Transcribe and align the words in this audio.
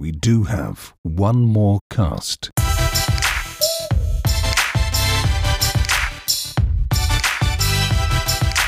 we 0.00 0.10
do 0.10 0.44
have 0.44 0.94
one 1.02 1.40
more 1.40 1.78
cast. 1.90 2.50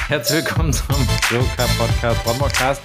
Herzlich 0.09 0.45
willkommen 0.45 0.75
zum 0.75 0.95
Joker 1.31 1.67
Podcast 1.79 2.39
Podcast. 2.39 2.83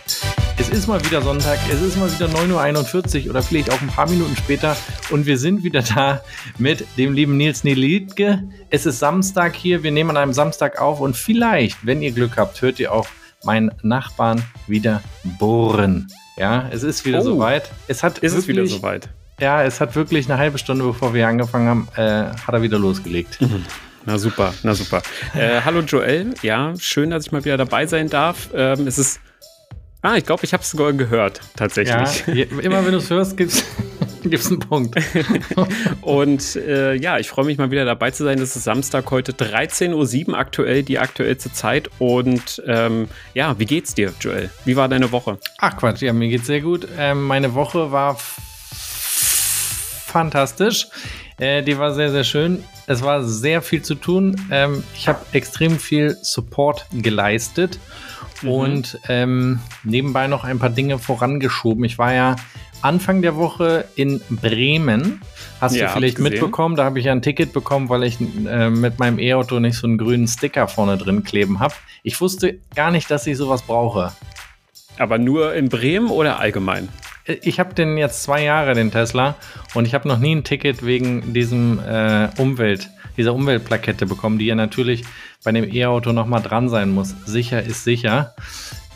Es 0.57 0.69
ist 0.69 0.87
mal 0.87 1.03
wieder 1.03 1.21
Sonntag, 1.21 1.59
es 1.69 1.81
ist 1.81 1.97
mal 1.97 2.09
wieder 2.09 2.27
9.41 2.27 3.25
Uhr 3.25 3.31
oder 3.31 3.43
vielleicht 3.43 3.69
auch 3.69 3.81
ein 3.81 3.87
paar 3.87 4.09
Minuten 4.09 4.37
später 4.37 4.77
und 5.11 5.25
wir 5.25 5.37
sind 5.37 5.63
wieder 5.63 5.81
da 5.81 6.21
mit 6.57 6.85
dem 6.97 7.13
lieben 7.13 7.35
Nils 7.35 7.65
Nelitke. 7.65 8.47
Es 8.69 8.85
ist 8.85 8.99
Samstag 8.99 9.55
hier, 9.55 9.83
wir 9.83 9.91
nehmen 9.91 10.11
an 10.11 10.17
einem 10.17 10.33
Samstag 10.33 10.79
auf 10.79 11.01
und 11.01 11.17
vielleicht, 11.17 11.85
wenn 11.85 12.01
ihr 12.01 12.13
Glück 12.13 12.37
habt, 12.37 12.61
hört 12.61 12.79
ihr 12.79 12.93
auch 12.93 13.07
meinen 13.43 13.71
Nachbarn 13.83 14.41
wieder 14.67 15.03
bohren. 15.37 16.07
Ja, 16.37 16.67
es 16.71 16.83
ist 16.83 17.03
wieder 17.05 17.19
Oh. 17.19 17.23
soweit. 17.23 17.69
Es 17.87 18.03
hat 18.03 18.19
Ist 18.19 18.33
es 18.33 18.47
wieder 18.47 18.61
wirklich- 18.61 18.75
soweit? 18.79 19.09
Ja, 19.39 19.63
es 19.63 19.79
hat 19.81 19.95
wirklich 19.95 20.29
eine 20.29 20.37
halbe 20.39 20.57
Stunde, 20.57 20.83
bevor 20.85 21.13
wir 21.13 21.27
angefangen 21.27 21.67
haben, 21.67 21.87
äh, 21.95 22.29
hat 22.35 22.53
er 22.53 22.61
wieder 22.61 22.79
losgelegt. 22.79 23.37
Na 24.05 24.17
super, 24.17 24.53
na 24.63 24.73
super. 24.73 25.01
Äh, 25.35 25.59
hallo 25.65 25.81
Joel, 25.81 26.33
ja, 26.41 26.73
schön, 26.79 27.09
dass 27.09 27.25
ich 27.25 27.31
mal 27.33 27.43
wieder 27.43 27.57
dabei 27.57 27.85
sein 27.87 28.09
darf. 28.09 28.47
Ähm, 28.53 28.87
es 28.87 28.97
ist. 28.97 29.19
Ah, 30.01 30.15
ich 30.15 30.25
glaube, 30.25 30.45
ich 30.45 30.53
habe 30.53 30.63
es 30.63 30.69
sogar 30.71 30.93
gehört, 30.93 31.39
Ja, 31.39 31.43
tatsächlich. 31.57 32.23
je, 32.27 32.43
immer 32.43 32.85
wenn 32.85 32.93
du 32.93 32.99
es 32.99 33.09
hörst, 33.09 33.35
gibt's, 33.35 33.65
gibt's 34.31 34.47
einen 34.47 34.59
Punkt. 34.59 34.95
Und 36.01 36.55
äh, 36.55 36.95
ja, 36.95 37.17
ich 37.17 37.29
freue 37.29 37.45
mich 37.45 37.57
mal 37.57 37.71
wieder 37.71 37.85
dabei 37.85 38.11
zu 38.11 38.23
sein. 38.23 38.39
Es 38.39 38.55
ist 38.55 38.63
Samstag 38.63 39.09
heute 39.11 39.31
13.07 39.31 40.29
Uhr 40.29 40.37
aktuell, 40.37 40.83
die 40.83 40.99
aktuellste 40.99 41.51
Zeit. 41.51 41.89
Und 41.99 42.61
ähm, 42.65 43.07
ja, 43.33 43.57
wie 43.59 43.65
geht's 43.65 43.95
dir, 43.95 44.13
Joel? 44.19 44.49
Wie 44.65 44.75
war 44.75 44.87
deine 44.87 45.11
Woche? 45.11 45.37
Ach 45.57 45.77
Quatsch, 45.77 46.01
ja, 46.01 46.13
mir 46.13 46.29
geht's 46.29 46.47
sehr 46.47 46.61
gut. 46.61 46.87
Ähm, 46.97 47.23
meine 47.23 47.53
Woche 47.53 47.91
war 47.91 48.17
fantastisch. 50.05 50.87
Äh, 51.39 51.63
die 51.63 51.77
war 51.77 51.93
sehr, 51.93 52.11
sehr 52.11 52.23
schön. 52.23 52.63
Es 52.87 53.03
war 53.03 53.23
sehr 53.23 53.61
viel 53.61 53.81
zu 53.81 53.95
tun. 53.95 54.35
Ähm, 54.49 54.83
ich 54.95 55.07
habe 55.07 55.19
extrem 55.33 55.77
viel 55.77 56.17
Support 56.21 56.87
geleistet 56.93 57.79
und 58.43 58.99
ähm, 59.07 59.59
nebenbei 59.83 60.27
noch 60.27 60.43
ein 60.43 60.59
paar 60.59 60.69
Dinge 60.69 60.99
vorangeschoben. 60.99 61.83
Ich 61.83 61.97
war 61.97 62.13
ja 62.13 62.35
Anfang 62.81 63.21
der 63.21 63.35
Woche 63.35 63.85
in 63.95 64.21
Bremen. 64.29 65.21
Hast 65.59 65.75
Ja, 65.75 65.87
du 65.87 65.93
vielleicht 65.93 66.19
mitbekommen? 66.19 66.75
Da 66.75 66.83
habe 66.83 66.99
ich 66.99 67.05
ja 67.05 67.11
ein 67.11 67.21
Ticket 67.21 67.53
bekommen, 67.53 67.89
weil 67.89 68.03
ich 68.03 68.17
äh, 68.47 68.69
mit 68.69 68.99
meinem 68.99 69.19
E-Auto 69.19 69.59
nicht 69.59 69.77
so 69.77 69.87
einen 69.87 69.97
grünen 69.97 70.27
Sticker 70.27 70.67
vorne 70.67 70.97
drin 70.97 71.23
kleben 71.23 71.59
habe. 71.59 71.73
Ich 72.03 72.21
wusste 72.21 72.59
gar 72.75 72.91
nicht, 72.91 73.09
dass 73.09 73.25
ich 73.27 73.37
sowas 73.37 73.63
brauche. 73.63 74.11
Aber 74.99 75.17
nur 75.17 75.53
in 75.53 75.69
Bremen 75.69 76.09
oder 76.09 76.39
allgemein? 76.39 76.89
Ich 77.25 77.59
habe 77.59 77.73
den 77.73 77.97
jetzt 77.97 78.23
zwei 78.23 78.43
Jahre, 78.43 78.73
den 78.73 78.89
Tesla, 78.89 79.35
und 79.73 79.85
ich 79.85 79.93
habe 79.93 80.07
noch 80.07 80.17
nie 80.17 80.33
ein 80.35 80.43
Ticket 80.45 80.85
wegen 80.85 81.33
diesem 81.33 81.79
äh, 81.79 82.29
Umwelt, 82.37 82.89
dieser 83.17 83.33
Umweltplakette 83.33 84.05
bekommen, 84.05 84.39
die 84.39 84.45
ja 84.45 84.55
natürlich 84.55 85.03
bei 85.43 85.51
dem 85.51 85.69
E-Auto 85.69 86.13
nochmal 86.13 86.41
dran 86.41 86.69
sein 86.69 86.91
muss. 86.91 87.15
Sicher 87.25 87.61
ist 87.61 87.83
sicher. 87.83 88.33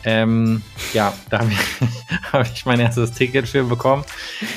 Ähm, 0.04 0.62
ja, 0.92 1.12
da 1.30 1.40
habe 1.40 1.50
ich, 1.52 1.88
hab 2.32 2.52
ich 2.52 2.66
mein 2.66 2.80
erstes 2.80 3.12
Ticket 3.12 3.48
für 3.48 3.64
bekommen. 3.64 4.04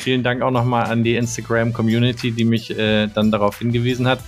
Vielen 0.02 0.24
Dank 0.24 0.42
auch 0.42 0.52
nochmal 0.52 0.86
an 0.86 1.04
die 1.04 1.16
Instagram-Community, 1.16 2.32
die 2.32 2.46
mich 2.46 2.76
äh, 2.78 3.08
dann 3.08 3.32
darauf 3.32 3.60
hingewiesen 3.60 4.08
hat. 4.08 4.20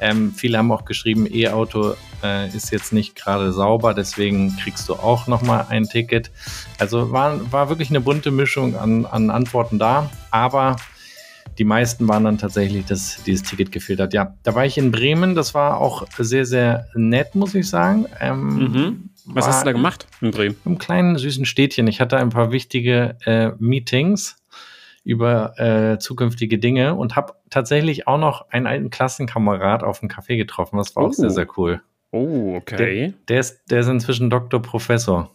Ähm, 0.00 0.32
viele 0.34 0.58
haben 0.58 0.72
auch 0.72 0.84
geschrieben, 0.84 1.26
E-Auto 1.30 1.94
äh, 2.24 2.48
ist 2.48 2.72
jetzt 2.72 2.92
nicht 2.92 3.14
gerade 3.14 3.52
sauber, 3.52 3.94
deswegen 3.94 4.56
kriegst 4.56 4.88
du 4.88 4.94
auch 4.94 5.26
nochmal 5.26 5.66
ein 5.68 5.84
Ticket. 5.84 6.30
Also 6.78 7.12
war, 7.12 7.52
war 7.52 7.68
wirklich 7.68 7.90
eine 7.90 8.00
bunte 8.00 8.30
Mischung 8.30 8.76
an, 8.76 9.04
an 9.04 9.30
Antworten 9.30 9.78
da, 9.78 10.10
aber 10.30 10.76
die 11.58 11.64
meisten 11.64 12.08
waren 12.08 12.24
dann 12.24 12.38
tatsächlich, 12.38 12.86
dass 12.86 13.22
dieses 13.24 13.42
Ticket 13.42 13.70
gefehlt 13.70 14.00
hat. 14.00 14.14
Ja, 14.14 14.34
da 14.42 14.54
war 14.54 14.64
ich 14.64 14.78
in 14.78 14.90
Bremen, 14.90 15.34
das 15.34 15.52
war 15.54 15.78
auch 15.78 16.06
sehr, 16.18 16.46
sehr 16.46 16.86
nett, 16.94 17.34
muss 17.34 17.54
ich 17.54 17.68
sagen. 17.68 18.06
Ähm, 18.20 18.56
Mhm. 18.56 19.10
Was 19.26 19.46
hast 19.46 19.62
du 19.62 19.66
da 19.66 19.72
gemacht 19.72 20.06
in 20.20 20.30
Bremen? 20.32 20.56
Im 20.64 20.78
kleinen, 20.78 21.16
süßen 21.16 21.44
Städtchen. 21.44 21.86
Ich 21.86 22.00
hatte 22.00 22.16
ein 22.16 22.30
paar 22.30 22.50
wichtige 22.52 23.16
äh, 23.24 23.50
Meetings 23.58 24.36
über 25.04 25.58
äh, 25.58 25.98
zukünftige 25.98 26.58
Dinge 26.58 26.94
und 26.94 27.16
habe 27.16 27.34
tatsächlich 27.50 28.06
auch 28.06 28.18
noch 28.18 28.48
einen 28.50 28.66
alten 28.66 28.90
Klassenkamerad 28.90 29.82
auf 29.82 30.00
dem 30.00 30.08
Café 30.08 30.36
getroffen. 30.36 30.76
Das 30.76 30.94
war 30.96 31.04
auch 31.04 31.08
Oh. 31.08 31.12
sehr, 31.12 31.30
sehr 31.30 31.46
cool. 31.56 31.80
Oh, 32.12 32.54
okay. 32.56 33.14
Der 33.28 33.40
ist, 33.40 33.62
der 33.70 33.80
ist 33.80 33.88
inzwischen 33.88 34.28
Doktor 34.30 34.60
Professor. 34.62 35.30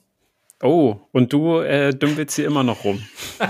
Oh, 0.61 0.97
und 1.11 1.33
du 1.33 1.59
äh, 1.59 1.93
dümpelst 1.93 2.35
hier 2.35 2.45
immer 2.47 2.63
noch 2.63 2.83
rum. 2.83 3.01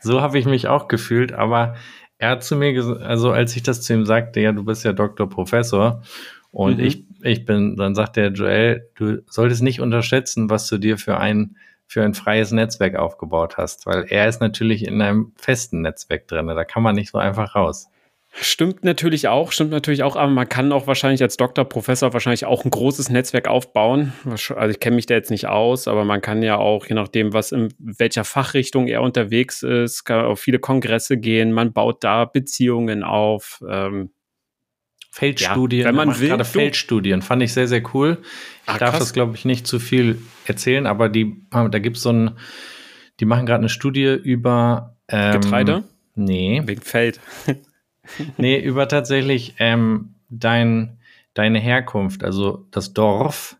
So 0.00 0.20
habe 0.20 0.38
ich 0.38 0.46
mich 0.46 0.66
auch 0.68 0.88
gefühlt, 0.88 1.32
aber 1.32 1.76
er 2.18 2.30
hat 2.30 2.44
zu 2.44 2.56
mir 2.56 2.72
gesagt, 2.72 3.00
also 3.02 3.30
als 3.30 3.54
ich 3.56 3.62
das 3.62 3.82
zu 3.82 3.92
ihm 3.94 4.04
sagte, 4.04 4.40
ja, 4.40 4.52
du 4.52 4.64
bist 4.64 4.84
ja 4.84 4.92
Doktor 4.92 5.28
Professor 5.28 6.02
und 6.50 6.78
Mhm. 6.78 6.84
ich, 6.84 7.04
ich 7.22 7.44
bin, 7.44 7.76
dann 7.76 7.94
sagt 7.94 8.16
der 8.16 8.28
Joel, 8.28 8.88
du 8.96 9.22
solltest 9.26 9.62
nicht 9.62 9.80
unterschätzen, 9.80 10.50
was 10.50 10.66
du 10.68 10.78
dir 10.78 10.98
für 10.98 11.18
ein, 11.18 11.56
für 11.86 12.02
ein 12.02 12.14
freies 12.14 12.52
Netzwerk 12.52 12.96
aufgebaut 12.96 13.56
hast, 13.56 13.86
weil 13.86 14.06
er 14.08 14.28
ist 14.28 14.40
natürlich 14.40 14.86
in 14.86 15.00
einem 15.00 15.32
festen 15.36 15.82
Netzwerk 15.82 16.28
drin, 16.28 16.46
da 16.46 16.64
kann 16.64 16.82
man 16.82 16.94
nicht 16.94 17.10
so 17.10 17.18
einfach 17.18 17.54
raus. 17.54 17.88
Stimmt 18.32 18.84
natürlich 18.84 19.26
auch, 19.26 19.50
stimmt 19.50 19.72
natürlich 19.72 20.04
auch, 20.04 20.14
aber 20.14 20.30
man 20.30 20.48
kann 20.48 20.70
auch 20.70 20.86
wahrscheinlich 20.86 21.20
als 21.20 21.36
Doktor, 21.36 21.64
Professor 21.64 22.12
wahrscheinlich 22.12 22.46
auch 22.46 22.64
ein 22.64 22.70
großes 22.70 23.10
Netzwerk 23.10 23.48
aufbauen. 23.48 24.12
Also 24.24 24.70
ich 24.70 24.78
kenne 24.78 24.96
mich 24.96 25.06
da 25.06 25.14
jetzt 25.14 25.32
nicht 25.32 25.48
aus, 25.48 25.88
aber 25.88 26.04
man 26.04 26.20
kann 26.20 26.40
ja 26.42 26.56
auch, 26.56 26.86
je 26.86 26.94
nachdem, 26.94 27.32
was 27.32 27.50
in 27.50 27.74
welcher 27.78 28.22
Fachrichtung 28.22 28.86
er 28.86 29.02
unterwegs 29.02 29.64
ist, 29.64 30.04
kann 30.04 30.24
auf 30.24 30.38
viele 30.38 30.60
Kongresse 30.60 31.18
gehen, 31.18 31.50
man 31.50 31.72
baut 31.72 32.04
da 32.04 32.24
Beziehungen 32.24 33.02
auf. 33.02 33.60
Ähm, 33.68 34.10
Feldstudien, 35.10 35.82
Ja, 35.82 35.88
wenn 35.88 35.94
man 35.96 36.08
macht 36.08 36.20
will, 36.20 36.28
gerade 36.28 36.44
du- 36.44 36.48
Feldstudien, 36.48 37.20
fand 37.22 37.42
ich 37.42 37.52
sehr, 37.52 37.66
sehr 37.68 37.82
cool. 37.94 38.18
Ich 38.64 38.74
Ah, 38.74 38.78
darf 38.78 38.90
krass. 38.90 39.00
das, 39.00 39.12
glaube 39.12 39.34
ich, 39.34 39.44
nicht 39.44 39.66
zu 39.66 39.78
viel 39.80 40.22
erzählen, 40.44 40.86
aber 40.86 41.08
die, 41.08 41.44
da 41.50 41.78
gibt 41.80 41.96
es 41.96 42.02
so 42.04 42.10
ein, 42.12 42.30
die 43.18 43.24
machen 43.24 43.44
gerade 43.46 43.58
eine 43.60 43.68
Studie 43.68 44.14
über 44.22 44.96
ähm, 45.08 45.40
Getreide? 45.40 45.82
Nee, 46.14 46.62
wegen 46.64 46.80
Feld. 46.82 47.20
nee, 48.36 48.58
über 48.60 48.86
tatsächlich 48.88 49.54
ähm, 49.58 50.14
dein, 50.28 50.98
deine 51.34 51.58
Herkunft, 51.58 52.22
also 52.24 52.66
das 52.70 52.92
Dorf, 52.92 53.56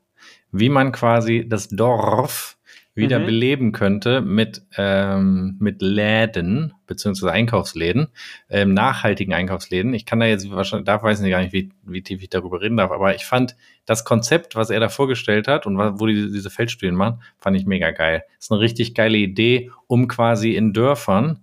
wie 0.52 0.68
man 0.68 0.92
quasi 0.92 1.46
das 1.48 1.68
Dorf 1.68 2.56
wieder 2.94 3.20
Mhm. 3.20 3.26
beleben 3.26 3.72
könnte 3.72 4.20
mit, 4.20 4.62
ähm, 4.76 5.56
mit 5.60 5.80
Läden, 5.80 6.74
beziehungsweise 6.86 7.32
Einkaufsläden, 7.32 8.08
ähm, 8.48 8.74
nachhaltigen 8.74 9.32
Einkaufsläden. 9.32 9.94
Ich 9.94 10.06
kann 10.06 10.20
da 10.20 10.26
jetzt 10.26 10.50
wahrscheinlich, 10.50 10.86
darf 10.86 11.02
weiß 11.02 11.20
ich 11.20 11.30
gar 11.30 11.40
nicht, 11.40 11.52
wie, 11.52 11.70
wie 11.84 12.02
tief 12.02 12.22
ich 12.22 12.30
darüber 12.30 12.60
reden 12.60 12.76
darf, 12.76 12.90
aber 12.90 13.14
ich 13.14 13.24
fand 13.24 13.56
das 13.86 14.04
Konzept, 14.04 14.56
was 14.56 14.70
er 14.70 14.80
da 14.80 14.88
vorgestellt 14.88 15.46
hat 15.48 15.66
und 15.66 15.78
wo 15.78 16.06
die 16.06 16.14
diese 16.32 16.50
Feldstudien 16.50 16.96
machen, 16.96 17.22
fand 17.38 17.56
ich 17.56 17.64
mega 17.64 17.92
geil. 17.92 18.24
ist 18.38 18.50
eine 18.50 18.60
richtig 18.60 18.94
geile 18.94 19.18
Idee, 19.18 19.70
um 19.86 20.08
quasi 20.08 20.54
in 20.54 20.72
Dörfern 20.72 21.40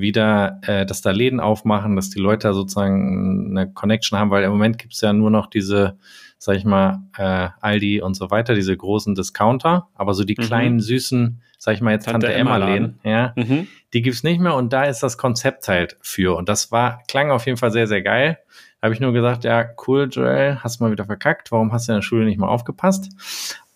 wieder, 0.00 0.60
äh, 0.66 0.84
dass 0.86 1.02
da 1.02 1.10
Läden 1.10 1.40
aufmachen, 1.40 1.96
dass 1.96 2.10
die 2.10 2.20
Leute 2.20 2.52
sozusagen 2.54 3.50
eine 3.56 3.70
Connection 3.72 4.18
haben, 4.18 4.30
weil 4.30 4.44
im 4.44 4.50
Moment 4.50 4.78
gibt 4.78 4.94
es 4.94 5.00
ja 5.00 5.12
nur 5.12 5.30
noch 5.30 5.46
diese, 5.48 5.96
sag 6.38 6.56
ich 6.56 6.64
mal, 6.64 7.00
äh, 7.16 7.48
Aldi 7.60 8.02
und 8.02 8.14
so 8.14 8.30
weiter, 8.30 8.54
diese 8.54 8.76
großen 8.76 9.14
Discounter, 9.14 9.88
aber 9.94 10.14
so 10.14 10.24
die 10.24 10.36
Mhm. 10.38 10.42
kleinen, 10.42 10.80
süßen, 10.80 11.40
sag 11.58 11.74
ich 11.74 11.80
mal 11.80 11.92
jetzt 11.92 12.06
Tante, 12.06 12.26
Tante 12.26 12.38
Emma 12.38 12.56
Emma 12.56 12.66
Läden, 12.72 12.98
ja, 13.04 13.32
Mhm. 13.36 13.66
die 13.92 14.02
gibt's 14.02 14.22
nicht 14.22 14.40
mehr 14.40 14.54
und 14.54 14.72
da 14.72 14.84
ist 14.84 15.02
das 15.02 15.18
Konzept 15.18 15.68
halt 15.68 15.96
für. 16.00 16.36
Und 16.36 16.48
das 16.48 16.72
war, 16.72 17.02
klang 17.08 17.30
auf 17.30 17.46
jeden 17.46 17.58
Fall 17.58 17.70
sehr, 17.70 17.86
sehr 17.86 18.02
geil. 18.02 18.38
Da 18.80 18.86
habe 18.86 18.94
ich 18.94 19.00
nur 19.00 19.12
gesagt, 19.12 19.44
ja, 19.44 19.66
cool, 19.86 20.08
Joel, 20.10 20.58
hast 20.64 20.80
mal 20.80 20.90
wieder 20.90 21.04
verkackt. 21.04 21.52
Warum 21.52 21.70
hast 21.72 21.86
du 21.88 21.92
in 21.92 21.96
der 21.98 22.02
Schule 22.02 22.24
nicht 22.24 22.38
mal 22.38 22.48
aufgepasst? 22.48 23.10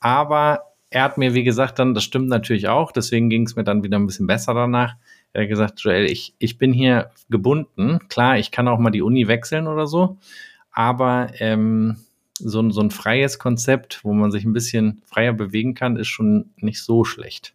Aber 0.00 0.60
er 0.90 1.02
hat 1.02 1.18
mir, 1.18 1.34
wie 1.34 1.44
gesagt, 1.44 1.78
dann, 1.78 1.92
das 1.94 2.04
stimmt 2.04 2.28
natürlich 2.28 2.68
auch, 2.68 2.92
deswegen 2.92 3.28
ging 3.28 3.44
es 3.44 3.56
mir 3.56 3.64
dann 3.64 3.82
wieder 3.82 3.98
ein 3.98 4.06
bisschen 4.06 4.26
besser 4.26 4.54
danach. 4.54 4.94
Er 5.34 5.42
hat 5.42 5.48
gesagt, 5.50 5.80
Joel, 5.80 6.06
ich, 6.06 6.34
ich 6.38 6.56
bin 6.58 6.72
hier 6.72 7.10
gebunden. 7.28 7.98
Klar, 8.08 8.38
ich 8.38 8.50
kann 8.50 8.68
auch 8.68 8.78
mal 8.78 8.90
die 8.90 9.02
Uni 9.02 9.28
wechseln 9.28 9.66
oder 9.66 9.86
so, 9.86 10.16
aber 10.70 11.28
ähm, 11.40 11.96
so, 12.38 12.60
ein- 12.60 12.70
so 12.70 12.80
ein 12.80 12.90
freies 12.90 13.38
Konzept, 13.38 14.00
wo 14.04 14.12
man 14.14 14.30
sich 14.30 14.44
ein 14.44 14.52
bisschen 14.52 15.02
freier 15.06 15.32
bewegen 15.32 15.74
kann, 15.74 15.96
ist 15.96 16.08
schon 16.08 16.50
nicht 16.56 16.82
so 16.82 17.04
schlecht. 17.04 17.54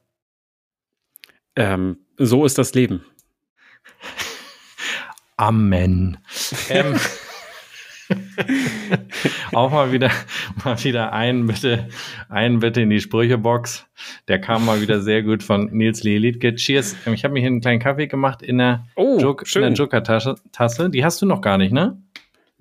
Ähm, 1.56 1.98
so 2.18 2.46
ist 2.46 2.58
das 2.58 2.74
Leben. 2.74 3.04
Amen. 5.38 6.18
ähm, 6.70 6.96
auch 9.54 9.72
mal 9.72 9.92
wieder, 9.92 10.10
mal 10.64 10.84
wieder 10.84 11.14
einen 11.14 11.48
bitte, 11.48 11.90
einen 12.30 12.60
bitte 12.60 12.82
in 12.82 12.90
die 12.90 13.00
Sprüchebox. 13.00 13.86
Der 14.28 14.40
kam 14.40 14.66
mal 14.66 14.82
wieder 14.82 15.02
sehr 15.02 15.24
gut 15.24 15.44
von 15.44 15.70
Nils 15.72 16.04
Lelitke. 16.04 16.56
Cheers. 16.56 16.96
Ich 17.14 17.24
habe 17.24 17.34
mir 17.34 17.40
hier 17.40 17.48
einen 17.48 17.62
kleinen 17.62 17.80
Kaffee 17.80 18.08
gemacht 18.08 18.42
in 18.42 18.58
der, 18.58 18.86
Oh, 18.96 19.18
Joke, 19.20 19.46
in 19.56 19.62
der 19.62 19.74
Joker-Tasse. 19.74 20.36
Tasse. 20.52 20.90
Die 20.90 21.04
hast 21.04 21.22
du 21.22 21.26
noch 21.26 21.42
gar 21.42 21.58
nicht, 21.58 21.72
ne? 21.72 22.02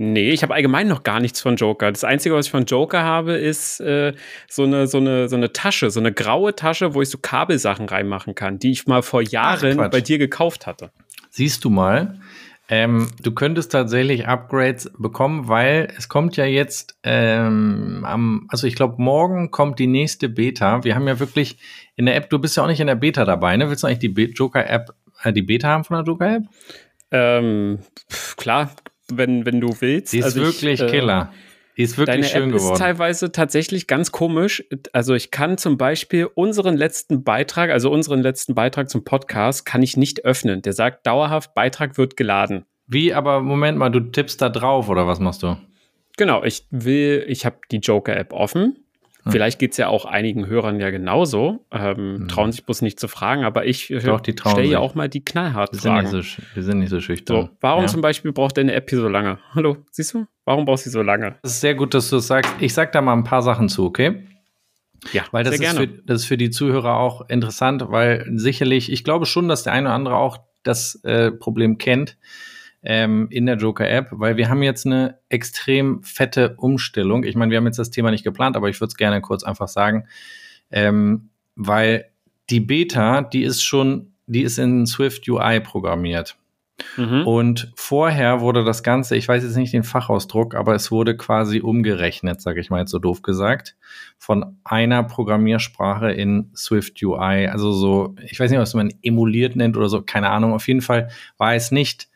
Nee, 0.00 0.30
ich 0.30 0.44
habe 0.44 0.54
allgemein 0.54 0.86
noch 0.86 1.02
gar 1.02 1.18
nichts 1.18 1.40
von 1.40 1.56
Joker. 1.56 1.90
Das 1.90 2.04
Einzige, 2.04 2.36
was 2.36 2.46
ich 2.46 2.52
von 2.52 2.66
Joker 2.66 3.02
habe, 3.02 3.32
ist 3.32 3.80
äh, 3.80 4.12
so, 4.48 4.62
eine, 4.62 4.86
so, 4.86 4.98
eine, 4.98 5.28
so 5.28 5.34
eine 5.34 5.52
Tasche, 5.52 5.90
so 5.90 5.98
eine 5.98 6.12
graue 6.12 6.54
Tasche, 6.54 6.94
wo 6.94 7.02
ich 7.02 7.10
so 7.10 7.18
Kabelsachen 7.18 7.88
reinmachen 7.88 8.36
kann, 8.36 8.60
die 8.60 8.70
ich 8.70 8.86
mal 8.86 9.02
vor 9.02 9.22
Jahren 9.22 9.80
Ach, 9.80 9.90
bei 9.90 10.00
dir 10.00 10.18
gekauft 10.18 10.68
hatte. 10.68 10.92
Siehst 11.30 11.64
du 11.64 11.70
mal, 11.70 12.20
ähm, 12.70 13.08
du 13.22 13.32
könntest 13.32 13.72
tatsächlich 13.72 14.28
Upgrades 14.28 14.90
bekommen, 14.98 15.48
weil 15.48 15.88
es 15.96 16.10
kommt 16.10 16.36
ja 16.36 16.44
jetzt 16.44 16.98
ähm, 17.02 18.04
am, 18.06 18.46
also 18.48 18.66
ich 18.66 18.74
glaube, 18.74 19.02
morgen 19.02 19.50
kommt 19.50 19.78
die 19.78 19.86
nächste 19.86 20.28
Beta. 20.28 20.84
Wir 20.84 20.94
haben 20.94 21.08
ja 21.08 21.18
wirklich 21.18 21.58
in 21.96 22.04
der 22.04 22.16
App, 22.16 22.28
du 22.28 22.38
bist 22.38 22.56
ja 22.56 22.62
auch 22.62 22.68
nicht 22.68 22.80
in 22.80 22.86
der 22.86 22.94
Beta 22.94 23.24
dabei, 23.24 23.56
ne? 23.56 23.70
Willst 23.70 23.82
du 23.82 23.86
eigentlich 23.86 24.14
die 24.14 24.22
Joker-App, 24.32 24.94
äh, 25.22 25.32
die 25.32 25.42
Beta 25.42 25.68
haben 25.68 25.84
von 25.84 25.96
der 25.96 26.04
Joker-App? 26.04 26.42
Ähm, 27.10 27.78
klar, 28.36 28.70
wenn, 29.10 29.46
wenn 29.46 29.62
du 29.62 29.74
willst. 29.80 30.12
Die 30.12 30.18
ist 30.18 30.26
also 30.26 30.42
wirklich 30.42 30.80
ich, 30.80 30.86
äh, 30.86 30.90
Killer. 30.90 31.32
Die 31.78 31.84
ist 31.84 31.96
wirklich 31.96 32.16
deine 32.16 32.24
schön 32.24 32.50
App 32.50 32.56
geworden. 32.56 32.72
ist 32.72 32.78
teilweise 32.80 33.30
tatsächlich 33.30 33.86
ganz 33.86 34.10
komisch. 34.10 34.64
Also 34.92 35.14
ich 35.14 35.30
kann 35.30 35.58
zum 35.58 35.78
Beispiel 35.78 36.26
unseren 36.26 36.76
letzten 36.76 37.22
Beitrag, 37.22 37.70
also 37.70 37.90
unseren 37.92 38.20
letzten 38.20 38.56
Beitrag 38.56 38.90
zum 38.90 39.04
Podcast, 39.04 39.64
kann 39.64 39.80
ich 39.82 39.96
nicht 39.96 40.24
öffnen. 40.24 40.60
Der 40.60 40.72
sagt 40.72 41.06
dauerhaft, 41.06 41.54
Beitrag 41.54 41.96
wird 41.96 42.16
geladen. 42.16 42.66
Wie, 42.88 43.14
aber 43.14 43.40
Moment 43.42 43.78
mal, 43.78 43.90
du 43.90 44.00
tippst 44.00 44.42
da 44.42 44.48
drauf 44.48 44.88
oder 44.88 45.06
was 45.06 45.20
machst 45.20 45.44
du? 45.44 45.56
Genau, 46.16 46.42
ich 46.42 46.66
will, 46.70 47.24
ich 47.28 47.46
habe 47.46 47.58
die 47.70 47.78
Joker-App 47.78 48.32
offen 48.32 48.76
hm. 49.28 49.32
Vielleicht 49.32 49.58
geht 49.58 49.72
es 49.72 49.76
ja 49.76 49.88
auch 49.88 50.04
einigen 50.04 50.46
Hörern 50.46 50.80
ja 50.80 50.90
genauso. 50.90 51.64
Ähm, 51.70 51.96
hm. 51.96 52.28
Trauen 52.28 52.52
sich 52.52 52.64
bloß 52.64 52.82
nicht 52.82 52.98
zu 52.98 53.08
fragen, 53.08 53.44
aber 53.44 53.66
ich 53.66 53.84
stelle 53.84 54.64
ja 54.64 54.78
auch 54.78 54.94
mal 54.94 55.08
die 55.08 55.24
knallharten 55.24 55.82
wir 55.82 55.90
Fragen. 55.90 56.06
So, 56.08 56.22
wir 56.54 56.62
sind 56.62 56.78
nicht 56.78 56.90
so 56.90 57.00
schüchtern. 57.00 57.42
So, 57.42 57.50
warum 57.60 57.84
ja. 57.84 57.88
zum 57.88 58.00
Beispiel 58.00 58.32
braucht 58.32 58.56
deine 58.56 58.72
App 58.72 58.88
hier 58.88 59.00
so 59.00 59.08
lange? 59.08 59.38
Hallo, 59.54 59.76
siehst 59.90 60.14
du? 60.14 60.26
Warum 60.48 60.64
brauchst 60.64 60.86
du 60.86 60.90
so 60.90 61.02
lange? 61.02 61.34
Das 61.42 61.52
ist 61.52 61.60
sehr 61.60 61.74
gut, 61.74 61.92
dass 61.92 62.08
du 62.08 62.16
es 62.16 62.26
sagst. 62.26 62.50
Ich 62.58 62.72
sag 62.72 62.90
da 62.92 63.02
mal 63.02 63.12
ein 63.12 63.22
paar 63.22 63.42
Sachen 63.42 63.68
zu, 63.68 63.84
okay? 63.84 64.24
Ja, 65.12 65.24
weil 65.30 65.44
das, 65.44 65.60
ist 65.60 65.76
für, 65.76 65.86
das 65.86 66.22
ist 66.22 66.24
für 66.26 66.38
die 66.38 66.48
Zuhörer 66.48 66.96
auch 66.96 67.28
interessant, 67.28 67.84
weil 67.88 68.24
sicherlich, 68.34 68.90
ich 68.90 69.04
glaube 69.04 69.26
schon, 69.26 69.46
dass 69.48 69.64
der 69.64 69.74
eine 69.74 69.88
oder 69.88 69.94
andere 69.94 70.16
auch 70.16 70.38
das 70.62 71.04
äh, 71.04 71.32
Problem 71.32 71.76
kennt 71.76 72.16
ähm, 72.82 73.28
in 73.30 73.44
der 73.44 73.56
Joker-App, 73.56 74.08
weil 74.12 74.38
wir 74.38 74.48
haben 74.48 74.62
jetzt 74.62 74.86
eine 74.86 75.18
extrem 75.28 76.02
fette 76.02 76.54
Umstellung. 76.56 77.24
Ich 77.24 77.36
meine, 77.36 77.50
wir 77.50 77.58
haben 77.58 77.66
jetzt 77.66 77.78
das 77.78 77.90
Thema 77.90 78.10
nicht 78.10 78.24
geplant, 78.24 78.56
aber 78.56 78.70
ich 78.70 78.80
würde 78.80 78.88
es 78.88 78.96
gerne 78.96 79.20
kurz 79.20 79.44
einfach 79.44 79.68
sagen, 79.68 80.06
ähm, 80.70 81.28
weil 81.56 82.06
die 82.48 82.60
Beta, 82.60 83.20
die 83.20 83.42
ist 83.42 83.62
schon, 83.62 84.14
die 84.26 84.44
ist 84.44 84.58
in 84.58 84.86
Swift 84.86 85.28
UI 85.28 85.60
programmiert. 85.60 86.38
Mhm. 86.96 87.26
Und 87.26 87.72
vorher 87.74 88.40
wurde 88.40 88.64
das 88.64 88.82
Ganze, 88.82 89.16
ich 89.16 89.26
weiß 89.26 89.42
jetzt 89.42 89.56
nicht 89.56 89.72
den 89.72 89.82
Fachausdruck, 89.82 90.54
aber 90.54 90.74
es 90.74 90.90
wurde 90.90 91.16
quasi 91.16 91.60
umgerechnet, 91.60 92.40
sage 92.40 92.60
ich 92.60 92.70
mal 92.70 92.80
jetzt 92.80 92.90
so 92.90 92.98
doof 92.98 93.22
gesagt, 93.22 93.76
von 94.18 94.56
einer 94.64 95.02
Programmiersprache 95.02 96.10
in 96.12 96.50
Swift 96.54 97.02
UI. 97.02 97.48
Also 97.48 97.72
so, 97.72 98.14
ich 98.24 98.38
weiß 98.38 98.50
nicht, 98.50 98.60
was 98.60 98.74
man 98.74 98.92
emuliert 99.02 99.56
nennt 99.56 99.76
oder 99.76 99.88
so, 99.88 100.02
keine 100.02 100.30
Ahnung. 100.30 100.52
Auf 100.52 100.68
jeden 100.68 100.82
Fall 100.82 101.08
war 101.36 101.54
es 101.54 101.70
nicht 101.70 102.08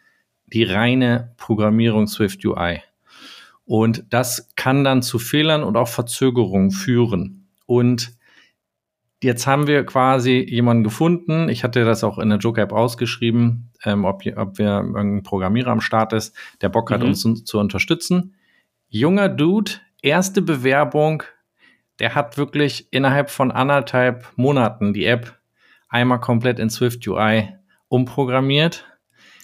die 0.47 0.65
reine 0.65 1.33
Programmierung 1.39 2.07
Swift 2.07 2.45
UI. 2.45 2.83
Und 3.65 4.05
das 4.11 4.51
kann 4.57 4.85
dann 4.85 5.03
zu 5.03 5.19
Fehlern 5.19 5.63
und 5.63 5.77
auch 5.77 5.89
Verzögerungen 5.89 6.71
führen. 6.71 7.47
Und 7.67 8.13
jetzt 9.23 9.47
haben 9.47 9.67
wir 9.67 9.85
quasi 9.85 10.45
jemanden 10.49 10.85
gefunden. 10.85 11.49
Ich 11.49 11.65
hatte 11.65 11.85
das 11.85 12.05
auch 12.05 12.19
in 12.19 12.29
der 12.29 12.39
Joker-App 12.39 12.73
ausgeschrieben, 12.73 13.71
ähm, 13.85 14.05
ob, 14.05 14.23
ob 14.37 14.59
wir 14.59 14.67
irgendein 14.67 15.23
Programmierer 15.23 15.71
am 15.71 15.81
Start 15.81 16.13
ist, 16.13 16.37
der 16.61 16.69
Bock 16.69 16.91
hat, 16.91 17.01
mhm. 17.01 17.09
uns 17.09 17.45
zu, 17.45 17.59
unterstützen. 17.59 18.35
Junger 18.89 19.29
Dude, 19.29 19.73
erste 20.03 20.43
Bewerbung, 20.43 21.23
der 21.99 22.15
hat 22.15 22.37
wirklich 22.37 22.89
innerhalb 22.91 23.31
von 23.31 23.51
anderthalb 23.51 24.33
Monaten 24.37 24.93
die 24.93 25.07
App 25.07 25.39
einmal 25.89 26.21
komplett 26.21 26.59
in 26.59 26.71
Swift 26.71 27.07
UI 27.07 27.55
umprogrammiert 27.89 28.87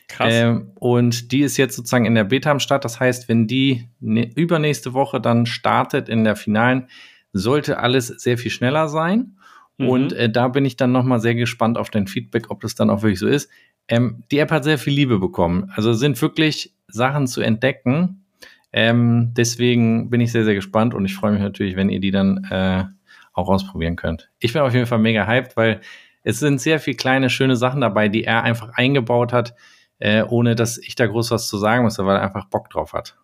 Krass. 0.08 0.32
Ähm, 0.32 0.72
und 0.74 1.32
die 1.32 1.42
ist 1.42 1.58
jetzt 1.58 1.76
sozusagen 1.76 2.06
in 2.06 2.14
der 2.14 2.24
Beta 2.24 2.50
am 2.50 2.60
Start. 2.60 2.84
Das 2.84 2.98
heißt, 2.98 3.28
wenn 3.28 3.46
die 3.46 3.88
ne, 4.00 4.30
übernächste 4.34 4.94
Woche 4.94 5.20
dann 5.20 5.46
startet 5.46 6.08
in 6.08 6.24
der 6.24 6.34
Finalen, 6.34 6.88
sollte 7.32 7.78
alles 7.78 8.08
sehr 8.08 8.38
viel 8.38 8.50
schneller 8.50 8.88
sein. 8.88 9.36
Mhm. 9.78 9.88
Und 9.88 10.12
äh, 10.12 10.30
da 10.30 10.48
bin 10.48 10.64
ich 10.64 10.76
dann 10.76 10.92
nochmal 10.92 11.20
sehr 11.20 11.34
gespannt 11.34 11.78
auf 11.78 11.90
dein 11.90 12.06
Feedback, 12.06 12.50
ob 12.50 12.60
das 12.60 12.74
dann 12.74 12.90
auch 12.90 13.02
wirklich 13.02 13.18
so 13.18 13.26
ist. 13.26 13.50
Ähm, 13.88 14.22
die 14.30 14.38
App 14.38 14.50
hat 14.50 14.64
sehr 14.64 14.78
viel 14.78 14.92
Liebe 14.92 15.18
bekommen. 15.18 15.72
Also 15.74 15.92
sind 15.92 16.20
wirklich 16.20 16.74
Sachen 16.88 17.26
zu 17.26 17.40
entdecken. 17.40 18.24
Ähm, 18.72 19.32
deswegen 19.36 20.10
bin 20.10 20.20
ich 20.20 20.30
sehr, 20.32 20.44
sehr 20.44 20.54
gespannt 20.54 20.92
und 20.92 21.04
ich 21.06 21.14
freue 21.14 21.32
mich 21.32 21.40
natürlich, 21.40 21.74
wenn 21.76 21.88
ihr 21.88 22.00
die 22.00 22.10
dann 22.10 22.44
äh, 22.50 22.84
auch 23.32 23.48
ausprobieren 23.48 23.96
könnt. 23.96 24.30
Ich 24.40 24.52
bin 24.52 24.60
auf 24.60 24.74
jeden 24.74 24.86
Fall 24.86 24.98
mega 24.98 25.26
hyped, 25.26 25.56
weil 25.56 25.80
es 26.22 26.38
sind 26.38 26.60
sehr 26.60 26.78
viele 26.78 26.96
kleine, 26.96 27.30
schöne 27.30 27.56
Sachen 27.56 27.80
dabei, 27.80 28.08
die 28.08 28.24
er 28.24 28.42
einfach 28.42 28.70
eingebaut 28.74 29.32
hat 29.32 29.54
äh, 29.98 30.22
ohne 30.22 30.54
dass 30.54 30.78
ich 30.78 30.94
da 30.94 31.06
groß 31.06 31.30
was 31.30 31.48
zu 31.48 31.58
sagen 31.58 31.84
muss, 31.84 31.98
weil 31.98 32.16
er 32.16 32.22
einfach 32.22 32.46
Bock 32.46 32.70
drauf 32.70 32.92
hat. 32.92 33.16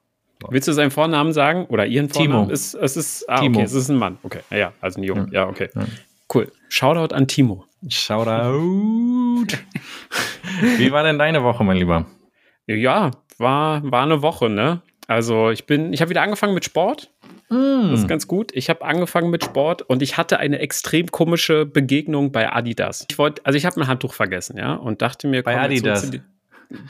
So. 0.43 0.49
Willst 0.51 0.69
du 0.69 0.73
seinen 0.73 0.91
Vornamen 0.91 1.33
sagen? 1.33 1.67
Oder 1.67 1.87
ihren 1.87 2.09
Vornamen? 2.09 2.45
Timo. 2.45 2.53
Ist, 2.53 2.75
es 2.75 2.97
ist, 2.97 3.29
ah, 3.29 3.41
Timo. 3.41 3.59
okay, 3.59 3.65
es 3.65 3.73
ist 3.73 3.89
ein 3.89 3.97
Mann. 3.97 4.19
Okay, 4.23 4.41
ja, 4.51 4.73
also 4.81 5.01
ein 5.01 5.05
Junge. 5.05 5.29
Ja, 5.31 5.45
ja 5.45 5.49
okay. 5.49 5.69
Ja. 5.75 5.83
Cool. 6.35 6.51
Shoutout 6.69 7.15
an 7.15 7.29
Timo. 7.29 7.65
Shoutout. 7.89 9.47
Wie 10.79 10.91
war 10.91 11.05
denn 11.05 11.19
deine 11.19 11.43
Woche, 11.45 11.63
mein 11.65 11.77
Lieber? 11.77 12.07
Ja, 12.67 13.11
war, 13.39 13.83
war 13.91 14.03
eine 14.03 14.23
Woche, 14.23 14.49
ne? 14.49 14.83
Also 15.07 15.51
ich 15.51 15.67
bin, 15.67 15.93
ich 15.93 16.01
habe 16.01 16.11
wieder 16.11 16.23
angefangen 16.23 16.55
mit 16.55 16.65
Sport. 16.65 17.11
Mm. 17.51 17.91
Das 17.91 18.01
ist 18.01 18.09
ganz 18.09 18.27
gut. 18.27 18.53
Ich 18.55 18.71
habe 18.71 18.85
angefangen 18.85 19.31
mit 19.31 19.45
Sport 19.45 19.83
und 19.83 20.03
ich 20.03 20.17
hatte 20.17 20.39
eine 20.39 20.59
extrem 20.61 21.11
komische 21.11 21.67
Begegnung 21.67 22.33
bei 22.33 22.51
Adidas. 22.51 23.07
Ich 23.11 23.19
wollte, 23.19 23.45
also 23.45 23.57
ich 23.57 23.67
habe 23.67 23.79
mein 23.79 23.89
Handtuch 23.89 24.15
vergessen, 24.15 24.57
ja, 24.57 24.75
und 24.75 25.03
dachte 25.03 25.29
mir, 25.29 25.43
bei 25.43 25.61
Adidas. 25.61 26.11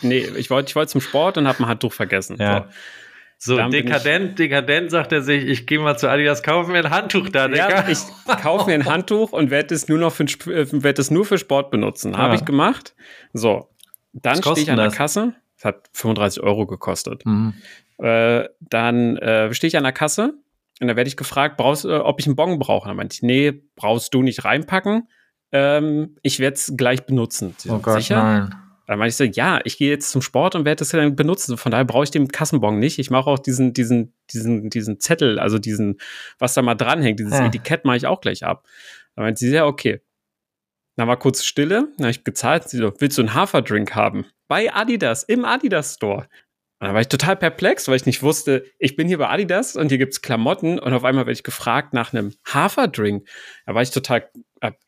Nee, 0.03 0.27
ich 0.37 0.51
wollte 0.51 0.71
ich 0.71 0.77
wollt 0.77 0.89
zum 0.89 1.01
Sport 1.01 1.37
und 1.37 1.49
habe 1.49 1.59
ein 1.59 1.67
Handtuch 1.67 1.93
vergessen. 1.93 2.37
Ja. 2.39 2.59
So, 2.59 2.65
so 3.39 3.57
dekadent, 3.69 4.39
dekadent 4.39 4.91
sagt 4.91 5.13
er 5.13 5.23
sich, 5.23 5.45
ich 5.45 5.67
gehe 5.67 5.79
mal 5.79 5.99
zu 5.99 6.09
Adidas, 6.09 6.43
kaufe 6.43 6.71
mir 6.71 6.79
ein 6.79 6.91
Handtuch 6.91 7.29
da, 7.29 7.49
Digga. 7.49 7.69
Ja, 7.69 7.89
ich 7.89 7.99
kaufe 8.43 8.67
mir 8.67 8.75
ein 8.75 8.85
Handtuch 8.87 9.33
und 9.33 9.51
werde 9.51 9.75
es 9.75 9.89
nur 9.89 9.99
noch 9.99 10.13
für, 10.13 10.25
äh, 10.25 10.95
es 10.97 11.11
nur 11.11 11.25
für 11.25 11.39
Sport 11.39 11.71
benutzen. 11.71 12.17
Habe 12.17 12.35
ja. 12.35 12.41
ich 12.41 12.45
gemacht. 12.45 12.95
So, 13.33 13.69
dann 14.13 14.37
stehe 14.37 14.59
ich 14.59 14.71
an 14.71 14.79
der 14.79 14.91
Kasse. 14.91 15.35
Das 15.57 15.65
hat 15.67 15.89
35 15.93 16.43
Euro 16.43 16.67
gekostet. 16.67 17.27
Mhm. 17.27 17.55
Äh, 17.99 18.49
dann 18.61 19.17
äh, 19.19 19.53
stehe 19.53 19.69
ich 19.69 19.77
an 19.77 19.85
der 19.85 19.93
Kasse 19.93 20.35
und 20.81 20.89
da 20.89 20.97
werde 20.97 21.09
ich 21.09 21.17
gefragt, 21.17 21.57
brauchst, 21.57 21.85
äh, 21.85 21.97
ob 21.97 22.21
ich 22.21 22.27
einen 22.27 22.37
Bon 22.37 22.59
brauche. 22.59 22.89
Dann 22.89 22.97
meinte 22.97 23.15
ich, 23.15 23.23
nee, 23.23 23.53
brauchst 23.77 24.15
du 24.15 24.23
nicht 24.23 24.45
reinpacken. 24.45 25.09
Ähm, 25.53 26.17
ich 26.23 26.41
werde 26.41 26.55
es 26.55 26.73
gleich 26.77 27.07
benutzen. 27.07 27.55
Sie 27.59 27.71
oh 27.71 27.79
Gott, 27.79 27.99
sicher? 27.99 28.23
nein. 28.23 28.55
Dann 28.87 28.99
meinte 28.99 29.11
ich 29.11 29.17
so, 29.17 29.25
ja, 29.25 29.61
ich 29.65 29.79
gehe 29.79 29.91
jetzt 29.91 30.11
zum 30.11 30.21
Sport 30.21 30.55
und 30.55 30.65
werde 30.65 30.81
das 30.81 30.91
dann 30.91 31.17
benutzen. 31.17 31.57
Von 31.57 31.73
daher 31.73 31.85
brauche 31.85 32.05
ich 32.05 32.11
den 32.11 32.29
Kassenbon 32.29 32.79
nicht. 32.79 32.99
Ich 32.99 33.11
mache 33.11 33.31
auch 33.31 33.39
diesen, 33.39 33.73
diesen, 33.73 34.13
diesen, 34.31 34.69
diesen 34.69 35.01
Zettel, 35.01 35.39
also 35.39 35.59
diesen, 35.59 35.99
was 36.39 36.55
da 36.55 36.63
mal 36.63 36.75
dranhängt, 36.75 37.19
dieses 37.19 37.33
ja. 37.33 37.47
Etikett 37.47 37.85
mache 37.85 37.97
ich 37.97 38.07
auch 38.07 38.21
gleich 38.21 38.45
ab. 38.45 38.67
Dann 39.17 39.25
meinte 39.25 39.39
sie, 39.39 39.51
ja, 39.51 39.65
okay. 39.67 40.01
Dann 40.97 41.09
war 41.09 41.19
kurz 41.19 41.45
Stille, 41.45 41.89
dann 41.97 42.07
habe 42.07 42.11
ich 42.11 42.25
gezahlt. 42.25 42.69
Sie 42.69 42.77
so, 42.77 42.93
willst 42.99 43.19
du 43.19 43.23
einen 43.23 43.35
Haferdrink 43.35 43.95
haben? 43.95 44.27
Bei 44.49 44.73
Adidas, 44.73 45.25
im 45.25 45.45
Adidas 45.45 45.95
Store. 45.95 46.29
Und 46.79 46.89
dann 46.89 46.95
war 46.95 47.01
ich 47.01 47.09
total 47.09 47.37
perplex, 47.37 47.89
weil 47.89 47.97
ich 47.97 48.07
nicht 48.07 48.23
wusste, 48.23 48.65
ich 48.79 48.95
bin 48.95 49.09
hier 49.09 49.19
bei 49.19 49.29
Adidas 49.29 49.75
und 49.75 49.89
hier 49.89 49.99
gibt's 49.99 50.21
Klamotten 50.21 50.79
und 50.79 50.93
auf 50.93 51.05
einmal 51.05 51.25
werde 51.25 51.33
ich 51.33 51.43
gefragt 51.43 51.95
nach 51.95 52.13
einem 52.13 52.35
Haferdrink. 52.47 53.27
Da 53.65 53.75
war 53.75 53.83
ich 53.83 53.91
total 53.91 54.29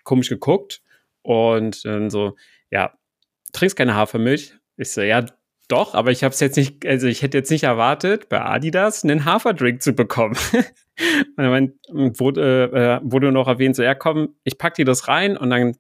komisch 0.05 0.29
geguckt 0.29 0.83
und 1.23 1.85
dann 1.85 2.11
so, 2.11 2.37
ja, 2.71 2.93
trinkst 3.53 3.77
keine 3.77 3.95
Hafermilch? 3.95 4.55
Ich 4.77 4.91
so, 4.93 5.01
ja, 5.03 5.25
doch, 5.69 5.95
aber 5.95 6.13
ich 6.13 6.23
habe 6.23 6.33
es 6.33 6.41
jetzt 6.41 6.57
nicht, 6.57 6.87
also 6.87 7.07
ich 7.09 7.23
hätte 7.23 7.39
jetzt 7.39 7.51
nicht 7.51 7.65
erwartet, 7.65 8.29
bei 8.29 8.41
Adidas 8.41 9.03
einen 9.03 9.25
Haferdrink 9.25 9.83
zu 9.83 9.95
bekommen. 9.95 10.37
und 11.37 11.45
dann 11.45 11.73
wurde, 12.19 13.01
äh, 13.03 13.11
wurde 13.11 13.33
noch 13.33 13.49
erwähnt, 13.49 13.75
so, 13.75 13.83
ja, 13.83 13.95
komm, 13.95 14.37
ich 14.45 14.59
pack 14.59 14.75
dir 14.75 14.85
das 14.85 15.09
rein 15.09 15.37
und 15.37 15.51
dann 15.51 15.77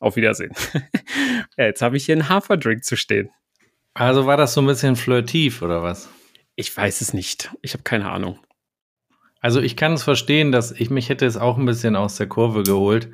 auf 0.00 0.16
Wiedersehen. 0.16 0.52
ja, 1.56 1.66
jetzt 1.66 1.82
habe 1.82 1.96
ich 1.96 2.06
hier 2.06 2.14
einen 2.14 2.28
Haferdrink 2.28 2.84
zu 2.84 2.96
stehen. 2.96 3.30
Also 3.94 4.26
war 4.26 4.36
das 4.36 4.54
so 4.54 4.60
ein 4.60 4.66
bisschen 4.66 4.96
flirtiv 4.96 5.62
oder 5.62 5.82
was? 5.82 6.08
Ich 6.56 6.76
weiß 6.76 7.00
es 7.00 7.14
nicht. 7.14 7.50
Ich 7.62 7.74
habe 7.74 7.84
keine 7.84 8.10
Ahnung. 8.10 8.38
Also 9.40 9.60
ich 9.60 9.76
kann 9.76 9.92
es 9.92 10.02
verstehen, 10.02 10.50
dass 10.50 10.72
ich 10.72 10.90
mich 10.90 11.08
hätte 11.08 11.26
es 11.26 11.36
auch 11.36 11.58
ein 11.58 11.66
bisschen 11.66 11.94
aus 11.94 12.16
der 12.16 12.26
Kurve 12.26 12.64
geholt, 12.64 13.10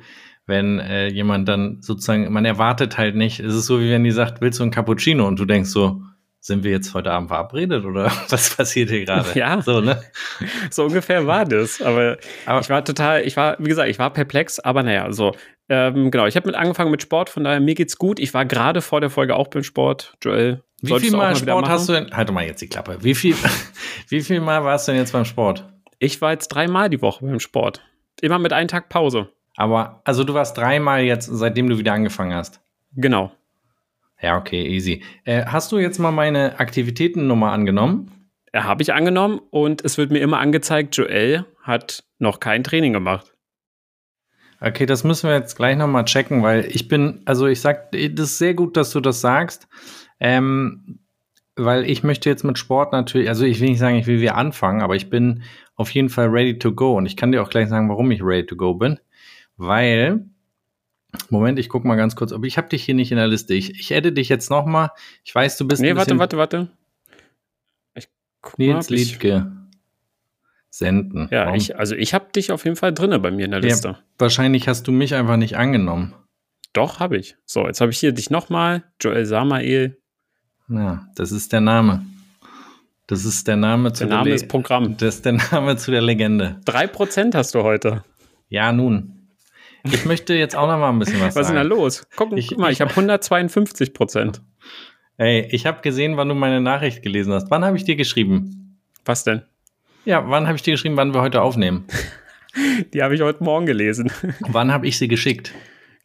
wenn 0.47 0.79
äh, 0.79 1.07
jemand 1.07 1.47
dann 1.47 1.81
sozusagen, 1.81 2.31
man 2.31 2.45
erwartet 2.45 2.97
halt 2.97 3.15
nicht, 3.15 3.39
es 3.39 3.55
ist 3.55 3.65
so 3.65 3.79
wie 3.79 3.91
wenn 3.91 4.03
die 4.03 4.11
sagt, 4.11 4.41
willst 4.41 4.59
du 4.59 4.63
ein 4.63 4.71
Cappuccino 4.71 5.27
und 5.27 5.39
du 5.39 5.45
denkst 5.45 5.69
so, 5.69 6.01
sind 6.45 6.63
wir 6.63 6.69
jetzt 6.69 6.93
heute 6.93 7.11
Abend 7.11 7.29
verabredet 7.29 7.85
oder 7.85 8.05
was 8.29 8.55
passiert 8.55 8.91
hier 8.91 9.03
gerade? 9.03 9.27
Ja, 9.33 9.61
so, 9.63 9.81
ne? 9.81 9.99
so 10.69 10.85
ungefähr 10.85 11.25
war 11.25 11.43
das. 11.43 11.81
Aber, 11.81 12.17
aber, 12.45 12.59
ich 12.59 12.69
war 12.69 12.85
total, 12.85 13.25
ich 13.25 13.35
war, 13.35 13.57
wie 13.57 13.69
gesagt, 13.69 13.89
ich 13.89 13.97
war 13.97 14.11
perplex, 14.11 14.59
aber 14.59 14.83
naja, 14.83 15.11
so. 15.11 15.35
Ähm, 15.67 16.11
genau, 16.11 16.27
ich 16.27 16.35
habe 16.35 16.45
mit 16.45 16.55
angefangen 16.55 16.91
mit 16.91 17.01
Sport, 17.01 17.31
von 17.31 17.43
daher 17.43 17.59
mir 17.59 17.73
geht's 17.73 17.97
gut. 17.97 18.19
Ich 18.19 18.35
war 18.35 18.45
gerade 18.45 18.81
vor 18.81 19.01
der 19.01 19.09
Folge 19.09 19.35
auch 19.35 19.47
beim 19.47 19.63
Sport. 19.63 20.15
Joel, 20.23 20.61
Wie 20.81 20.99
viel 20.99 21.09
Mal 21.11 21.31
mal 21.31 21.35
Sport 21.35 21.67
hast 21.67 21.89
du 21.89 21.93
denn? 21.93 22.11
Halt 22.11 22.29
doch 22.29 22.33
mal 22.35 22.45
jetzt 22.45 22.61
die 22.61 22.69
Klappe. 22.69 22.99
Wie 23.01 23.15
viel, 23.15 23.35
wie 24.09 24.21
viel 24.21 24.39
Mal 24.39 24.63
warst 24.63 24.87
du 24.87 24.91
denn 24.91 25.01
jetzt 25.01 25.13
beim 25.13 25.25
Sport? 25.25 25.67
Ich 25.97 26.21
war 26.21 26.31
jetzt 26.31 26.49
dreimal 26.49 26.91
die 26.91 27.01
Woche 27.01 27.25
beim 27.25 27.39
Sport. 27.39 27.81
Immer 28.21 28.37
mit 28.37 28.53
einem 28.53 28.67
Tag 28.67 28.89
Pause. 28.89 29.29
Aber, 29.55 30.01
also 30.03 30.23
du 30.23 30.33
warst 30.33 30.57
dreimal 30.57 31.03
jetzt, 31.03 31.27
seitdem 31.31 31.69
du 31.69 31.77
wieder 31.77 31.93
angefangen 31.93 32.33
hast. 32.33 32.61
Genau. 32.95 33.31
Ja, 34.21 34.37
okay, 34.37 34.65
easy. 34.67 35.03
Äh, 35.23 35.45
hast 35.45 35.71
du 35.71 35.77
jetzt 35.77 35.99
mal 35.99 36.11
meine 36.11 36.59
Aktivitätennummer 36.59 37.51
angenommen? 37.51 38.11
Ja, 38.53 38.63
Habe 38.63 38.81
ich 38.83 38.93
angenommen 38.93 39.41
und 39.49 39.83
es 39.83 39.97
wird 39.97 40.11
mir 40.11 40.19
immer 40.19 40.39
angezeigt, 40.39 40.95
Joel 40.95 41.45
hat 41.61 42.05
noch 42.19 42.39
kein 42.39 42.63
Training 42.63 42.93
gemacht. 42.93 43.35
Okay, 44.61 44.85
das 44.85 45.03
müssen 45.03 45.29
wir 45.29 45.35
jetzt 45.35 45.57
gleich 45.57 45.77
nochmal 45.77 46.05
checken, 46.05 46.41
weil 46.41 46.65
ich 46.65 46.87
bin, 46.87 47.21
also 47.25 47.47
ich 47.47 47.59
sag, 47.59 47.91
das 47.91 48.01
ist 48.01 48.37
sehr 48.37 48.53
gut, 48.53 48.77
dass 48.77 48.91
du 48.91 49.01
das 49.01 49.19
sagst, 49.19 49.67
ähm, 50.19 50.99
weil 51.57 51.89
ich 51.89 52.03
möchte 52.03 52.29
jetzt 52.29 52.43
mit 52.43 52.57
Sport 52.57 52.93
natürlich, 52.93 53.27
also 53.27 53.45
ich 53.45 53.59
will 53.59 53.69
nicht 53.69 53.79
sagen, 53.79 53.97
ich 53.97 54.07
will 54.07 54.21
wieder 54.21 54.35
anfangen, 54.35 54.81
aber 54.81 54.95
ich 54.95 55.09
bin 55.09 55.43
auf 55.75 55.91
jeden 55.91 56.09
Fall 56.09 56.27
ready 56.27 56.57
to 56.57 56.73
go 56.73 56.95
und 56.95 57.05
ich 57.05 57.17
kann 57.17 57.31
dir 57.31 57.41
auch 57.41 57.49
gleich 57.49 57.67
sagen, 57.67 57.89
warum 57.89 58.09
ich 58.11 58.23
ready 58.23 58.45
to 58.45 58.55
go 58.55 58.73
bin, 58.73 58.99
weil, 59.57 60.25
Moment, 61.29 61.59
ich 61.59 61.69
guck 61.69 61.85
mal 61.85 61.95
ganz 61.95 62.15
kurz, 62.15 62.31
aber 62.33 62.45
ich 62.45 62.57
habe 62.57 62.67
dich 62.69 62.83
hier 62.83 62.95
nicht 62.95 63.11
in 63.11 63.17
der 63.17 63.27
Liste. 63.27 63.53
Ich, 63.53 63.79
ich 63.79 63.93
adde 63.95 64.11
dich 64.11 64.29
jetzt 64.29 64.49
nochmal. 64.49 64.89
Ich 65.23 65.33
weiß, 65.33 65.57
du 65.57 65.67
bist 65.67 65.81
Nee, 65.81 65.95
warte, 65.95 66.17
warte, 66.19 66.37
warte. 66.37 66.67
Ich 67.95 68.07
guck 68.41 68.59
mal, 68.59 68.65
Nils 68.65 68.89
ich, 68.91 69.11
Liedke. 69.11 69.51
Senden. 70.69 71.29
Ja, 71.31 71.45
Warum? 71.45 71.55
ich, 71.55 71.77
also 71.79 71.95
ich 71.95 72.13
habe 72.13 72.25
dich 72.35 72.51
auf 72.51 72.65
jeden 72.65 72.75
Fall 72.75 72.93
drinne 72.93 73.19
bei 73.19 73.31
mir 73.31 73.45
in 73.45 73.51
der 73.51 73.61
Ja. 73.61 73.67
Liste. 73.67 73.97
Wahrscheinlich 74.17 74.67
hast 74.67 74.87
du 74.87 74.91
mich 74.91 75.15
einfach 75.15 75.37
nicht 75.37 75.55
angenommen. 75.57 76.13
Doch, 76.73 76.99
habe 76.99 77.15
ich. 77.15 77.37
So, 77.45 77.65
jetzt 77.65 77.79
habe 77.79 77.91
ich 77.91 77.97
hier 77.99 78.11
dich 78.11 78.29
nochmal. 78.29 78.83
Joel 78.99 79.25
Samael. 79.25 79.97
Ja, 80.67 81.07
das 81.15 81.31
ist 81.31 81.53
der 81.53 81.61
Name. 81.61 82.05
Das 83.07 83.23
ist 83.23 83.47
der 83.47 83.55
Name 83.55 83.93
zu 83.93 84.05
Der 84.05 84.17
Name 84.17 84.29
Le- 84.31 84.35
ist 84.35 84.49
Programm. 84.49 84.97
Das 84.97 85.15
ist 85.15 85.25
der 85.25 85.33
Name 85.51 85.77
zu 85.77 85.91
der 85.91 86.01
Legende. 86.01 86.59
3% 86.65 87.33
hast 87.35 87.55
du 87.55 87.63
heute. 87.63 88.03
Ja, 88.49 88.73
nun. 88.73 89.14
Ich 89.85 90.05
möchte 90.05 90.33
jetzt 90.33 90.55
auch 90.55 90.67
noch 90.67 90.77
mal 90.79 90.89
ein 90.89 90.99
bisschen 90.99 91.19
was, 91.21 91.35
Was 91.35 91.41
ist 91.43 91.47
denn 91.47 91.55
da 91.55 91.63
sagen. 91.63 91.69
los? 91.69 92.07
Guck, 92.15 92.37
Ich- 92.37 92.49
guck 92.49 92.57
mal, 92.59 92.71
ich 92.71 92.81
habe 92.81 92.95
152 92.95 93.93
Prozent. 93.93 94.41
Ey, 95.17 95.47
ich 95.51 95.65
habe 95.65 95.81
gesehen, 95.81 96.17
wann 96.17 96.27
du 96.29 96.35
meine 96.35 96.59
Nachricht 96.61 97.01
gelesen 97.03 97.31
hast. 97.33 97.49
Wann 97.51 97.63
habe 97.63 97.77
ich 97.77 97.83
dir 97.85 97.95
geschrieben? 97.95 98.79
Was 99.05 99.23
denn? 99.23 99.43
Ja, 100.03 100.29
wann 100.29 100.45
habe 100.47 100.55
ich 100.57 100.61
dir 100.63 100.71
geschrieben, 100.73 100.97
wann 100.97 101.13
wir 101.13 101.21
heute 101.21 101.41
aufnehmen? 101.41 101.85
Die 102.93 103.01
habe 103.03 103.15
ich 103.15 103.21
heute 103.21 103.43
Morgen 103.43 103.65
gelesen. 103.65 104.11
wann 104.39 104.71
habe 104.73 104.87
ich 104.87 104.97
sie 104.97 105.07
geschickt? 105.07 105.53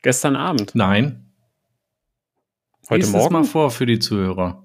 Gestern 0.02 0.36
Abend. 0.36 0.74
Nein. 0.74 1.26
Heute 2.88 2.96
Lies 3.00 3.08
es 3.08 3.12
mal 3.12 3.30
Morgen? 3.30 3.44
vor 3.44 3.70
für 3.70 3.86
die 3.86 3.98
Zuhörer. 3.98 4.62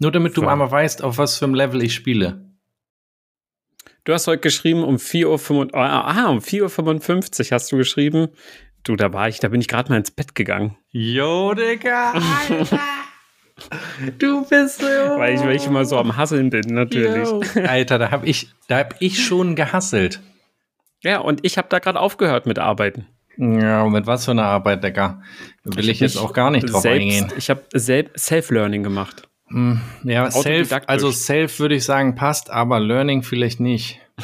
Nur 0.00 0.10
damit 0.12 0.36
du 0.36 0.40
So. 0.42 0.48
einmal 0.48 0.70
weißt, 0.70 1.02
auf 1.04 1.18
was 1.18 1.38
für 1.38 1.44
einem 1.44 1.54
Level 1.54 1.82
ich 1.82 1.94
spiele. 1.94 2.49
Du 4.10 4.14
hast 4.14 4.26
heute 4.26 4.40
geschrieben 4.40 4.82
um 4.82 4.96
4.55 4.96 5.72
Uhr. 5.72 5.74
Ah, 5.76 6.26
um 6.30 6.38
4.55 6.38 7.46
Uhr 7.46 7.50
hast 7.52 7.70
du 7.70 7.76
geschrieben. 7.76 8.26
Du, 8.82 8.96
da 8.96 9.12
war 9.12 9.28
ich, 9.28 9.38
da 9.38 9.46
bin 9.46 9.60
ich 9.60 9.68
gerade 9.68 9.88
mal 9.88 9.98
ins 9.98 10.10
Bett 10.10 10.34
gegangen. 10.34 10.76
Jo, 10.90 11.54
Digga, 11.54 12.14
Alter. 12.14 12.80
du 14.18 14.44
bist 14.48 14.80
so. 14.80 14.86
Weil 14.86 15.36
ich, 15.36 15.40
weil 15.42 15.54
ich 15.54 15.64
immer 15.64 15.84
so 15.84 15.96
am 15.96 16.16
Hasseln 16.16 16.50
bin, 16.50 16.74
natürlich. 16.74 17.28
Yo. 17.28 17.40
Alter, 17.64 18.00
da 18.00 18.10
habe 18.10 18.26
ich, 18.26 18.48
da 18.66 18.78
hab 18.78 18.96
ich 18.98 19.24
schon 19.24 19.54
gehasselt. 19.54 20.18
Ja, 21.04 21.20
und 21.20 21.44
ich 21.44 21.56
habe 21.56 21.68
da 21.70 21.78
gerade 21.78 22.00
aufgehört 22.00 22.46
mit 22.46 22.58
Arbeiten. 22.58 23.06
Ja, 23.36 23.86
mit 23.86 24.08
was 24.08 24.24
für 24.24 24.32
einer 24.32 24.42
Arbeit, 24.42 24.82
Digga? 24.82 25.22
Will 25.62 25.88
ich, 25.88 25.98
hab 25.98 26.08
jetzt 26.08 26.16
auch 26.16 26.32
gar 26.32 26.50
nicht 26.50 26.72
drauf 26.72 26.82
selbst, 26.82 27.00
eingehen. 27.00 27.32
Ich 27.36 27.48
habe 27.48 27.62
Self-Learning 27.78 28.82
gemacht. 28.82 29.29
Hm, 29.50 29.80
Ja, 30.04 30.30
Self, 30.30 30.70
also 30.86 31.10
Self 31.10 31.58
würde 31.58 31.74
ich 31.74 31.84
sagen, 31.84 32.14
passt, 32.14 32.50
aber 32.50 32.80
Learning 32.80 33.22
vielleicht 33.22 33.60
nicht. 33.60 34.00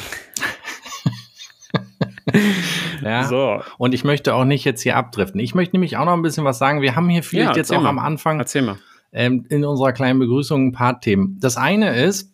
ja. 3.03 3.25
So, 3.25 3.61
Und 3.77 3.93
ich 3.93 4.03
möchte 4.03 4.33
auch 4.33 4.45
nicht 4.45 4.65
jetzt 4.65 4.81
hier 4.81 4.97
abdriften. 4.97 5.39
Ich 5.39 5.55
möchte 5.55 5.75
nämlich 5.75 5.97
auch 5.97 6.05
noch 6.05 6.13
ein 6.13 6.21
bisschen 6.21 6.45
was 6.45 6.57
sagen. 6.57 6.81
Wir 6.81 6.95
haben 6.95 7.09
hier 7.09 7.23
vielleicht 7.23 7.51
Ja, 7.51 7.57
jetzt 7.57 7.71
auch 7.71 7.81
mal. 7.81 7.89
am 7.89 7.99
Anfang 7.99 8.43
ähm, 9.13 9.45
in 9.49 9.65
unserer 9.65 9.93
kleinen 9.93 10.19
Begrüßung 10.19 10.67
ein 10.67 10.71
paar 10.71 10.99
Themen. 10.99 11.37
Das 11.39 11.57
eine 11.57 11.95
ist, 11.95 12.33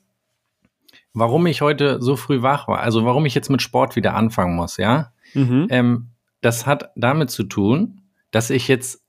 warum 1.14 1.46
ich 1.46 1.62
heute 1.62 2.02
so 2.02 2.16
früh 2.16 2.42
wach 2.42 2.68
war, 2.68 2.80
also 2.80 3.06
warum 3.06 3.26
ich 3.26 3.36
jetzt 3.36 3.50
mit 3.50 3.62
Sport 3.62 3.96
wieder 3.96 4.16
anfangen 4.16 4.56
muss, 4.56 4.78
ja. 4.78 5.12
Mhm. 5.34 5.68
Ähm, 5.70 6.08
das 6.42 6.66
hat 6.66 6.92
damit 6.96 7.30
zu 7.30 7.44
tun, 7.44 8.02
dass 8.32 8.50
ich 8.50 8.68
jetzt 8.68 9.02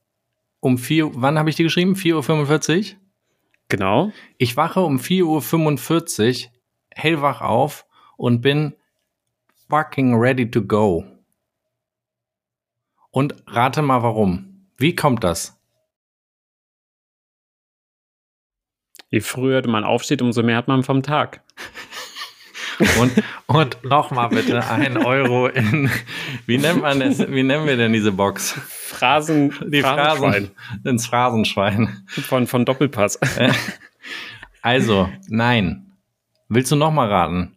um 0.60 0.78
vier, 0.78 1.10
wann 1.14 1.38
habe 1.38 1.50
ich 1.50 1.56
dir 1.56 1.64
geschrieben? 1.64 1.94
4.45 1.94 2.94
Uhr? 2.94 2.98
Genau. 3.74 4.12
Ich 4.38 4.56
wache 4.56 4.82
um 4.82 4.98
4.45 4.98 6.44
Uhr 6.44 6.52
hellwach 6.92 7.40
auf 7.40 7.86
und 8.16 8.40
bin 8.40 8.76
fucking 9.68 10.14
ready 10.14 10.48
to 10.48 10.62
go. 10.62 11.04
Und 13.10 13.34
rate 13.48 13.82
mal 13.82 14.04
warum. 14.04 14.68
Wie 14.76 14.94
kommt 14.94 15.24
das? 15.24 15.60
Je 19.10 19.18
früher 19.18 19.66
man 19.66 19.82
aufsteht, 19.82 20.22
umso 20.22 20.44
mehr 20.44 20.58
hat 20.58 20.68
man 20.68 20.84
vom 20.84 21.02
Tag. 21.02 21.42
Und, 22.98 23.12
und 23.46 23.84
nochmal 23.84 24.28
bitte 24.28 24.68
ein 24.68 24.96
Euro 24.96 25.46
in, 25.46 25.90
wie 26.46 26.58
nennt 26.58 26.82
man 26.82 27.00
das, 27.00 27.18
wie 27.20 27.42
nennen 27.42 27.66
wir 27.66 27.76
denn 27.76 27.92
diese 27.92 28.12
Box? 28.12 28.52
Phrasen, 28.52 29.52
Die 29.66 29.80
Phrasenschwein 29.80 30.50
Phrasen, 30.50 30.84
ins 30.84 31.06
Phrasenschwein. 31.06 32.04
von, 32.06 32.46
von 32.46 32.64
Doppelpass. 32.64 33.18
Also, 34.62 35.10
nein. 35.28 35.92
Willst 36.48 36.72
du 36.72 36.76
nochmal 36.76 37.10
raten? 37.10 37.54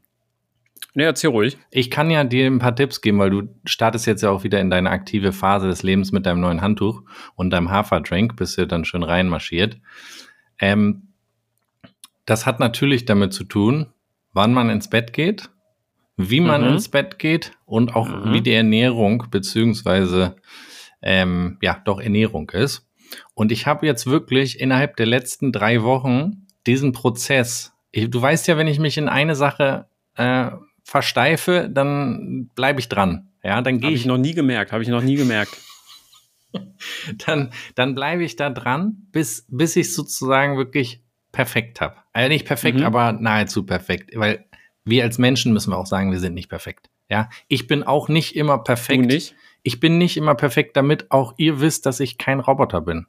ne, 0.98 1.04
erzähl 1.04 1.30
ruhig. 1.30 1.58
Ich 1.70 1.92
kann 1.92 2.10
ja 2.10 2.24
dir 2.24 2.48
ein 2.48 2.58
paar 2.60 2.76
Tipps 2.76 3.02
geben, 3.02 3.20
weil 3.20 3.30
du 3.30 3.44
startest 3.66 4.08
jetzt 4.08 4.24
ja 4.24 4.32
auch 4.32 4.44
wieder 4.44 4.60
in 4.60 4.72
deine 4.72 4.90
aktive 4.90 5.32
Phase 5.32 5.68
des 5.68 5.84
Lebens 5.84 6.12
mit 6.12 6.26
deinem 6.26 6.42
neuen 6.42 6.62
Handtuch 6.62 7.04
und 7.36 7.52
deinem 7.52 7.70
Haferdrink, 7.70 8.36
bist 8.36 8.58
du 8.58 8.66
dann 8.66 8.84
schön 8.84 9.04
reinmarschiert. 9.04 9.78
Ähm, 10.58 11.10
das 12.26 12.48
hat 12.48 12.60
natürlich 12.60 13.06
damit 13.06 13.32
zu 13.32 13.44
tun, 13.44 13.94
wann 14.38 14.54
man 14.54 14.70
ins 14.70 14.90
Bett 14.90 15.12
geht, 15.12 15.50
wie 16.16 16.40
man 16.40 16.62
Mhm. 16.62 16.68
ins 16.70 16.88
Bett 16.90 17.20
geht 17.20 17.52
und 17.66 17.96
auch 17.96 18.08
Mhm. 18.08 18.34
wie 18.34 18.42
die 18.42 18.54
Ernährung 18.54 19.26
beziehungsweise 19.30 20.38
ähm, 21.02 21.58
ja 21.62 21.82
doch 21.86 22.00
Ernährung 22.00 22.50
ist. 22.52 22.88
Und 23.34 23.52
ich 23.52 23.66
habe 23.68 23.86
jetzt 23.86 24.06
wirklich 24.08 24.60
innerhalb 24.60 24.96
der 24.96 25.06
letzten 25.06 25.52
drei 25.52 25.84
Wochen 25.84 26.48
diesen 26.66 26.92
Prozess. 26.92 27.74
Ich, 27.92 28.10
du 28.10 28.22
weißt 28.22 28.48
ja, 28.48 28.58
wenn 28.58 28.68
ich 28.68 28.80
mich 28.80 28.98
in 28.98 29.10
eine 29.10 29.36
Sache 29.36 29.88
äh, 30.16 30.52
versteife, 30.84 31.70
dann 31.72 32.50
bleibe 32.56 32.80
ich 32.80 32.90
dran. 32.90 33.30
Ja, 33.44 33.62
dann 33.62 33.80
gehe 33.80 33.88
Habe 33.88 33.96
ich, 33.96 34.02
ich 34.02 34.08
noch 34.08 34.18
nie 34.18 34.34
gemerkt, 34.34 34.72
habe 34.72 34.84
ich 34.84 34.90
noch 34.90 35.04
nie 35.04 35.16
gemerkt. 35.16 35.58
dann, 37.26 37.52
dann 37.76 37.96
bleibe 37.96 38.24
ich 38.24 38.36
da 38.36 38.50
dran, 38.50 39.08
bis, 39.12 39.46
bis 39.50 39.76
ich 39.76 39.94
sozusagen 39.94 40.58
wirklich 40.58 41.02
perfekt 41.38 41.80
habe. 41.82 41.96
Also 42.14 42.30
nicht 42.30 42.48
perfekt, 42.48 42.80
Mhm. 42.80 42.84
aber 42.86 43.12
nahezu 43.14 43.64
perfekt. 43.64 44.10
Weil 44.16 44.46
wir 44.84 45.04
als 45.04 45.20
Menschen 45.20 45.54
müssen 45.54 45.72
wir 45.72 45.78
auch 45.78 45.86
sagen, 45.86 46.12
wir 46.12 46.20
sind 46.20 46.34
nicht 46.34 46.50
perfekt. 46.50 46.90
Ja, 47.10 47.30
ich 47.48 47.68
bin 47.68 47.84
auch 47.84 48.10
nicht 48.10 48.36
immer 48.36 48.58
perfekt. 48.64 49.04
Du 49.04 49.08
nicht? 49.08 49.36
Ich 49.62 49.80
bin 49.80 49.98
nicht 50.00 50.18
immer 50.18 50.34
perfekt, 50.34 50.76
damit 50.76 51.12
auch 51.12 51.36
ihr 51.38 51.62
wisst, 51.62 51.86
dass 51.86 52.00
ich 52.00 52.18
kein 52.18 52.40
Roboter 52.40 52.82
bin. 52.82 53.06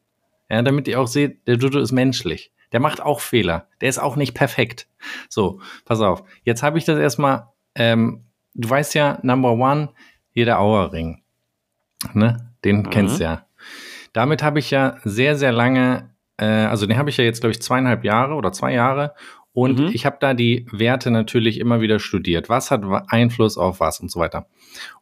Ja, 0.50 0.60
damit 0.62 0.88
ihr 0.88 1.00
auch 1.00 1.06
seht, 1.08 1.46
der 1.48 1.56
Jojo 1.56 1.78
ist 1.80 1.92
menschlich. 1.92 2.52
Der 2.72 2.80
macht 2.80 3.00
auch 3.00 3.20
Fehler. 3.20 3.66
Der 3.80 3.88
ist 3.88 3.98
auch 3.98 4.16
nicht 4.16 4.34
perfekt. 4.34 4.86
So, 5.30 5.60
pass 5.86 6.00
auf. 6.02 6.22
Jetzt 6.44 6.62
habe 6.62 6.76
ich 6.76 6.84
das 6.84 6.98
erstmal, 6.98 7.48
ähm, 7.74 8.24
du 8.54 8.68
weißt 8.68 8.94
ja, 8.94 9.18
Number 9.22 9.52
One, 9.52 9.88
jeder 10.34 10.58
Auerring. 10.58 11.22
Ne? 12.12 12.52
Den 12.64 12.78
Mhm. 12.80 12.90
kennst 12.90 13.20
du 13.20 13.24
ja. 13.24 13.46
Damit 14.12 14.42
habe 14.42 14.58
ich 14.58 14.70
ja 14.70 14.96
sehr, 15.04 15.36
sehr 15.36 15.52
lange, 15.52 16.10
äh, 16.38 16.44
also 16.46 16.86
den 16.86 16.96
habe 16.98 17.10
ich 17.10 17.16
ja 17.18 17.24
jetzt, 17.24 17.40
glaube 17.40 17.52
ich, 17.52 17.60
zweieinhalb 17.62 18.04
Jahre 18.04 18.34
oder 18.34 18.52
zwei 18.52 18.72
Jahre. 18.72 19.14
Und 19.52 19.78
Mhm. 19.78 19.90
ich 19.92 20.06
habe 20.06 20.18
da 20.20 20.34
die 20.34 20.66
Werte 20.72 21.10
natürlich 21.10 21.58
immer 21.58 21.80
wieder 21.80 21.98
studiert. 21.98 22.48
Was 22.48 22.70
hat 22.70 22.82
Einfluss 23.08 23.58
auf 23.58 23.80
was 23.80 24.00
und 24.00 24.10
so 24.10 24.20
weiter. 24.20 24.46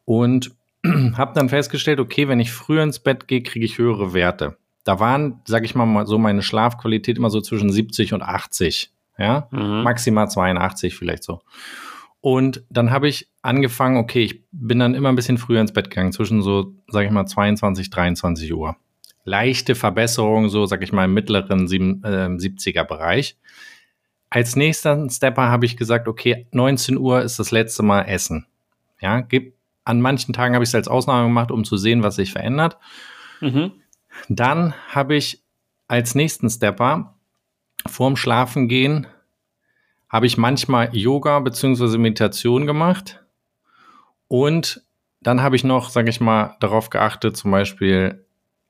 Und 0.04 0.52
habe 1.16 1.32
dann 1.34 1.48
festgestellt, 1.48 2.00
okay, 2.00 2.28
wenn 2.28 2.40
ich 2.40 2.52
früher 2.52 2.82
ins 2.82 2.98
Bett 3.00 3.28
gehe, 3.28 3.42
kriege 3.42 3.64
ich 3.66 3.78
höhere 3.78 4.14
Werte. 4.14 4.56
Da 4.84 5.00
waren, 5.00 5.40
sag 5.46 5.64
ich 5.64 5.74
mal, 5.74 5.84
mal 5.84 6.06
so 6.06 6.16
meine 6.16 6.42
Schlafqualität 6.42 7.18
immer 7.18 7.28
so 7.30 7.40
zwischen 7.40 7.70
70 7.72 8.14
und 8.14 8.22
80. 8.22 8.92
Ja, 9.18 9.48
Mhm. 9.50 9.82
maximal 9.82 10.30
82 10.30 10.94
vielleicht 10.94 11.24
so. 11.24 11.40
Und 12.20 12.64
dann 12.70 12.90
habe 12.90 13.08
ich 13.08 13.28
angefangen, 13.42 13.96
okay, 13.98 14.22
ich 14.24 14.42
bin 14.52 14.78
dann 14.78 14.94
immer 14.94 15.08
ein 15.10 15.16
bisschen 15.16 15.38
früher 15.38 15.60
ins 15.60 15.72
Bett 15.72 15.90
gegangen, 15.90 16.12
zwischen 16.12 16.42
so, 16.42 16.72
sag 16.88 17.04
ich 17.04 17.10
mal, 17.10 17.26
22, 17.26 17.90
23 17.90 18.52
Uhr. 18.54 18.76
Leichte 19.26 19.74
Verbesserung, 19.74 20.48
so, 20.48 20.64
sag 20.66 20.82
ich 20.82 20.92
mal, 20.92 21.04
im 21.04 21.12
mittleren 21.12 21.68
sieben- 21.68 22.02
äh, 22.04 22.28
70er 22.38 22.84
Bereich. 22.84 23.36
Als 24.30 24.56
nächsten 24.56 25.10
Stepper 25.10 25.48
habe 25.48 25.66
ich 25.66 25.76
gesagt, 25.76 26.08
okay, 26.08 26.46
19 26.52 26.96
Uhr 26.96 27.22
ist 27.22 27.38
das 27.38 27.50
letzte 27.50 27.82
Mal 27.82 28.02
Essen. 28.02 28.46
Ja, 29.00 29.20
gib, 29.20 29.54
an 29.84 30.00
manchen 30.00 30.32
Tagen 30.32 30.54
habe 30.54 30.62
ich 30.62 30.70
es 30.70 30.74
als 30.74 30.88
Ausnahme 30.88 31.28
gemacht, 31.28 31.50
um 31.50 31.64
zu 31.64 31.76
sehen, 31.76 32.02
was 32.02 32.16
sich 32.16 32.32
verändert. 32.32 32.78
Mhm. 33.40 33.72
Dann 34.28 34.74
habe 34.88 35.16
ich 35.16 35.42
als 35.88 36.14
nächsten 36.14 36.48
Stepper 36.48 37.14
vorm 37.86 38.16
Schlafengehen 38.16 39.06
habe 40.08 40.26
ich 40.26 40.38
manchmal 40.38 40.94
Yoga 40.96 41.40
bzw. 41.40 41.98
Meditation 41.98 42.66
gemacht. 42.66 43.24
Und 44.28 44.82
dann 45.20 45.42
habe 45.42 45.56
ich 45.56 45.64
noch, 45.64 45.90
sage 45.90 46.10
ich 46.10 46.20
mal, 46.20 46.56
darauf 46.60 46.90
geachtet, 46.90 47.36
zum 47.36 47.50
Beispiel 47.50 48.25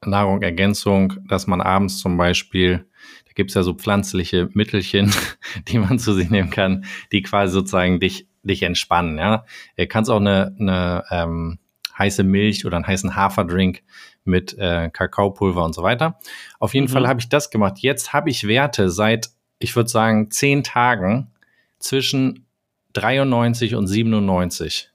Nahrung, 0.06 0.42
Ergänzung, 0.42 1.14
dass 1.26 1.46
man 1.46 1.60
abends 1.60 1.98
zum 1.98 2.16
Beispiel, 2.16 2.86
da 3.26 3.32
gibt 3.34 3.50
es 3.50 3.54
ja 3.54 3.62
so 3.62 3.74
pflanzliche 3.74 4.48
Mittelchen, 4.52 5.12
die 5.68 5.78
man 5.78 5.98
zu 5.98 6.12
sich 6.14 6.30
nehmen 6.30 6.50
kann, 6.50 6.84
die 7.12 7.22
quasi 7.22 7.52
sozusagen 7.52 8.00
dich, 8.00 8.26
dich 8.42 8.62
entspannen. 8.62 9.18
Ja? 9.18 9.44
Du 9.76 9.86
kannst 9.86 10.10
auch 10.10 10.20
eine, 10.20 10.54
eine 10.58 11.04
ähm, 11.10 11.58
heiße 11.98 12.24
Milch 12.24 12.66
oder 12.66 12.76
einen 12.76 12.86
heißen 12.86 13.16
Haferdrink 13.16 13.82
mit 14.24 14.56
äh, 14.58 14.90
Kakaopulver 14.90 15.64
und 15.64 15.74
so 15.74 15.82
weiter. 15.82 16.18
Auf 16.58 16.74
jeden 16.74 16.86
mhm. 16.86 16.92
Fall 16.92 17.08
habe 17.08 17.20
ich 17.20 17.28
das 17.28 17.50
gemacht. 17.50 17.78
Jetzt 17.78 18.12
habe 18.12 18.30
ich 18.30 18.46
Werte 18.46 18.90
seit, 18.90 19.30
ich 19.58 19.74
würde 19.76 19.88
sagen, 19.88 20.30
zehn 20.30 20.62
Tagen 20.62 21.32
zwischen 21.78 22.46
93 22.92 23.74
und 23.74 23.86
97. 23.86 24.90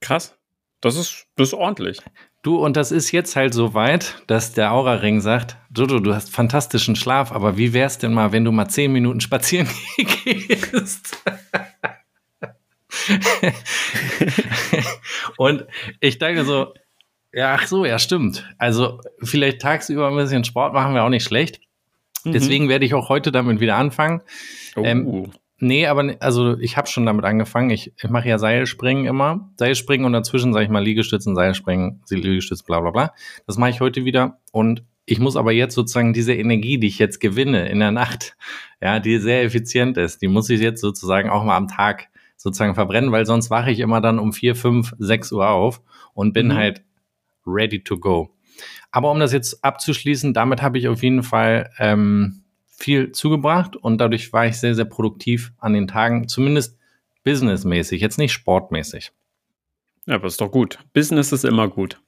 Krass. 0.00 0.36
Das 0.84 0.96
ist, 0.96 1.26
das 1.36 1.48
ist 1.48 1.54
ordentlich. 1.54 1.98
Du, 2.42 2.62
und 2.62 2.76
das 2.76 2.92
ist 2.92 3.10
jetzt 3.10 3.36
halt 3.36 3.54
so 3.54 3.72
weit, 3.72 4.22
dass 4.26 4.52
der 4.52 4.72
Aura-Ring 4.74 5.22
sagt, 5.22 5.56
Dodo, 5.70 5.98
du 5.98 6.14
hast 6.14 6.28
fantastischen 6.28 6.94
Schlaf, 6.94 7.32
aber 7.32 7.56
wie 7.56 7.72
wär's 7.72 7.96
denn 7.96 8.12
mal, 8.12 8.32
wenn 8.32 8.44
du 8.44 8.52
mal 8.52 8.68
zehn 8.68 8.92
Minuten 8.92 9.22
spazieren 9.22 9.66
gehst? 9.96 11.16
und 15.38 15.64
ich 16.00 16.18
denke 16.18 16.44
so, 16.44 16.74
ja, 17.32 17.54
ach 17.58 17.66
so, 17.66 17.86
ja, 17.86 17.98
stimmt. 17.98 18.46
Also 18.58 19.00
vielleicht 19.22 19.62
tagsüber 19.62 20.08
ein 20.08 20.16
bisschen 20.16 20.44
Sport 20.44 20.74
machen 20.74 20.94
wir 20.94 21.02
auch 21.02 21.08
nicht 21.08 21.24
schlecht. 21.24 21.62
Mhm. 22.24 22.32
Deswegen 22.32 22.68
werde 22.68 22.84
ich 22.84 22.92
auch 22.92 23.08
heute 23.08 23.32
damit 23.32 23.58
wieder 23.58 23.76
anfangen. 23.76 24.20
Oh. 24.76 24.82
Ähm, 24.84 25.32
Nee, 25.58 25.86
aber 25.86 26.16
also 26.20 26.58
ich 26.58 26.76
habe 26.76 26.88
schon 26.88 27.06
damit 27.06 27.24
angefangen. 27.24 27.70
Ich, 27.70 27.92
ich 27.96 28.10
mache 28.10 28.28
ja 28.28 28.38
Seilspringen 28.38 29.06
immer. 29.06 29.50
Seilspringen 29.56 30.04
und 30.04 30.12
dazwischen 30.12 30.52
sage 30.52 30.64
ich 30.64 30.70
mal 30.70 30.82
Liegestützen, 30.82 31.34
Seilspringen, 31.36 32.02
Liegestütz, 32.10 32.62
bla 32.62 32.80
bla 32.80 32.90
bla. 32.90 33.14
Das 33.46 33.56
mache 33.56 33.70
ich 33.70 33.80
heute 33.80 34.04
wieder. 34.04 34.38
Und 34.52 34.84
ich 35.06 35.20
muss 35.20 35.36
aber 35.36 35.52
jetzt 35.52 35.74
sozusagen 35.74 36.12
diese 36.12 36.34
Energie, 36.34 36.78
die 36.78 36.88
ich 36.88 36.98
jetzt 36.98 37.20
gewinne 37.20 37.68
in 37.68 37.78
der 37.78 37.92
Nacht, 37.92 38.36
ja, 38.80 38.98
die 38.98 39.18
sehr 39.18 39.42
effizient 39.42 39.96
ist, 39.96 40.22
die 40.22 40.28
muss 40.28 40.50
ich 40.50 40.60
jetzt 40.60 40.80
sozusagen 40.80 41.30
auch 41.30 41.44
mal 41.44 41.56
am 41.56 41.68
Tag 41.68 42.08
sozusagen 42.36 42.74
verbrennen, 42.74 43.12
weil 43.12 43.26
sonst 43.26 43.50
wache 43.50 43.70
ich 43.70 43.80
immer 43.80 44.00
dann 44.00 44.18
um 44.18 44.32
vier, 44.32 44.56
fünf, 44.56 44.92
sechs 44.98 45.30
Uhr 45.32 45.48
auf 45.48 45.80
und 46.14 46.32
bin 46.32 46.48
mhm. 46.48 46.54
halt 46.54 46.82
ready 47.46 47.82
to 47.82 47.98
go. 47.98 48.34
Aber 48.90 49.10
um 49.10 49.18
das 49.18 49.32
jetzt 49.32 49.64
abzuschließen, 49.64 50.34
damit 50.34 50.62
habe 50.62 50.78
ich 50.78 50.88
auf 50.88 51.02
jeden 51.02 51.22
Fall 51.22 51.70
ähm, 51.78 52.43
viel 52.76 53.12
zugebracht 53.12 53.76
und 53.76 53.98
dadurch 53.98 54.32
war 54.32 54.46
ich 54.46 54.58
sehr, 54.58 54.74
sehr 54.74 54.84
produktiv 54.84 55.52
an 55.58 55.72
den 55.72 55.86
Tagen, 55.86 56.28
zumindest 56.28 56.78
businessmäßig, 57.24 58.00
jetzt 58.00 58.18
nicht 58.18 58.32
sportmäßig. 58.32 59.12
Ja, 60.06 60.16
aber 60.16 60.26
ist 60.26 60.40
doch 60.40 60.50
gut. 60.50 60.78
Business 60.92 61.32
ist 61.32 61.44
immer 61.44 61.68
gut. 61.68 62.00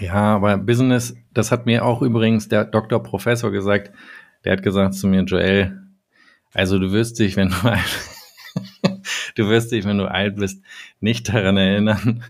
Ja, 0.00 0.36
aber 0.36 0.58
Business, 0.58 1.16
das 1.32 1.50
hat 1.50 1.66
mir 1.66 1.84
auch 1.84 2.02
übrigens 2.02 2.48
der 2.48 2.64
Doktor 2.64 3.02
Professor 3.02 3.50
gesagt. 3.50 3.92
Der 4.44 4.52
hat 4.52 4.62
gesagt 4.62 4.94
zu 4.94 5.06
mir, 5.06 5.22
Joel, 5.22 5.82
also 6.52 6.78
du 6.78 6.92
wirst 6.92 7.18
dich, 7.18 7.36
wenn 7.36 7.48
du 7.50 7.56
du 9.36 9.48
wirst 9.48 9.72
dich, 9.72 9.84
wenn 9.84 9.98
du 9.98 10.10
alt 10.10 10.36
bist, 10.36 10.62
nicht 11.00 11.28
daran 11.32 11.56
erinnern, 11.56 12.24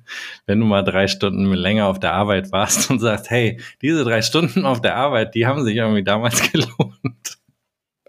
wenn 0.46 0.60
du 0.60 0.66
mal 0.66 0.82
drei 0.82 1.08
Stunden 1.08 1.52
länger 1.52 1.86
auf 1.86 1.98
der 1.98 2.12
Arbeit 2.12 2.52
warst 2.52 2.90
und 2.90 3.00
sagst, 3.00 3.30
hey, 3.30 3.60
diese 3.82 4.04
drei 4.04 4.22
Stunden 4.22 4.64
auf 4.64 4.80
der 4.80 4.96
Arbeit, 4.96 5.34
die 5.34 5.46
haben 5.46 5.64
sich 5.64 5.76
irgendwie 5.76 6.04
damals 6.04 6.52
gelohnt. 6.52 7.37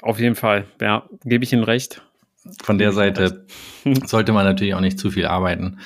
Auf 0.02 0.20
jeden 0.20 0.36
Fall, 0.36 0.66
ja, 0.82 1.04
gebe 1.24 1.44
ich 1.44 1.54
Ihnen 1.54 1.64
recht. 1.64 2.02
Von 2.64 2.78
der 2.78 2.94
Seite 2.94 3.46
sollte 4.06 4.32
man 4.32 4.46
natürlich 4.46 4.74
auch 4.74 4.82
nicht 4.82 5.00
zu 5.00 5.12
viel 5.12 5.26
arbeiten. 5.26 5.80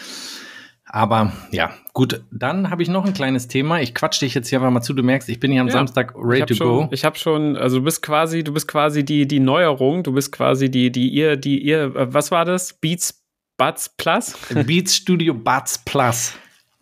Aber 0.86 1.34
ja, 1.50 1.72
gut, 1.93 2.22
dann 2.32 2.70
habe 2.70 2.84
ich 2.84 2.89
noch 2.89 3.03
ein 3.03 3.15
kleines 3.15 3.48
Thema. 3.48 3.82
Ich 3.82 3.96
quatsch 3.96 4.22
dich 4.22 4.36
jetzt 4.36 4.50
hier 4.50 4.60
einfach 4.60 4.70
mal 4.70 4.84
zu. 4.84 4.93
Du 4.93 5.01
merkst, 5.01 5.27
ich 5.27 5.39
bin 5.39 5.51
hier 5.51 5.62
am 5.62 5.67
ja, 5.67 5.74
Samstag 5.74 6.13
ready 6.15 6.46
to 6.46 6.53
schon, 6.53 6.67
go. 6.67 6.89
Ich 6.91 7.03
habe 7.03 7.17
schon, 7.17 7.58
also 7.58 7.79
du 7.79 7.86
bist 7.86 8.03
quasi, 8.03 8.43
du 8.43 8.53
bist 8.53 8.67
quasi 8.67 9.03
die, 9.03 9.27
die 9.27 9.39
Neuerung, 9.39 10.04
du 10.04 10.13
bist 10.13 10.32
quasi 10.32 10.69
die, 10.69 10.91
die 10.91 11.10
ihr, 11.10 11.36
die 11.36 11.58
ihr, 11.63 11.95
äh, 11.95 12.13
was 12.13 12.30
war 12.30 12.45
das? 12.45 12.73
Beats 12.73 13.23
Buds 13.58 13.89
Plus? 13.97 14.38
Beats 14.67 14.95
Studio 14.95 15.34
Buds 15.34 15.80
Plus. 15.80 16.34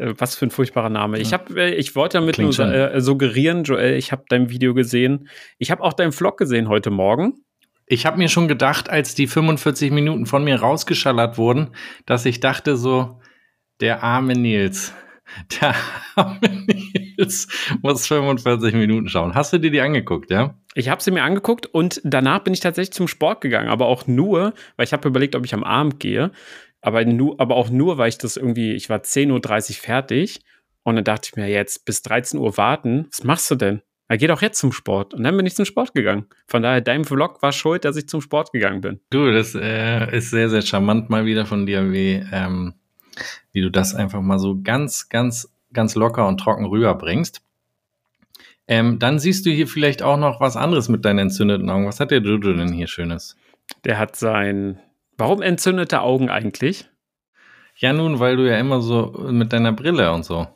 Äh, 0.01 0.15
was 0.17 0.35
für 0.35 0.45
ein 0.47 0.51
furchtbarer 0.51 0.89
Name. 0.89 1.19
Ich, 1.19 1.33
hab, 1.33 1.55
äh, 1.55 1.73
ich 1.75 1.95
wollte 1.95 2.17
damit 2.17 2.35
Klingt 2.35 2.57
nur 2.57 2.67
äh, 2.67 2.99
suggerieren, 3.01 3.63
Joel, 3.63 3.95
ich 3.95 4.11
habe 4.11 4.23
dein 4.27 4.49
Video 4.49 4.73
gesehen. 4.73 5.29
Ich 5.57 5.71
habe 5.71 5.83
auch 5.83 5.93
deinen 5.93 6.11
Vlog 6.11 6.37
gesehen 6.37 6.67
heute 6.67 6.89
Morgen. 6.89 7.45
Ich 7.85 8.05
habe 8.05 8.17
mir 8.17 8.29
schon 8.29 8.47
gedacht, 8.47 8.89
als 8.89 9.15
die 9.15 9.27
45 9.27 9.91
Minuten 9.91 10.25
von 10.25 10.43
mir 10.43 10.59
rausgeschallert 10.59 11.37
wurden, 11.37 11.71
dass 12.05 12.25
ich 12.25 12.39
dachte 12.39 12.77
so, 12.77 13.19
der 13.79 14.03
arme 14.03 14.33
Nils, 14.33 14.93
der 15.61 15.75
arme 16.15 16.65
Nils 16.65 17.47
muss 17.81 18.07
45 18.07 18.73
Minuten 18.73 19.09
schauen. 19.09 19.35
Hast 19.35 19.53
du 19.53 19.59
dir 19.59 19.71
die 19.71 19.81
angeguckt, 19.81 20.31
ja? 20.31 20.55
Ich 20.73 20.87
habe 20.89 21.03
sie 21.03 21.11
mir 21.11 21.23
angeguckt 21.23 21.65
und 21.67 21.99
danach 22.05 22.39
bin 22.39 22.53
ich 22.53 22.61
tatsächlich 22.61 22.93
zum 22.93 23.09
Sport 23.09 23.41
gegangen, 23.41 23.67
aber 23.67 23.87
auch 23.87 24.07
nur, 24.07 24.53
weil 24.77 24.85
ich 24.85 24.93
habe 24.93 25.07
überlegt, 25.07 25.35
ob 25.35 25.43
ich 25.43 25.53
am 25.53 25.65
Abend 25.65 25.99
gehe. 25.99 26.31
Aber, 26.81 27.05
nur, 27.05 27.39
aber 27.39 27.55
auch 27.55 27.69
nur, 27.69 27.97
weil 27.97 28.09
ich 28.09 28.17
das 28.17 28.37
irgendwie, 28.37 28.73
ich 28.73 28.89
war 28.89 28.99
10.30 28.99 29.69
Uhr 29.69 29.75
fertig 29.75 30.41
und 30.83 30.95
dann 30.95 31.03
dachte 31.03 31.29
ich 31.31 31.35
mir, 31.35 31.47
jetzt 31.47 31.85
bis 31.85 32.01
13 32.01 32.39
Uhr 32.39 32.57
warten, 32.57 33.07
was 33.09 33.23
machst 33.23 33.49
du 33.51 33.55
denn? 33.55 33.81
Er 34.07 34.17
geht 34.17 34.31
auch 34.31 34.41
jetzt 34.41 34.59
zum 34.59 34.73
Sport. 34.73 35.13
Und 35.13 35.23
dann 35.23 35.37
bin 35.37 35.45
ich 35.45 35.55
zum 35.55 35.63
Sport 35.63 35.93
gegangen. 35.93 36.25
Von 36.45 36.63
daher, 36.63 36.81
dein 36.81 37.05
Vlog 37.05 37.41
war 37.41 37.53
schuld, 37.53 37.85
dass 37.85 37.95
ich 37.95 38.09
zum 38.09 38.19
Sport 38.19 38.51
gegangen 38.51 38.81
bin. 38.81 38.99
Du, 39.09 39.31
das 39.31 39.55
äh, 39.55 40.13
ist 40.13 40.31
sehr, 40.31 40.49
sehr 40.49 40.61
charmant 40.61 41.09
mal 41.09 41.25
wieder 41.25 41.45
von 41.45 41.65
dir, 41.65 41.93
wie, 41.93 42.21
ähm, 42.33 42.73
wie 43.53 43.61
du 43.61 43.71
das 43.71 43.95
einfach 43.95 44.19
mal 44.19 44.37
so 44.37 44.59
ganz, 44.61 45.07
ganz, 45.07 45.49
ganz 45.71 45.95
locker 45.95 46.27
und 46.27 46.39
trocken 46.39 46.65
rüberbringst. 46.65 47.41
Ähm, 48.67 48.99
dann 48.99 49.17
siehst 49.17 49.45
du 49.45 49.49
hier 49.49 49.67
vielleicht 49.67 50.03
auch 50.03 50.17
noch 50.17 50.41
was 50.41 50.57
anderes 50.57 50.89
mit 50.89 51.05
deinen 51.05 51.19
entzündeten 51.19 51.69
Augen. 51.69 51.87
Was 51.87 52.01
hat 52.01 52.11
der 52.11 52.19
Dodo 52.19 52.51
denn 52.51 52.73
hier 52.73 52.87
Schönes? 52.87 53.37
Der 53.85 53.97
hat 53.97 54.17
sein 54.17 54.77
Warum 55.21 55.43
entzündete 55.43 56.01
Augen 56.01 56.31
eigentlich? 56.31 56.89
Ja, 57.75 57.93
nun, 57.93 58.19
weil 58.19 58.37
du 58.37 58.49
ja 58.49 58.57
immer 58.57 58.81
so 58.81 59.27
mit 59.29 59.53
deiner 59.53 59.71
Brille 59.71 60.11
und 60.11 60.25
so. 60.25 60.47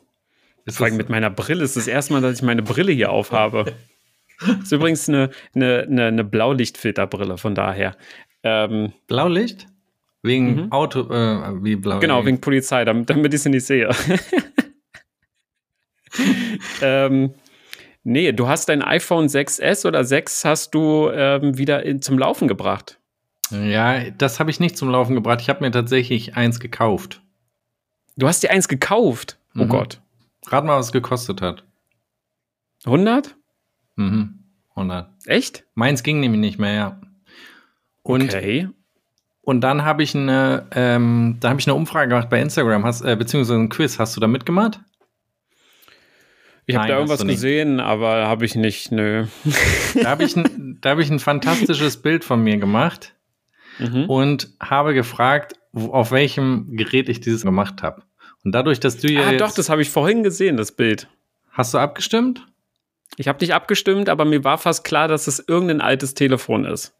Ist 0.64 0.78
Vor 0.78 0.86
allem 0.86 0.96
mit 0.96 1.08
meiner 1.08 1.30
Brille 1.30 1.62
ist 1.62 1.76
das 1.76 1.86
erste 1.86 2.12
Mal, 2.12 2.20
dass 2.20 2.34
ich 2.34 2.42
meine 2.42 2.64
Brille 2.64 2.90
hier 2.90 3.12
aufhabe. 3.12 3.74
das 4.40 4.58
ist 4.64 4.72
übrigens 4.72 5.08
eine, 5.08 5.30
eine, 5.54 5.86
eine, 5.88 6.06
eine 6.06 6.24
Blaulichtfilterbrille, 6.24 7.38
von 7.38 7.54
daher. 7.54 7.96
Ähm, 8.42 8.92
Blaulicht? 9.06 9.68
Wegen 10.22 10.64
mhm. 10.64 10.72
Auto, 10.72 11.02
äh, 11.12 11.62
wie 11.62 11.76
blau? 11.76 12.00
Genau, 12.00 12.26
wegen 12.26 12.40
Polizei, 12.40 12.84
damit, 12.84 13.08
damit 13.08 13.32
ich 13.32 13.42
sie 13.42 13.50
nicht 13.50 13.66
sehe. 13.66 13.88
ähm, 16.82 17.34
nee, 18.02 18.32
du 18.32 18.48
hast 18.48 18.68
dein 18.68 18.82
iPhone 18.82 19.28
6S 19.28 19.86
oder 19.86 20.02
6 20.02 20.44
hast 20.44 20.74
du 20.74 21.08
ähm, 21.12 21.56
wieder 21.56 21.84
in, 21.84 22.02
zum 22.02 22.18
Laufen 22.18 22.48
gebracht. 22.48 22.98
Ja, 23.50 24.10
das 24.10 24.40
habe 24.40 24.50
ich 24.50 24.60
nicht 24.60 24.76
zum 24.76 24.90
Laufen 24.90 25.14
gebracht. 25.14 25.40
Ich 25.40 25.48
habe 25.48 25.64
mir 25.64 25.70
tatsächlich 25.70 26.36
eins 26.36 26.60
gekauft. 26.60 27.22
Du 28.16 28.26
hast 28.26 28.42
dir 28.42 28.50
eins 28.50 28.68
gekauft? 28.68 29.38
Oh 29.54 29.64
mhm. 29.64 29.68
Gott. 29.68 30.00
Rat 30.46 30.64
mal, 30.64 30.78
was 30.78 30.86
es 30.86 30.92
gekostet 30.92 31.42
hat. 31.42 31.64
100? 32.84 33.36
Mhm. 33.96 34.40
100. 34.70 35.10
Echt? 35.26 35.64
Meins 35.74 36.02
ging 36.02 36.20
nämlich 36.20 36.40
nicht 36.40 36.58
mehr, 36.58 36.72
ja. 36.72 37.00
Und, 38.02 38.34
okay. 38.34 38.68
Und 39.42 39.60
dann 39.60 39.84
habe 39.84 40.02
ich 40.02 40.14
eine, 40.14 40.66
ähm, 40.72 41.36
da 41.40 41.50
habe 41.50 41.60
ich 41.60 41.66
eine 41.66 41.74
Umfrage 41.74 42.08
gemacht 42.08 42.28
bei 42.28 42.40
Instagram, 42.40 42.84
hast, 42.84 43.02
äh, 43.02 43.16
beziehungsweise 43.16 43.58
ein 43.58 43.68
Quiz. 43.68 43.98
Hast 43.98 44.16
du 44.16 44.20
da 44.20 44.26
mitgemacht? 44.26 44.80
Ich 46.66 46.74
habe 46.74 46.88
da 46.88 46.94
irgendwas 46.94 47.24
gesehen, 47.24 47.78
aber 47.78 48.26
habe 48.26 48.44
ich 48.44 48.56
nicht, 48.56 48.90
nö. 48.90 49.26
Da 50.02 50.10
habe 50.10 50.24
ich, 50.24 50.36
ein, 50.36 50.80
hab 50.84 50.98
ich 50.98 51.10
ein 51.10 51.18
fantastisches 51.20 51.96
Bild 52.02 52.24
von 52.24 52.42
mir 52.42 52.56
gemacht 52.56 53.15
mhm. 53.78 54.04
und 54.08 54.50
habe 54.60 54.94
gefragt, 54.94 55.54
auf 55.72 56.10
welchem 56.10 56.76
Gerät 56.76 57.08
ich 57.08 57.20
dieses 57.20 57.42
gemacht 57.42 57.82
habe. 57.82 58.02
Und 58.44 58.52
dadurch, 58.52 58.80
dass 58.80 58.98
du 58.98 59.08
ja. 59.08 59.26
Ah, 59.26 59.32
doch, 59.32 59.52
das 59.52 59.68
habe 59.68 59.82
ich 59.82 59.90
vorhin 59.90 60.22
gesehen, 60.22 60.56
das 60.56 60.72
Bild. 60.72 61.08
Hast 61.50 61.74
du 61.74 61.78
abgestimmt? 61.78 62.46
Ich 63.16 63.28
habe 63.28 63.38
dich 63.38 63.54
abgestimmt, 63.54 64.08
aber 64.08 64.24
mir 64.24 64.44
war 64.44 64.58
fast 64.58 64.84
klar, 64.84 65.08
dass 65.08 65.26
es 65.26 65.42
irgendein 65.46 65.80
altes 65.80 66.14
Telefon 66.14 66.64
ist. 66.64 66.94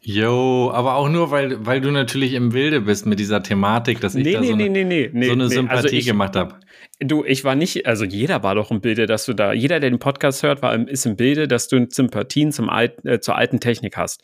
Jo, 0.00 0.70
aber 0.72 0.94
auch 0.94 1.08
nur, 1.08 1.30
weil, 1.30 1.64
weil 1.66 1.80
du 1.80 1.90
natürlich 1.90 2.32
im 2.34 2.50
Bilde 2.50 2.80
bist 2.80 3.06
mit 3.06 3.18
dieser 3.18 3.42
Thematik, 3.42 4.00
dass 4.00 4.14
ich 4.14 4.24
nee, 4.24 4.32
da 4.32 4.40
nee, 4.40 4.48
so 4.48 4.56
nee, 4.56 5.10
eine, 5.12 5.26
so 5.26 5.32
eine 5.32 5.48
Sympathie 5.48 5.76
also 5.84 5.96
ich, 5.96 6.06
gemacht 6.06 6.36
habe. 6.36 6.60
Du, 7.00 7.24
ich 7.24 7.44
war 7.44 7.54
nicht, 7.54 7.86
also 7.86 8.04
jeder 8.04 8.42
war 8.42 8.54
doch 8.54 8.70
im 8.70 8.80
Bilde, 8.80 9.06
dass 9.06 9.26
du 9.26 9.34
da, 9.34 9.52
jeder, 9.52 9.80
der 9.80 9.90
den 9.90 9.98
Podcast 9.98 10.42
hört, 10.42 10.62
war, 10.62 10.74
ist 10.88 11.06
im 11.06 11.16
Bilde, 11.16 11.48
dass 11.48 11.68
du 11.68 11.86
Sympathien 11.88 12.52
zum 12.52 12.68
Alt, 12.68 13.04
äh, 13.04 13.20
zur 13.20 13.36
alten 13.36 13.60
Technik 13.60 13.96
hast. 13.96 14.22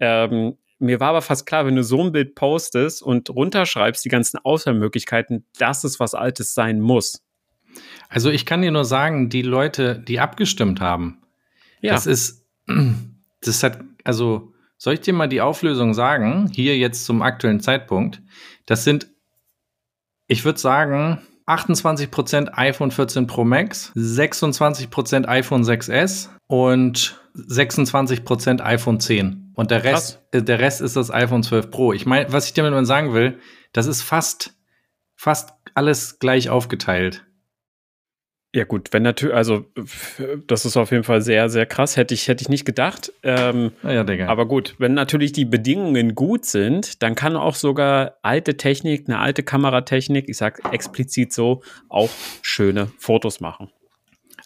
Ähm, 0.00 0.56
mir 0.78 1.00
war 1.00 1.10
aber 1.10 1.22
fast 1.22 1.46
klar, 1.46 1.66
wenn 1.66 1.76
du 1.76 1.82
so 1.82 2.02
ein 2.02 2.12
Bild 2.12 2.34
postest 2.34 3.02
und 3.02 3.30
runterschreibst 3.30 4.04
die 4.04 4.08
ganzen 4.08 4.38
Auswahlmöglichkeiten, 4.38 5.44
dass 5.58 5.84
es 5.84 6.00
was 6.00 6.14
Altes 6.14 6.54
sein 6.54 6.80
muss. 6.80 7.22
Also 8.08 8.30
ich 8.30 8.46
kann 8.46 8.62
dir 8.62 8.70
nur 8.70 8.84
sagen, 8.84 9.28
die 9.28 9.42
Leute, 9.42 9.98
die 9.98 10.20
abgestimmt 10.20 10.80
haben, 10.80 11.22
ja. 11.80 11.92
das 11.92 12.06
ist, 12.06 12.46
das 13.40 13.62
hat, 13.62 13.80
also, 14.04 14.52
soll 14.78 14.94
ich 14.94 15.00
dir 15.00 15.14
mal 15.14 15.28
die 15.28 15.40
Auflösung 15.40 15.94
sagen? 15.94 16.50
Hier 16.54 16.76
jetzt 16.76 17.06
zum 17.06 17.22
aktuellen 17.22 17.60
Zeitpunkt. 17.60 18.20
Das 18.66 18.84
sind, 18.84 19.08
ich 20.26 20.44
würde 20.44 20.58
sagen, 20.58 21.22
28% 21.46 22.50
iPhone 22.54 22.90
14 22.90 23.26
Pro 23.26 23.44
Max, 23.44 23.92
26% 23.94 25.26
iPhone 25.26 25.62
6S 25.62 26.30
und 26.48 27.20
26% 27.36 28.60
iPhone 28.62 29.00
10. 29.00 29.52
Und 29.54 29.70
der 29.70 29.84
Rest, 29.84 30.22
äh, 30.32 30.42
der 30.42 30.58
Rest 30.58 30.80
ist 30.80 30.96
das 30.96 31.10
iPhone 31.10 31.42
12 31.42 31.70
Pro. 31.70 31.92
Ich 31.92 32.06
meine, 32.06 32.32
was 32.32 32.46
ich 32.46 32.54
damit 32.54 32.86
sagen 32.86 33.14
will, 33.14 33.38
das 33.72 33.86
ist 33.86 34.02
fast, 34.02 34.54
fast 35.14 35.54
alles 35.74 36.18
gleich 36.18 36.48
aufgeteilt. 36.48 37.25
Ja, 38.56 38.64
gut, 38.64 38.88
wenn 38.92 39.02
natürlich, 39.02 39.36
also 39.36 39.66
das 40.46 40.64
ist 40.64 40.78
auf 40.78 40.90
jeden 40.90 41.04
Fall 41.04 41.20
sehr, 41.20 41.50
sehr 41.50 41.66
krass. 41.66 41.98
Hätte 41.98 42.14
ich, 42.14 42.26
hätte 42.26 42.40
ich 42.40 42.48
nicht 42.48 42.64
gedacht. 42.64 43.12
Ähm, 43.22 43.72
ja, 43.82 44.02
Digga. 44.02 44.28
Aber 44.28 44.46
gut, 44.48 44.76
wenn 44.78 44.94
natürlich 44.94 45.32
die 45.32 45.44
Bedingungen 45.44 46.14
gut 46.14 46.46
sind, 46.46 47.02
dann 47.02 47.14
kann 47.14 47.36
auch 47.36 47.54
sogar 47.54 48.14
alte 48.22 48.56
Technik, 48.56 49.08
eine 49.08 49.18
alte 49.18 49.42
Kameratechnik, 49.42 50.30
ich 50.30 50.38
sag 50.38 50.72
explizit 50.72 51.34
so, 51.34 51.60
auch 51.90 52.08
schöne 52.40 52.90
Fotos 52.96 53.40
machen. 53.40 53.68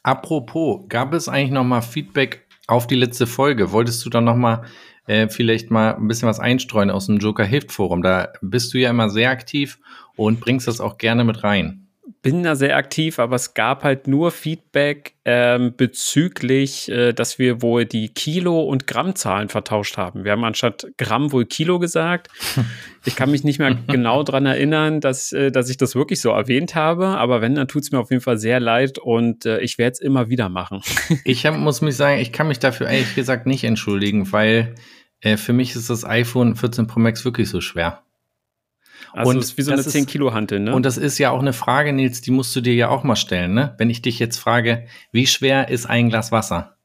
Apropos, 0.02 0.88
gab 0.88 1.14
es 1.14 1.28
eigentlich 1.28 1.52
noch 1.52 1.62
mal 1.62 1.80
Feedback 1.80 2.48
auf 2.66 2.88
die 2.88 2.96
letzte 2.96 3.28
Folge? 3.28 3.70
Wolltest 3.70 4.04
du 4.04 4.10
dann 4.10 4.24
noch 4.24 4.34
mal 4.34 4.64
äh, 5.06 5.28
vielleicht 5.28 5.70
mal 5.70 5.94
ein 5.94 6.08
bisschen 6.08 6.28
was 6.28 6.40
einstreuen 6.40 6.90
aus 6.90 7.06
dem 7.06 7.18
Joker 7.18 7.44
Hilft 7.44 7.70
Forum? 7.70 8.02
Da 8.02 8.32
bist 8.42 8.74
du 8.74 8.78
ja 8.78 8.90
immer 8.90 9.08
sehr 9.08 9.30
aktiv 9.30 9.78
und 10.16 10.40
bringst 10.40 10.66
das 10.66 10.80
auch 10.80 10.98
gerne 10.98 11.22
mit 11.22 11.44
rein 11.44 11.86
bin 12.22 12.42
da 12.42 12.56
sehr 12.56 12.76
aktiv, 12.76 13.18
aber 13.18 13.36
es 13.36 13.54
gab 13.54 13.84
halt 13.84 14.06
nur 14.06 14.30
Feedback 14.30 15.14
ähm, 15.24 15.74
bezüglich, 15.76 16.90
äh, 16.90 17.12
dass 17.12 17.38
wir 17.38 17.62
wohl 17.62 17.84
die 17.84 18.08
Kilo- 18.08 18.62
und 18.62 18.86
Grammzahlen 18.86 19.48
vertauscht 19.48 19.96
haben. 19.96 20.24
Wir 20.24 20.32
haben 20.32 20.44
anstatt 20.44 20.86
Gramm 20.98 21.32
wohl 21.32 21.46
Kilo 21.46 21.78
gesagt. 21.78 22.28
Ich 23.06 23.16
kann 23.16 23.30
mich 23.30 23.44
nicht 23.44 23.58
mehr 23.58 23.78
genau 23.86 24.22
dran 24.22 24.44
erinnern, 24.44 25.00
dass, 25.00 25.32
äh, 25.32 25.50
dass 25.50 25.70
ich 25.70 25.78
das 25.78 25.94
wirklich 25.94 26.20
so 26.20 26.32
erwähnt 26.32 26.74
habe, 26.74 27.06
aber 27.06 27.40
wenn, 27.40 27.54
dann 27.54 27.66
tut 27.66 27.82
es 27.84 27.92
mir 27.92 27.98
auf 27.98 28.10
jeden 28.10 28.20
Fall 28.20 28.36
sehr 28.36 28.60
leid 28.60 28.98
und 28.98 29.46
äh, 29.46 29.60
ich 29.60 29.78
werde 29.78 29.92
es 29.92 30.00
immer 30.00 30.28
wieder 30.28 30.50
machen. 30.50 30.82
ich 31.24 31.46
hab, 31.46 31.56
muss 31.56 31.80
mich 31.80 31.96
sagen, 31.96 32.20
ich 32.20 32.30
kann 32.30 32.46
mich 32.46 32.58
dafür 32.58 32.88
ehrlich 32.88 33.14
gesagt 33.14 33.46
nicht 33.46 33.64
entschuldigen, 33.64 34.30
weil 34.32 34.74
äh, 35.22 35.38
für 35.38 35.54
mich 35.54 35.74
ist 35.76 35.88
das 35.88 36.04
iPhone 36.04 36.56
14 36.56 36.88
Pro 36.88 37.00
Max 37.00 37.24
wirklich 37.24 37.48
so 37.48 37.62
schwer. 37.62 38.02
Also 39.12 39.30
und 39.30 39.38
ist 39.38 39.58
wie 39.58 39.62
so 39.62 39.72
eine 39.72 39.82
10 39.82 40.06
Kilo 40.06 40.32
Hantel, 40.32 40.60
ne? 40.60 40.74
Und 40.74 40.84
das 40.84 40.96
ist 40.96 41.18
ja 41.18 41.30
auch 41.30 41.40
eine 41.40 41.52
Frage, 41.52 41.92
Nils, 41.92 42.20
die 42.20 42.30
musst 42.30 42.54
du 42.54 42.60
dir 42.60 42.74
ja 42.74 42.88
auch 42.88 43.04
mal 43.04 43.16
stellen, 43.16 43.54
ne? 43.54 43.74
Wenn 43.78 43.90
ich 43.90 44.02
dich 44.02 44.18
jetzt 44.18 44.38
frage, 44.38 44.86
wie 45.12 45.26
schwer 45.26 45.68
ist 45.68 45.86
ein 45.86 46.08
Glas 46.08 46.32
Wasser? 46.32 46.76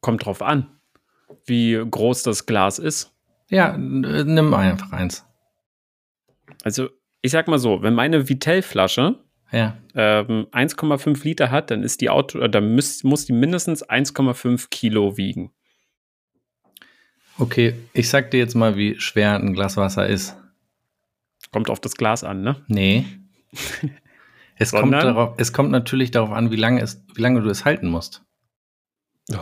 Kommt 0.00 0.24
drauf 0.24 0.42
an, 0.42 0.68
wie 1.46 1.82
groß 1.88 2.22
das 2.22 2.46
Glas 2.46 2.78
ist. 2.78 3.12
Ja, 3.48 3.76
nimm 3.76 4.54
einfach 4.54 4.92
eins. 4.92 5.24
Also, 6.64 6.88
ich 7.20 7.30
sag 7.30 7.48
mal 7.48 7.58
so, 7.58 7.82
wenn 7.82 7.94
meine 7.94 8.28
Vitell-Flasche 8.28 9.18
ja. 9.52 9.76
ähm, 9.94 10.46
1,5 10.50 11.22
Liter 11.24 11.50
hat, 11.50 11.70
dann 11.70 11.82
ist 11.82 12.00
die 12.00 12.10
Auto, 12.10 12.38
äh, 12.40 12.48
dann 12.48 12.74
muss, 12.74 13.04
muss 13.04 13.26
die 13.26 13.32
mindestens 13.32 13.88
1,5 13.88 14.68
Kilo 14.70 15.16
wiegen. 15.16 15.52
Okay, 17.38 17.74
ich 17.92 18.08
sag 18.08 18.30
dir 18.30 18.38
jetzt 18.38 18.54
mal, 18.54 18.76
wie 18.76 19.00
schwer 19.00 19.34
ein 19.34 19.54
Glas 19.54 19.76
Wasser 19.76 20.06
ist. 20.06 20.36
Kommt 21.50 21.70
auf 21.70 21.80
das 21.80 21.96
Glas 21.96 22.24
an, 22.24 22.42
ne? 22.42 22.56
Nee. 22.68 23.06
es, 24.56 24.72
kommt 24.72 24.92
darauf, 24.92 25.34
es 25.38 25.52
kommt 25.52 25.70
natürlich 25.70 26.10
darauf 26.10 26.30
an, 26.30 26.50
wie 26.50 26.56
lange, 26.56 26.80
es, 26.80 27.04
wie 27.14 27.20
lange 27.22 27.40
du 27.42 27.50
es 27.50 27.64
halten 27.64 27.88
musst. 27.88 28.22
Oh. 29.30 29.36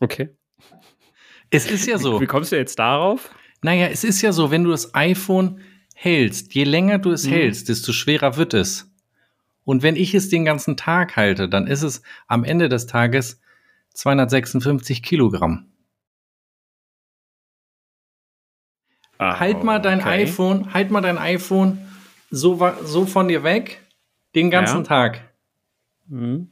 Okay. 0.00 0.30
Es 1.50 1.70
ist 1.70 1.86
ja 1.86 1.98
so. 1.98 2.20
Wie 2.20 2.26
kommst 2.26 2.52
du 2.52 2.56
jetzt 2.56 2.78
darauf? 2.78 3.30
Naja, 3.62 3.88
es 3.88 4.04
ist 4.04 4.22
ja 4.22 4.32
so, 4.32 4.50
wenn 4.50 4.64
du 4.64 4.70
das 4.70 4.94
iPhone 4.94 5.60
hältst, 5.94 6.54
je 6.54 6.64
länger 6.64 6.98
du 6.98 7.10
es 7.10 7.26
mhm. 7.26 7.30
hältst, 7.30 7.68
desto 7.68 7.92
schwerer 7.92 8.36
wird 8.36 8.54
es. 8.54 8.90
Und 9.64 9.82
wenn 9.82 9.96
ich 9.96 10.14
es 10.14 10.28
den 10.28 10.44
ganzen 10.44 10.76
Tag 10.76 11.16
halte, 11.16 11.48
dann 11.48 11.66
ist 11.66 11.82
es 11.82 12.02
am 12.26 12.44
Ende 12.44 12.68
des 12.68 12.86
Tages 12.86 13.40
256 13.94 15.02
Kilogramm. 15.02 15.66
Ah, 19.18 19.40
halt 19.40 19.64
mal 19.64 19.80
dein 19.80 20.00
okay. 20.00 20.22
iPhone, 20.22 20.72
halt 20.72 20.90
mal 20.90 21.00
dein 21.00 21.18
iPhone 21.18 21.78
so, 22.30 22.72
so 22.84 23.06
von 23.06 23.28
dir 23.28 23.42
weg, 23.42 23.80
den 24.34 24.50
ganzen 24.50 24.78
ja. 24.78 24.82
Tag. 24.84 25.32
Mhm. 26.06 26.50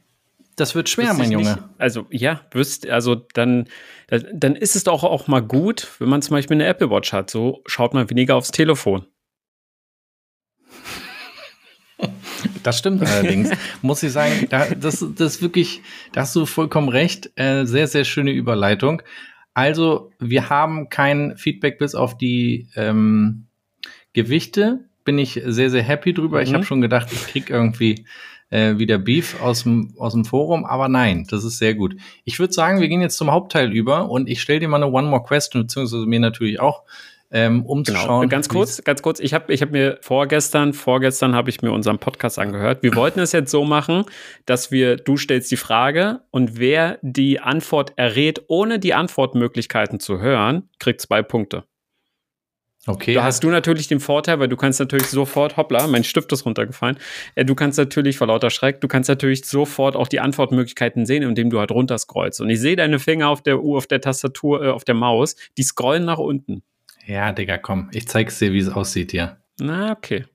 Das 0.57 0.73
wird 0.73 0.89
schwer, 0.89 1.13
mein 1.13 1.31
Junge. 1.31 1.53
Nicht, 1.53 1.63
also 1.77 2.07
ja, 2.09 2.41
wirst, 2.51 2.89
also 2.89 3.13
dann, 3.15 3.69
dann 4.33 4.55
ist 4.55 4.75
es 4.75 4.83
doch 4.83 5.03
auch 5.03 5.27
mal 5.27 5.41
gut, 5.41 5.87
wenn 5.99 6.09
man 6.09 6.23
zum 6.23 6.35
Beispiel 6.35 6.55
eine 6.55 6.65
Apple 6.65 6.89
Watch 6.89 7.13
hat. 7.13 7.29
So 7.29 7.61
schaut 7.67 7.93
man 7.93 8.09
weniger 8.09 8.35
aufs 8.35 8.51
Telefon. 8.51 9.05
Das 12.61 12.77
stimmt 12.77 13.01
allerdings. 13.01 13.49
Muss 13.81 14.03
ich 14.03 14.11
sagen, 14.11 14.45
da, 14.49 14.67
das, 14.69 15.03
das 15.15 15.35
ist 15.35 15.41
wirklich, 15.41 15.81
da 16.11 16.21
hast 16.21 16.35
du 16.35 16.45
vollkommen 16.45 16.89
recht. 16.89 17.31
Äh, 17.35 17.65
sehr, 17.65 17.87
sehr 17.87 18.03
schöne 18.03 18.31
Überleitung. 18.31 19.01
Also, 19.57 20.11
wir 20.19 20.51
haben 20.51 20.87
kein 20.89 21.35
Feedback 21.35 21.79
bis 21.79 21.95
auf 21.95 22.15
die 22.15 22.67
ähm, 22.75 23.47
Gewichte. 24.13 24.81
Bin 25.03 25.17
ich 25.17 25.41
sehr, 25.43 25.71
sehr 25.71 25.81
happy 25.81 26.13
drüber. 26.13 26.37
Mhm. 26.37 26.43
Ich 26.43 26.53
habe 26.53 26.63
schon 26.63 26.79
gedacht, 26.79 27.11
ich 27.11 27.25
krieg 27.25 27.49
irgendwie 27.49 28.05
äh, 28.51 28.77
wieder 28.77 28.99
Beef 28.99 29.41
aus 29.41 29.63
dem, 29.63 29.95
aus 29.97 30.13
dem 30.13 30.25
Forum, 30.25 30.63
aber 30.63 30.89
nein, 30.89 31.25
das 31.27 31.43
ist 31.43 31.57
sehr 31.57 31.73
gut. 31.73 31.95
Ich 32.23 32.37
würde 32.37 32.53
sagen, 32.53 32.81
wir 32.81 32.87
gehen 32.87 33.01
jetzt 33.01 33.17
zum 33.17 33.31
Hauptteil 33.31 33.73
über 33.73 34.11
und 34.11 34.29
ich 34.29 34.43
stelle 34.43 34.59
dir 34.59 34.67
mal 34.67 34.77
eine 34.77 34.91
One 34.91 35.07
More 35.07 35.23
Question, 35.23 35.63
beziehungsweise 35.63 36.05
mir 36.05 36.19
natürlich 36.19 36.59
auch 36.59 36.83
ähm, 37.31 37.65
um 37.65 37.83
genau. 37.83 37.99
zu 37.99 38.05
schauen. 38.05 38.29
Ganz 38.29 38.49
kurz, 38.49 38.83
ganz 38.83 39.01
kurz. 39.01 39.19
Ich 39.19 39.33
habe 39.33 39.53
ich 39.53 39.61
hab 39.61 39.71
mir 39.71 39.97
vorgestern, 40.01 40.73
vorgestern 40.73 41.35
habe 41.35 41.49
ich 41.49 41.61
mir 41.61 41.71
unseren 41.71 41.99
Podcast 41.99 42.39
angehört. 42.39 42.83
Wir 42.83 42.95
wollten 42.95 43.19
es 43.19 43.31
jetzt 43.31 43.51
so 43.51 43.65
machen, 43.65 44.05
dass 44.45 44.71
wir, 44.71 44.95
du 44.95 45.17
stellst 45.17 45.51
die 45.51 45.57
Frage 45.57 46.21
und 46.31 46.57
wer 46.57 46.99
die 47.01 47.39
Antwort 47.39 47.93
errät, 47.97 48.43
ohne 48.47 48.79
die 48.79 48.93
Antwortmöglichkeiten 48.93 49.99
zu 49.99 50.19
hören, 50.19 50.69
kriegt 50.79 51.01
zwei 51.01 51.21
Punkte. 51.21 51.65
Okay. 52.85 53.13
Da 53.13 53.23
hast 53.23 53.43
du 53.43 53.49
natürlich 53.49 53.89
den 53.89 53.99
Vorteil, 53.99 54.39
weil 54.39 54.47
du 54.47 54.55
kannst 54.55 54.79
natürlich 54.79 55.07
sofort, 55.07 55.57
hoppla, 55.57 55.87
mein 55.87 56.05
Stift 56.05 56.31
ist 56.31 56.45
runtergefallen. 56.45 56.97
Äh, 57.35 57.43
du 57.43 57.53
kannst 57.53 57.77
natürlich 57.77 58.17
vor 58.17 58.27
lauter 58.27 58.49
Schreck, 58.49 58.79
du 58.79 58.87
kannst 58.87 59.09
natürlich 59.09 59.43
sofort 59.43 59.97
auch 59.97 60.07
die 60.07 60.21
Antwortmöglichkeiten 60.21 61.05
sehen, 61.05 61.23
indem 61.23 61.49
du 61.49 61.59
halt 61.59 61.71
runterscrollst. 61.71 62.39
Und 62.39 62.49
ich 62.49 62.61
sehe 62.61 62.77
deine 62.77 62.99
Finger 62.99 63.27
auf 63.27 63.41
der 63.41 63.61
Uhr, 63.61 63.77
auf 63.77 63.87
der 63.87 63.99
Tastatur, 63.99 64.63
äh, 64.63 64.69
auf 64.69 64.85
der 64.85 64.95
Maus, 64.95 65.35
die 65.57 65.63
scrollen 65.63 66.05
nach 66.05 66.17
unten. 66.17 66.63
Ja, 67.07 67.31
Digga, 67.31 67.57
komm. 67.57 67.89
Ich 67.93 68.07
zeig's 68.07 68.37
dir, 68.37 68.51
wie 68.51 68.59
es 68.59 68.69
aussieht 68.69 69.11
hier. 69.11 69.37
Na, 69.59 69.93
okay. 69.93 70.25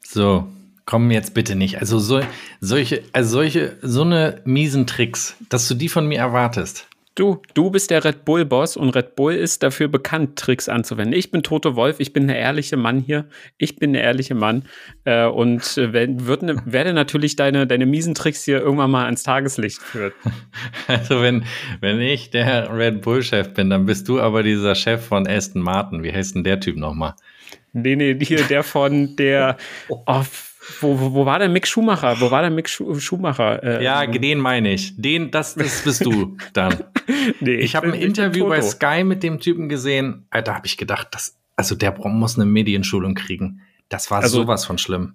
So, 0.00 0.48
komm 0.84 1.10
jetzt 1.12 1.32
bitte 1.32 1.54
nicht. 1.54 1.78
Also 1.78 2.00
so, 2.00 2.20
solche, 2.60 3.04
also 3.12 3.30
solche, 3.30 3.78
so 3.82 4.02
eine 4.02 4.42
miesen 4.44 4.86
Tricks, 4.86 5.36
dass 5.48 5.68
du 5.68 5.74
die 5.74 5.88
von 5.88 6.06
mir 6.06 6.18
erwartest. 6.18 6.88
Du, 7.16 7.40
du 7.54 7.70
bist 7.70 7.90
der 7.90 8.04
Red 8.04 8.26
Bull-Boss 8.26 8.76
und 8.76 8.90
Red 8.90 9.16
Bull 9.16 9.32
ist 9.32 9.62
dafür 9.62 9.88
bekannt, 9.88 10.38
Tricks 10.38 10.68
anzuwenden. 10.68 11.18
Ich 11.18 11.30
bin 11.30 11.42
Tote 11.42 11.74
Wolf, 11.74 11.98
ich 11.98 12.12
bin 12.12 12.28
der 12.28 12.36
ehrliche 12.36 12.76
Mann 12.76 13.00
hier. 13.00 13.24
Ich 13.56 13.76
bin 13.76 13.94
der 13.94 14.02
ehrliche 14.02 14.34
Mann. 14.34 14.66
Äh, 15.04 15.24
und 15.24 15.78
äh, 15.78 15.94
werd, 15.94 16.42
ne, 16.42 16.62
werde 16.66 16.92
natürlich 16.92 17.34
deine, 17.34 17.66
deine 17.66 17.86
miesen 17.86 18.14
Tricks 18.14 18.44
hier 18.44 18.60
irgendwann 18.60 18.90
mal 18.90 19.06
ans 19.06 19.22
Tageslicht 19.22 19.80
führen. 19.82 20.12
Also, 20.88 21.22
wenn, 21.22 21.44
wenn 21.80 22.00
ich 22.00 22.30
der 22.30 22.70
Red 22.76 23.00
Bull-Chef 23.00 23.54
bin, 23.54 23.70
dann 23.70 23.86
bist 23.86 24.08
du 24.08 24.20
aber 24.20 24.42
dieser 24.42 24.74
Chef 24.74 25.04
von 25.04 25.26
Aston 25.26 25.62
Martin. 25.62 26.02
Wie 26.02 26.12
heißt 26.12 26.34
denn 26.34 26.44
der 26.44 26.60
Typ 26.60 26.76
nochmal? 26.76 27.14
Nee, 27.72 27.96
nee, 27.96 28.18
hier 28.20 28.42
der 28.42 28.62
von 28.62 29.16
der. 29.16 29.56
Oh, 29.88 30.02
wo, 30.80 30.98
wo, 31.00 31.14
wo 31.14 31.26
war 31.26 31.38
der 31.38 31.48
Mick 31.48 31.66
Schumacher? 31.66 32.20
Wo 32.20 32.30
war 32.30 32.42
der 32.42 32.50
Mick 32.50 32.68
Schumacher? 32.68 33.62
Äh, 33.62 33.84
ja, 33.84 34.02
ähm, 34.02 34.20
den 34.20 34.38
meine 34.38 34.72
ich. 34.72 34.94
Den, 34.96 35.30
das, 35.30 35.54
das 35.54 35.82
bist 35.82 36.04
du 36.04 36.36
dann. 36.52 36.84
nee, 37.40 37.54
ich 37.56 37.76
habe 37.76 37.88
ein 37.88 37.94
Interview 37.94 38.48
bei 38.48 38.60
Sky 38.62 39.04
mit 39.04 39.22
dem 39.22 39.40
Typen 39.40 39.68
gesehen. 39.68 40.26
Da 40.30 40.54
habe 40.54 40.66
ich 40.66 40.76
gedacht, 40.76 41.08
das, 41.12 41.38
also 41.56 41.74
der 41.74 41.96
muss 42.08 42.36
eine 42.36 42.46
Medienschulung 42.46 43.14
kriegen. 43.14 43.62
Das 43.88 44.10
war 44.10 44.22
also, 44.22 44.42
sowas 44.42 44.64
von 44.64 44.78
schlimm. 44.78 45.14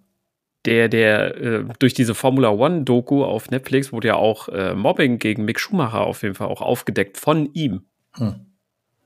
Der, 0.65 0.89
der 0.89 1.37
äh, 1.37 1.65
durch 1.79 1.93
diese 1.93 2.13
Formula 2.13 2.49
One 2.49 2.83
Doku 2.83 3.23
auf 3.23 3.49
Netflix 3.49 3.91
wurde 3.91 4.09
ja 4.09 4.15
auch 4.15 4.47
äh, 4.49 4.75
Mobbing 4.75 5.17
gegen 5.17 5.45
Mick 5.45 5.59
Schumacher 5.59 6.01
auf 6.01 6.21
jeden 6.23 6.35
Fall 6.35 6.47
auch 6.47 6.61
aufgedeckt 6.61 7.17
von 7.17 7.51
ihm. 7.53 7.81
Hm. 8.13 8.45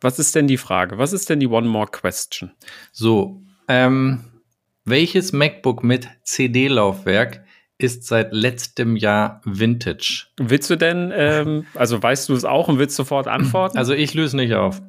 Was 0.01 0.19
ist 0.19 0.35
denn 0.35 0.47
die 0.47 0.57
Frage? 0.57 0.97
Was 0.97 1.13
ist 1.13 1.29
denn 1.29 1.39
die 1.39 1.47
One 1.47 1.67
More 1.67 1.87
Question? 1.87 2.51
So, 2.91 3.41
ähm, 3.67 4.19
welches 4.85 5.33
MacBook 5.33 5.83
mit 5.83 6.07
CD-Laufwerk 6.23 7.43
ist 7.77 8.05
seit 8.05 8.31
letztem 8.33 8.95
Jahr 8.95 9.41
Vintage? 9.43 10.27
Willst 10.37 10.69
du 10.69 10.75
denn, 10.75 11.11
ähm, 11.13 11.65
also 11.73 12.01
weißt 12.01 12.29
du 12.29 12.33
es 12.33 12.45
auch 12.45 12.67
und 12.67 12.79
willst 12.79 12.95
sofort 12.95 13.27
antworten? 13.27 13.77
Also 13.77 13.93
ich 13.93 14.13
löse 14.13 14.37
nicht 14.37 14.53
auf. 14.53 14.81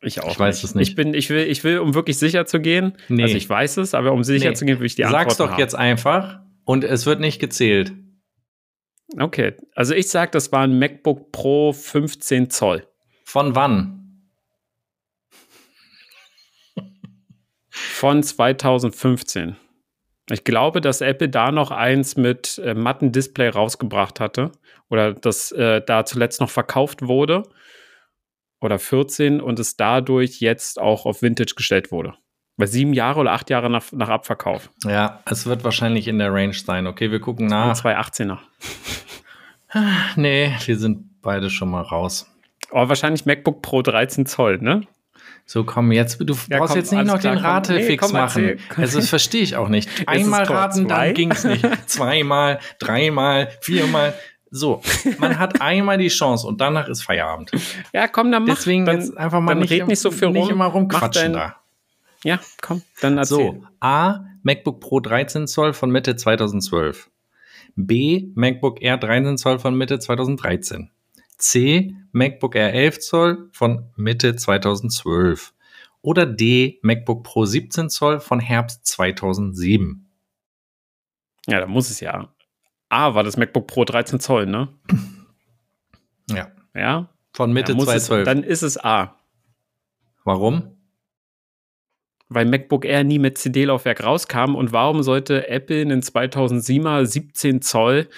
Ich 0.00 0.22
auch. 0.22 0.30
Ich 0.30 0.38
weiß 0.38 0.56
nicht. 0.56 0.64
es 0.64 0.74
nicht. 0.74 0.88
Ich 0.90 0.94
bin, 0.94 1.14
ich 1.14 1.28
will, 1.30 1.44
ich 1.44 1.64
will, 1.64 1.78
um 1.78 1.94
wirklich 1.94 2.18
sicher 2.18 2.46
zu 2.46 2.60
gehen. 2.60 2.92
Nee. 3.08 3.24
Also 3.24 3.36
ich 3.36 3.48
weiß 3.48 3.78
es, 3.78 3.94
aber 3.94 4.12
um 4.12 4.22
sicher 4.22 4.50
nee. 4.50 4.54
zu 4.54 4.64
gehen, 4.64 4.78
will 4.78 4.86
ich 4.86 4.94
die 4.94 5.04
Antwort 5.04 5.22
Sag's 5.22 5.36
doch 5.38 5.50
haben. 5.52 5.58
jetzt 5.58 5.74
einfach 5.74 6.40
und 6.64 6.84
es 6.84 7.06
wird 7.06 7.20
nicht 7.20 7.40
gezählt. 7.40 7.92
Okay, 9.18 9.54
also 9.74 9.94
ich 9.94 10.08
sage, 10.08 10.30
das 10.32 10.52
war 10.52 10.62
ein 10.62 10.78
MacBook 10.78 11.32
Pro 11.32 11.72
15 11.72 12.50
Zoll. 12.50 12.86
Von 13.24 13.54
wann? 13.54 14.05
Von 17.98 18.22
2015. 18.22 19.56
Ich 20.28 20.44
glaube, 20.44 20.82
dass 20.82 21.00
Apple 21.00 21.30
da 21.30 21.50
noch 21.50 21.70
eins 21.70 22.14
mit 22.14 22.58
äh, 22.58 22.74
matten 22.74 23.10
Display 23.10 23.48
rausgebracht 23.48 24.20
hatte 24.20 24.52
oder 24.90 25.14
das 25.14 25.50
äh, 25.52 25.80
da 25.80 26.04
zuletzt 26.04 26.42
noch 26.42 26.50
verkauft 26.50 27.00
wurde 27.00 27.44
oder 28.60 28.78
14 28.78 29.40
und 29.40 29.58
es 29.58 29.78
dadurch 29.78 30.40
jetzt 30.42 30.78
auch 30.78 31.06
auf 31.06 31.22
Vintage 31.22 31.54
gestellt 31.56 31.90
wurde. 31.90 32.12
Weil 32.58 32.66
sieben 32.66 32.92
Jahre 32.92 33.20
oder 33.20 33.32
acht 33.32 33.48
Jahre 33.48 33.70
nach, 33.70 33.90
nach 33.92 34.10
Abverkauf. 34.10 34.68
Ja, 34.84 35.22
es 35.24 35.46
wird 35.46 35.64
wahrscheinlich 35.64 36.06
in 36.06 36.18
der 36.18 36.34
Range 36.34 36.52
sein. 36.52 36.86
Okay, 36.86 37.10
wir 37.10 37.20
gucken 37.20 37.46
nach. 37.46 37.74
218er. 37.80 38.36
Nee, 40.16 40.54
wir 40.66 40.76
sind 40.78 41.22
beide 41.22 41.48
schon 41.48 41.70
mal 41.70 41.80
raus. 41.80 42.30
Aber 42.70 42.90
wahrscheinlich 42.90 43.24
MacBook 43.24 43.62
Pro 43.62 43.80
13 43.80 44.26
Zoll, 44.26 44.58
ne? 44.58 44.86
So, 45.48 45.62
komm, 45.62 45.92
jetzt, 45.92 46.18
du 46.20 46.34
Ja, 46.50 46.58
brauchst 46.58 46.72
komm, 46.72 46.78
jetzt 46.78 46.92
nicht 46.92 47.06
noch 47.06 47.20
klar, 47.20 47.36
den. 47.36 47.44
Ratefix 47.44 48.08
Nee, 48.08 48.12
machen. 48.12 48.44
erzähl. 48.44 48.58
Komm. 48.68 48.82
Also, 48.82 48.98
das 48.98 49.08
verstehe 49.08 49.42
ich 49.42 49.56
auch 49.56 49.68
nicht. 49.68 49.88
Einmal 50.08 50.42
raten, 50.42 50.88
zwei? 50.88 51.06
dann 51.06 51.14
ging's 51.14 51.44
nicht. 51.44 51.64
Zweimal, 51.86 52.58
dreimal, 52.80 53.48
viermal. 53.60 54.14
So, 54.50 54.82
man 55.18 55.38
hat 55.38 55.60
einmal 55.60 55.98
die 55.98 56.08
Chance 56.08 56.46
und 56.46 56.60
danach 56.60 56.88
ist 56.88 57.02
Feierabend. 57.02 57.50
Ja, 57.92 58.08
komm, 58.08 58.32
dann 58.32 58.44
mach. 58.44 58.56
Deswegen 58.56 58.86
dann, 58.86 58.98
jetzt 59.00 59.16
einfach 59.16 59.40
mal 59.40 59.52
dann 59.52 59.60
nicht, 59.60 59.70
red 59.70 59.86
nicht 59.86 60.00
so 60.00 60.10
viel 60.10 60.30
nicht 60.30 60.42
rum. 60.44 60.50
immer 60.50 60.66
Mach 60.66 60.74
rumquatschen 60.74 61.32
da. 61.32 61.56
Ja, 62.24 62.40
komm, 62.60 62.82
dann 63.00 63.18
erzähl. 63.18 63.36
So, 63.36 63.64
A, 63.80 64.24
MacBook 64.42 64.80
Pro 64.80 64.98
13 65.00 65.46
Zoll 65.46 65.74
von 65.74 65.90
Mitte 65.90 66.16
2012. 66.16 67.08
B, 67.76 68.28
MacBook 68.34 68.80
Air 68.82 68.96
13 68.96 69.36
Zoll 69.36 69.58
von 69.58 69.76
Mitte 69.76 69.98
2013. 69.98 70.90
C, 71.38 71.94
MacBook 72.12 72.54
Air 72.54 72.72
11 72.72 72.98
Zoll 73.00 73.48
von 73.52 73.90
Mitte 73.96 74.36
2012. 74.36 75.52
Oder 76.02 76.26
D, 76.26 76.78
MacBook 76.82 77.24
Pro 77.24 77.46
17 77.46 77.90
Zoll 77.90 78.20
von 78.20 78.40
Herbst 78.40 78.86
2007. 78.86 80.06
Ja, 81.46 81.60
da 81.60 81.66
muss 81.66 81.90
es 81.90 82.00
ja. 82.00 82.32
A 82.88 83.14
war 83.14 83.24
das 83.24 83.36
MacBook 83.36 83.66
Pro 83.66 83.84
13 83.84 84.20
Zoll, 84.20 84.46
ne? 84.46 84.68
Ja. 86.28 86.50
Ja. 86.74 87.08
Von 87.32 87.52
Mitte 87.52 87.70
ja, 87.70 87.76
muss 87.76 87.86
es, 87.86 88.06
2012. 88.06 88.24
dann 88.24 88.42
ist 88.42 88.62
es 88.62 88.82
A. 88.82 89.16
Warum? 90.24 90.76
Weil 92.28 92.46
MacBook 92.46 92.84
Air 92.84 93.04
nie 93.04 93.20
mit 93.20 93.38
CD-Laufwerk 93.38 94.02
rauskam 94.02 94.56
und 94.56 94.72
warum 94.72 95.04
sollte 95.04 95.46
Apple 95.46 95.82
einen 95.82 96.02
2007er 96.02 97.06
17 97.06 97.62
Zoll 97.62 98.08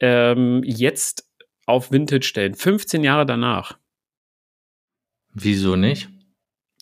ähm, 0.00 0.62
jetzt 0.62 1.27
auf 1.68 1.92
Vintage 1.92 2.24
stellen? 2.24 2.54
15 2.54 3.04
Jahre 3.04 3.26
danach. 3.26 3.78
Wieso 5.32 5.76
nicht? 5.76 6.08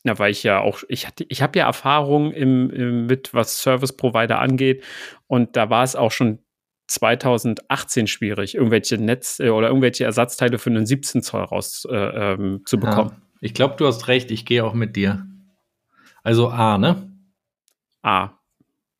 Ja, 0.05 0.19
weil 0.19 0.31
ich 0.31 0.43
ja 0.45 0.61
auch, 0.61 0.83
ich 0.89 1.07
hatte, 1.07 1.27
ich 1.29 1.43
habe 1.43 1.59
ja 1.59 1.67
Erfahrung 1.67 2.33
im, 2.33 2.71
im, 2.71 3.07
mit 3.07 3.35
was 3.35 3.61
Service 3.61 3.97
Provider 3.97 4.39
angeht 4.39 4.85
und 5.27 5.57
da 5.57 5.69
war 5.69 5.83
es 5.83 5.97
auch 5.97 6.13
schon 6.13 6.39
2018 6.87 8.07
schwierig, 8.07 8.55
irgendwelche 8.55 8.99
Netz 8.99 9.41
äh, 9.41 9.49
oder 9.49 9.69
irgendwelche 9.69 10.05
Ersatzteile 10.05 10.59
für 10.59 10.71
einen 10.71 10.87
17 10.87 11.23
Zoll 11.23 11.43
raus 11.43 11.87
äh, 11.91 11.95
ähm, 11.95 12.63
zu 12.65 12.79
bekommen. 12.79 13.11
Ja. 13.11 13.23
Ich 13.41 13.55
glaube, 13.55 13.75
du 13.77 13.87
hast 13.87 14.09
recht. 14.09 14.31
Ich 14.31 14.47
gehe 14.47 14.65
auch 14.65 14.75
mit 14.75 14.97
dir. 14.97 15.27
Also 16.23 16.49
A, 16.49 16.79
ne? 16.79 17.11
A. 18.03 18.36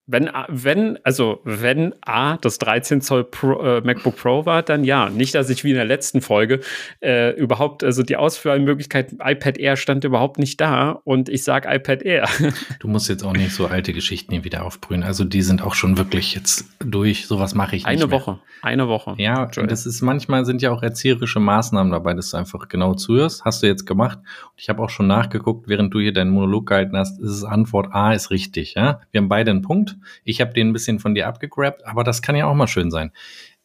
Wenn, 0.09 0.29
A- 0.29 0.47
wenn, 0.49 0.99
also 1.03 1.41
wenn 1.45 1.93
A 2.03 2.37
das 2.37 2.59
13 2.59 3.01
Zoll 3.01 3.25
Pro, 3.25 3.61
äh, 3.61 3.81
MacBook 3.81 4.17
Pro 4.17 4.47
war, 4.47 4.63
dann 4.63 4.85
ja. 4.85 5.09
Nicht, 5.11 5.35
dass 5.35 5.51
ich 5.51 5.65
wie 5.65 5.71
in 5.71 5.77
der 5.77 5.85
letzten 5.85 6.21
Folge 6.21 6.61
äh, 7.03 7.31
überhaupt, 7.37 7.83
also 7.83 8.03
die 8.05 8.17
Auswahlmöglichkeit 8.17 9.15
iPad 9.21 9.59
Air 9.59 9.77
stand 9.77 10.05
überhaupt 10.05 10.39
nicht 10.39 10.61
da 10.61 11.01
und 11.05 11.29
ich 11.29 11.43
sag 11.43 11.67
iPad 11.67 12.03
Air. 12.03 12.29
Du 12.79 12.89
musst 12.89 13.09
jetzt 13.09 13.25
auch 13.25 13.33
nicht 13.33 13.53
so 13.53 13.67
alte 13.67 13.93
Geschichten 13.93 14.33
hier 14.33 14.45
wieder 14.45 14.65
aufbrühen. 14.65 15.03
Also 15.03 15.25
die 15.25 15.43
sind 15.43 15.61
auch 15.63 15.75
schon 15.75 15.99
wirklich 15.99 16.35
jetzt 16.35 16.67
durch. 16.79 17.27
Sowas 17.27 17.55
mache 17.55 17.75
ich 17.77 17.83
nicht 17.83 17.89
Eine 17.89 18.07
mehr. 18.07 18.11
Woche. 18.21 18.39
Eine 18.63 18.87
Woche. 18.89 19.15
Ja, 19.19 19.49
Joel. 19.51 19.67
das 19.67 19.87
ist 19.87 20.03
manchmal 20.03 20.45
sind 20.45 20.63
ja 20.63 20.71
auch 20.71 20.83
erzieherische 20.83 21.41
Maßnahmen 21.41 21.91
dabei, 21.93 22.15
dass 22.15 22.31
du 22.31 22.37
einfach 22.37 22.69
genau 22.69 22.95
zuhörst. 22.95 23.45
Hast 23.45 23.63
du 23.63 23.67
jetzt 23.67 23.87
gemacht. 23.87 24.19
Und 24.19 24.61
ich 24.61 24.69
habe 24.69 24.83
auch 24.83 24.91
schon 24.91 25.07
nachgeguckt, 25.09 25.69
während 25.69 25.93
du 25.95 26.01
hier 26.01 26.13
deinen 26.13 26.31
Monolog 26.31 26.67
gehalten 26.67 26.97
hast, 26.97 27.19
ist 27.21 27.31
es 27.31 27.45
Antwort 27.45 27.89
A 27.93 28.13
ist 28.13 28.31
richtig. 28.31 28.75
Ja, 28.75 29.01
wir 29.11 29.21
haben 29.21 29.29
beide 29.29 29.51
einen 29.51 29.63
Punkt. 29.63 29.96
Ich 30.25 30.41
habe 30.41 30.53
den 30.53 30.69
ein 30.69 30.73
bisschen 30.73 30.99
von 30.99 31.15
dir 31.15 31.27
abgegrabt, 31.27 31.87
aber 31.87 32.05
das 32.05 32.23
kann 32.23 32.37
ja 32.37 32.47
auch 32.47 32.55
mal 32.55 32.69
schön 32.69 32.91
sein. 32.91 33.13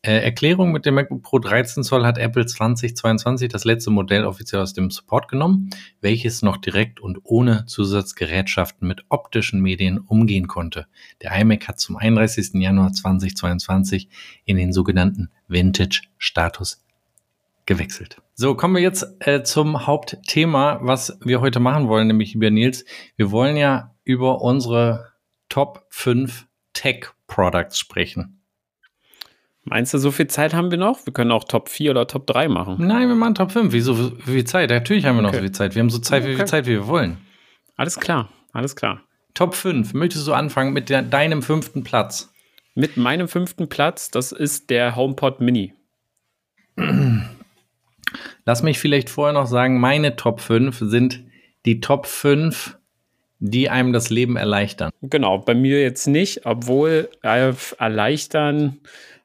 Äh, 0.04 0.24
Erklärung 0.24 0.72
mit 0.72 0.88
dem 0.88 0.96
MacBook 0.96 1.22
Pro 1.22 1.38
13 1.38 1.84
Zoll 1.84 2.08
hat 2.08 2.18
Apple 2.18 2.48
2022 2.48 3.50
das 3.50 3.66
letzte 3.66 3.92
Modell 3.92 4.26
offiziell 4.26 4.60
aus 4.60 4.74
dem 4.74 4.90
Support 4.90 5.28
genommen, 5.28 5.70
welches 6.02 6.42
noch 6.42 6.58
direkt 6.58 7.00
und 7.00 7.20
ohne 7.24 7.68
Zusatzgerätschaften 7.68 8.88
mit 8.88 9.06
optischen 9.10 9.62
Medien 9.62 10.00
umgehen 10.00 10.48
konnte. 10.48 10.88
Der 11.22 11.40
iMac 11.40 11.68
hat 11.68 11.80
zum 11.80 11.98
31. 11.98 12.54
Januar 12.56 12.94
2022 12.94 14.10
in 14.46 14.58
den 14.58 14.74
sogenannten 14.74 15.30
Vintage-Status 15.48 16.84
gewechselt. 17.68 18.18
So, 18.34 18.56
kommen 18.56 18.74
wir 18.74 18.82
jetzt 18.82 19.06
äh, 19.20 19.44
zum 19.44 19.86
Hauptthema, 19.86 20.80
was 20.82 21.20
wir 21.24 21.42
heute 21.42 21.60
machen 21.60 21.88
wollen, 21.88 22.08
nämlich 22.08 22.34
lieber 22.34 22.50
Nils. 22.50 22.86
Wir 23.18 23.30
wollen 23.30 23.56
ja 23.56 23.94
über 24.04 24.42
unsere 24.42 25.11
Top 25.52 25.86
5 25.90 26.48
Tech-Products 26.74 27.78
sprechen. 27.78 28.42
Meinst 29.64 29.94
du, 29.94 30.00
so 30.00 30.10
viel 30.10 30.26
Zeit 30.28 30.54
haben 30.56 30.72
wir 30.72 30.78
noch? 30.80 31.06
Wir 31.06 31.14
können 31.14 31.32
auch 31.32 31.44
Top 31.44 31.70
4 31.70 31.92
oder 31.92 32.08
Top 32.08 32.26
3 32.26 32.48
machen. 32.48 32.78
Nein, 32.80 33.08
wir 33.10 33.16
machen 33.16 33.36
Top 33.36 33.52
5. 33.52 33.72
Wieso 33.74 34.18
wie 34.26 34.32
viel 34.32 34.46
Zeit? 34.46 34.70
Natürlich 34.72 35.06
haben 35.06 35.18
wir 35.18 35.22
noch 35.22 35.30
Okay. 35.30 35.38
so 35.38 35.44
viel 35.44 35.52
Zeit. 35.52 35.76
Wir 35.76 35.82
haben 35.82 35.90
so 35.92 36.00
Zeit, 36.00 36.24
wie 36.24 36.28
viel 36.30 36.36
Okay. 36.38 36.46
Zeit 36.46 36.66
wie 36.66 36.72
wir 36.72 36.88
wollen. 36.88 37.18
Alles 37.76 38.00
klar, 38.00 38.30
alles 38.54 38.76
klar. 38.76 39.02
Top 39.34 39.54
5. 39.54 39.94
Möchtest 39.94 40.26
du 40.26 40.34
anfangen 40.34 40.74
mit 40.74 40.90
der, 40.90 41.04
deinem 41.04 41.44
fünften 41.44 41.84
Platz? 41.84 42.34
Mit 42.74 42.98
meinem 42.98 43.28
fünften 43.28 43.68
Platz, 43.70 44.10
das 44.10 44.32
ist 44.32 44.70
der 44.70 44.96
HomePod 44.96 45.42
Mini. 45.42 45.74
Lass 48.46 48.64
mich 48.64 48.80
vielleicht 48.80 49.10
vorher 49.10 49.34
noch 49.34 49.46
sagen, 49.48 49.80
meine 49.80 50.16
Top 50.16 50.40
5 50.42 50.78
sind 50.80 51.24
die 51.66 51.82
Top 51.82 52.08
5, 52.08 52.78
die 53.42 53.70
einem 53.70 53.92
das 53.92 54.10
Leben 54.10 54.38
erleichtern. 54.38 54.92
Genau, 55.02 55.40
bei 55.40 55.56
mir 55.56 55.82
jetzt 55.82 56.08
nicht, 56.08 56.46
obwohl 56.46 57.10
äh, 57.24 57.52
erleichtern 57.80 58.80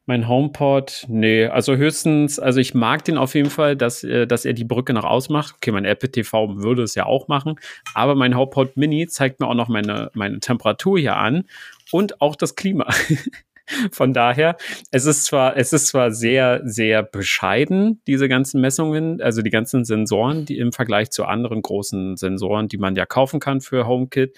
mein 0.06 0.28
HomePod, 0.28 1.04
nee, 1.08 1.46
also 1.46 1.76
höchstens, 1.76 2.38
also 2.38 2.60
ich 2.60 2.74
mag 2.74 3.04
den 3.04 3.18
auf 3.18 3.34
jeden 3.34 3.50
Fall, 3.50 3.76
dass, 3.76 4.04
äh, 4.04 4.26
dass 4.26 4.44
er 4.44 4.54
die 4.54 4.64
Brücke 4.64 4.94
nach 4.94 5.04
außen 5.04 5.32
macht. 5.32 5.56
Okay, 5.56 5.70
mein 5.72 5.84
Apple 5.84 6.10
TV 6.10 6.56
würde 6.56 6.82
es 6.82 6.94
ja 6.94 7.04
auch 7.04 7.28
machen, 7.28 7.56
aber 7.92 8.14
mein 8.14 8.36
HomePod 8.36 8.76
Mini 8.76 9.06
zeigt 9.06 9.40
mir 9.40 9.48
auch 9.48 9.54
noch 9.54 9.68
meine, 9.68 10.10
meine 10.14 10.40
Temperatur 10.40 10.98
hier 10.98 11.16
an 11.16 11.44
und 11.92 12.20
auch 12.22 12.36
das 12.36 12.54
Klima. 12.54 12.88
Von 13.90 14.12
daher, 14.12 14.56
es 14.90 15.06
ist 15.06 15.26
zwar, 15.26 15.56
es 15.56 15.72
ist 15.72 15.88
zwar 15.88 16.12
sehr, 16.12 16.60
sehr 16.64 17.02
bescheiden, 17.02 18.00
diese 18.06 18.28
ganzen 18.28 18.60
Messungen, 18.60 19.20
also 19.20 19.42
die 19.42 19.50
ganzen 19.50 19.84
Sensoren, 19.84 20.44
die 20.44 20.58
im 20.58 20.72
Vergleich 20.72 21.10
zu 21.10 21.24
anderen 21.24 21.62
großen 21.62 22.16
Sensoren, 22.16 22.68
die 22.68 22.78
man 22.78 22.94
ja 22.94 23.06
kaufen 23.06 23.40
kann 23.40 23.60
für 23.60 23.86
HomeKit, 23.86 24.36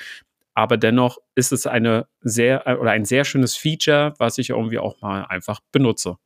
aber 0.55 0.77
dennoch 0.77 1.19
ist 1.37 1.53
es 1.53 1.69
eine 1.69 2.09
sehr 2.21 2.67
äh, 2.67 2.75
oder 2.75 2.91
ein 2.91 3.05
sehr 3.05 3.25
schönes 3.25 3.57
Feature, 3.57 4.15
was 4.19 4.39
ich 4.39 4.51
irgendwie 4.51 4.81
auch 4.81 5.01
mal 5.01 5.25
einfach 5.25 5.61
benutze. 5.71 6.17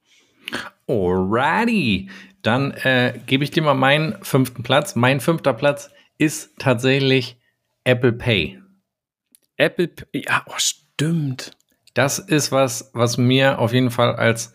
Alrighty. 0.88 2.08
Dann 2.40 2.72
äh, 2.72 3.18
gebe 3.26 3.44
ich 3.44 3.50
dir 3.50 3.62
mal 3.62 3.74
meinen 3.74 4.16
fünften 4.22 4.62
Platz. 4.62 4.96
Mein 4.96 5.20
fünfter 5.20 5.52
Platz 5.52 5.90
ist 6.18 6.58
tatsächlich 6.58 7.36
Apple 7.84 8.12
Pay. 8.12 8.58
Apple, 9.56 9.88
P- 9.88 10.06
ja, 10.26 10.42
oh, 10.46 10.54
stimmt. 10.56 11.52
Das 11.94 12.18
ist 12.18 12.52
was, 12.52 12.90
was 12.94 13.18
mir 13.18 13.58
auf 13.58 13.72
jeden 13.72 13.90
Fall 13.90 14.14
als, 14.16 14.52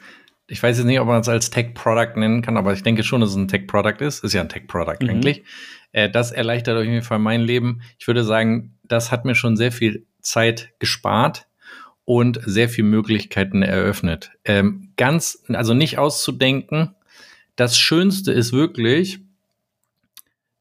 ich 0.48 0.62
weiß 0.62 0.78
jetzt 0.78 0.86
nicht, 0.88 1.00
ob 1.00 1.08
man 1.08 1.22
es 1.22 1.30
als 1.30 1.50
Tech-Product 1.50 2.16
nennen 2.18 2.42
kann, 2.42 2.58
aber 2.58 2.74
ich 2.74 2.84
denke 2.84 3.04
schon, 3.04 3.22
dass 3.22 3.32
es 3.32 3.36
ein 3.36 3.48
Tech-Product 3.48 4.02
ist. 4.02 4.24
Ist 4.24 4.34
ja 4.34 4.42
ein 4.42 4.50
Tech-Product 4.50 4.98
Mhm. 5.02 5.10
eigentlich. 5.10 5.44
Äh, 5.92 6.10
das 6.10 6.32
erleichtert 6.32 6.78
auf 6.78 6.84
jeden 6.84 7.02
Fall 7.04 7.20
mein 7.20 7.42
Leben. 7.42 7.82
Ich 8.00 8.08
würde 8.08 8.24
sagen, 8.24 8.78
das 8.84 9.12
hat 9.12 9.26
mir 9.26 9.36
schon 9.36 9.58
sehr 9.58 9.72
viel 9.72 10.06
Zeit 10.22 10.74
gespart 10.80 11.48
und 12.06 12.40
sehr 12.46 12.70
viele 12.70 12.88
Möglichkeiten 12.88 13.62
eröffnet. 13.64 14.32
Ähm, 14.46 14.94
ganz, 14.98 15.44
also 15.50 15.74
nicht 15.74 15.98
auszudenken. 15.98 16.96
Das 17.56 17.78
Schönste 17.78 18.32
ist 18.32 18.54
wirklich, 18.54 19.20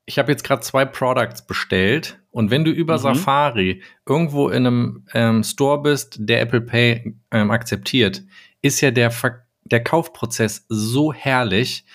ich 0.06 0.18
habe 0.18 0.32
jetzt 0.32 0.44
gerade 0.44 0.62
zwei 0.62 0.84
Products 0.84 1.46
bestellt 1.46 2.18
und 2.37 2.51
wenn 2.51 2.64
du 2.66 2.70
über 2.70 2.99
Mhm. 2.99 3.03
Safari 3.03 3.83
irgendwo 4.07 4.51
in 4.51 4.66
einem 4.66 5.05
ähm, 5.14 5.42
Store 5.42 5.81
bist, 5.81 6.16
der 6.20 6.42
Apple 6.42 6.61
Pay 6.61 7.14
ähm, 7.31 7.51
akzeptiert, 7.51 8.22
ist 8.61 8.83
ja 8.83 8.90
der, 8.90 9.11
Ver 9.11 9.46
der 9.64 9.83
Kaufprozess 9.83 10.66
so 10.68 11.14
herrlich. 11.14 11.87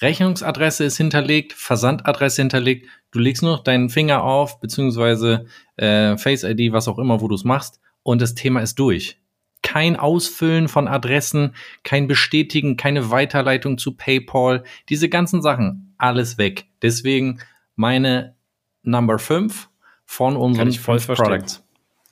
Rechnungsadresse 0.00 0.82
ist 0.82 0.96
hinterlegt, 0.96 1.52
Versandadresse 1.52 2.42
hinterlegt. 2.42 2.88
Du 3.12 3.20
legst 3.20 3.44
nur 3.44 3.52
noch 3.52 3.62
deinen 3.62 3.88
Finger 3.88 4.24
auf, 4.24 4.58
beziehungsweise 4.60 5.46
äh, 5.76 6.16
Face 6.16 6.42
ID, 6.42 6.72
was 6.72 6.88
auch 6.88 6.98
immer, 6.98 7.20
wo 7.20 7.28
du 7.28 7.36
es 7.36 7.44
machst, 7.44 7.80
und 8.02 8.20
das 8.20 8.34
Thema 8.34 8.60
ist 8.62 8.78
durch. 8.80 9.18
kein 9.62 9.94
Ausfüllen 9.96 10.66
von 10.68 10.88
Adressen, 10.88 11.54
kein 11.84 12.08
Bestätigen, 12.08 12.76
keine 12.76 13.10
Weiterleitung 13.12 13.78
zu 13.78 13.92
PayPal, 13.96 14.64
diese 14.88 15.08
ganzen 15.08 15.40
Sachen, 15.40 15.94
alles 15.98 16.36
weg. 16.36 16.66
Deswegen 16.82 17.38
meine 17.76 18.34
Number 18.82 19.18
5 19.18 19.70
von 20.14 20.36
unseren 20.36 20.68
ich 20.68 20.78
voll 20.78 21.00
fünf. 21.00 21.18
Products. 21.18 21.64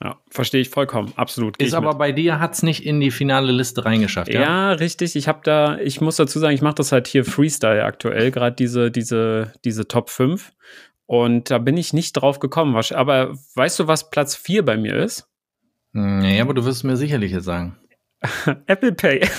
Ja, 0.03 0.17
verstehe 0.29 0.59
ich 0.59 0.69
vollkommen, 0.69 1.13
absolut. 1.15 1.57
Geh 1.57 1.65
Ist 1.65 1.73
aber 1.73 1.89
mit. 1.89 1.97
bei 1.99 2.11
dir 2.11 2.41
hat's 2.41 2.61
nicht 2.61 2.85
in 2.85 2.99
die 2.99 3.11
finale 3.11 3.53
Liste 3.53 3.85
reingeschafft, 3.85 4.33
ja? 4.33 4.41
Ja, 4.41 4.71
richtig. 4.73 5.15
Ich 5.15 5.29
habe 5.29 5.39
da, 5.43 5.77
ich 5.77 6.01
muss 6.01 6.17
dazu 6.17 6.39
sagen, 6.39 6.53
ich 6.53 6.61
mache 6.61 6.75
das 6.75 6.91
halt 6.91 7.07
hier 7.07 7.23
Freestyle 7.23 7.85
aktuell, 7.85 8.31
gerade 8.31 8.55
diese, 8.57 8.91
diese, 8.91 9.53
diese 9.63 9.87
Top 9.87 10.09
5. 10.09 10.51
Und 11.05 11.49
da 11.49 11.59
bin 11.59 11.77
ich 11.77 11.93
nicht 11.93 12.13
drauf 12.13 12.39
gekommen. 12.39 12.75
Aber 12.75 13.35
weißt 13.55 13.79
du, 13.79 13.87
was 13.87 14.09
Platz 14.09 14.35
4 14.35 14.65
bei 14.65 14.75
mir 14.75 14.95
ist? 14.97 15.29
Nee, 15.93 16.41
aber 16.41 16.53
du 16.53 16.65
wirst 16.65 16.79
es 16.79 16.83
mir 16.83 16.97
sicherlich 16.97 17.31
jetzt 17.31 17.45
sagen. 17.45 17.77
Apple 18.67 18.91
Pay. 18.91 19.21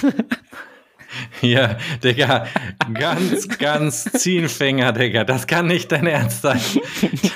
Ja, 1.40 1.77
Digga, 2.03 2.46
ganz, 2.94 3.48
ganz 3.59 4.05
Ziehenfänger, 4.05 4.92
Digga. 4.92 5.24
Das 5.24 5.46
kann 5.46 5.66
nicht 5.66 5.92
dein 5.92 6.07
Ernst 6.07 6.42
sein. 6.42 6.61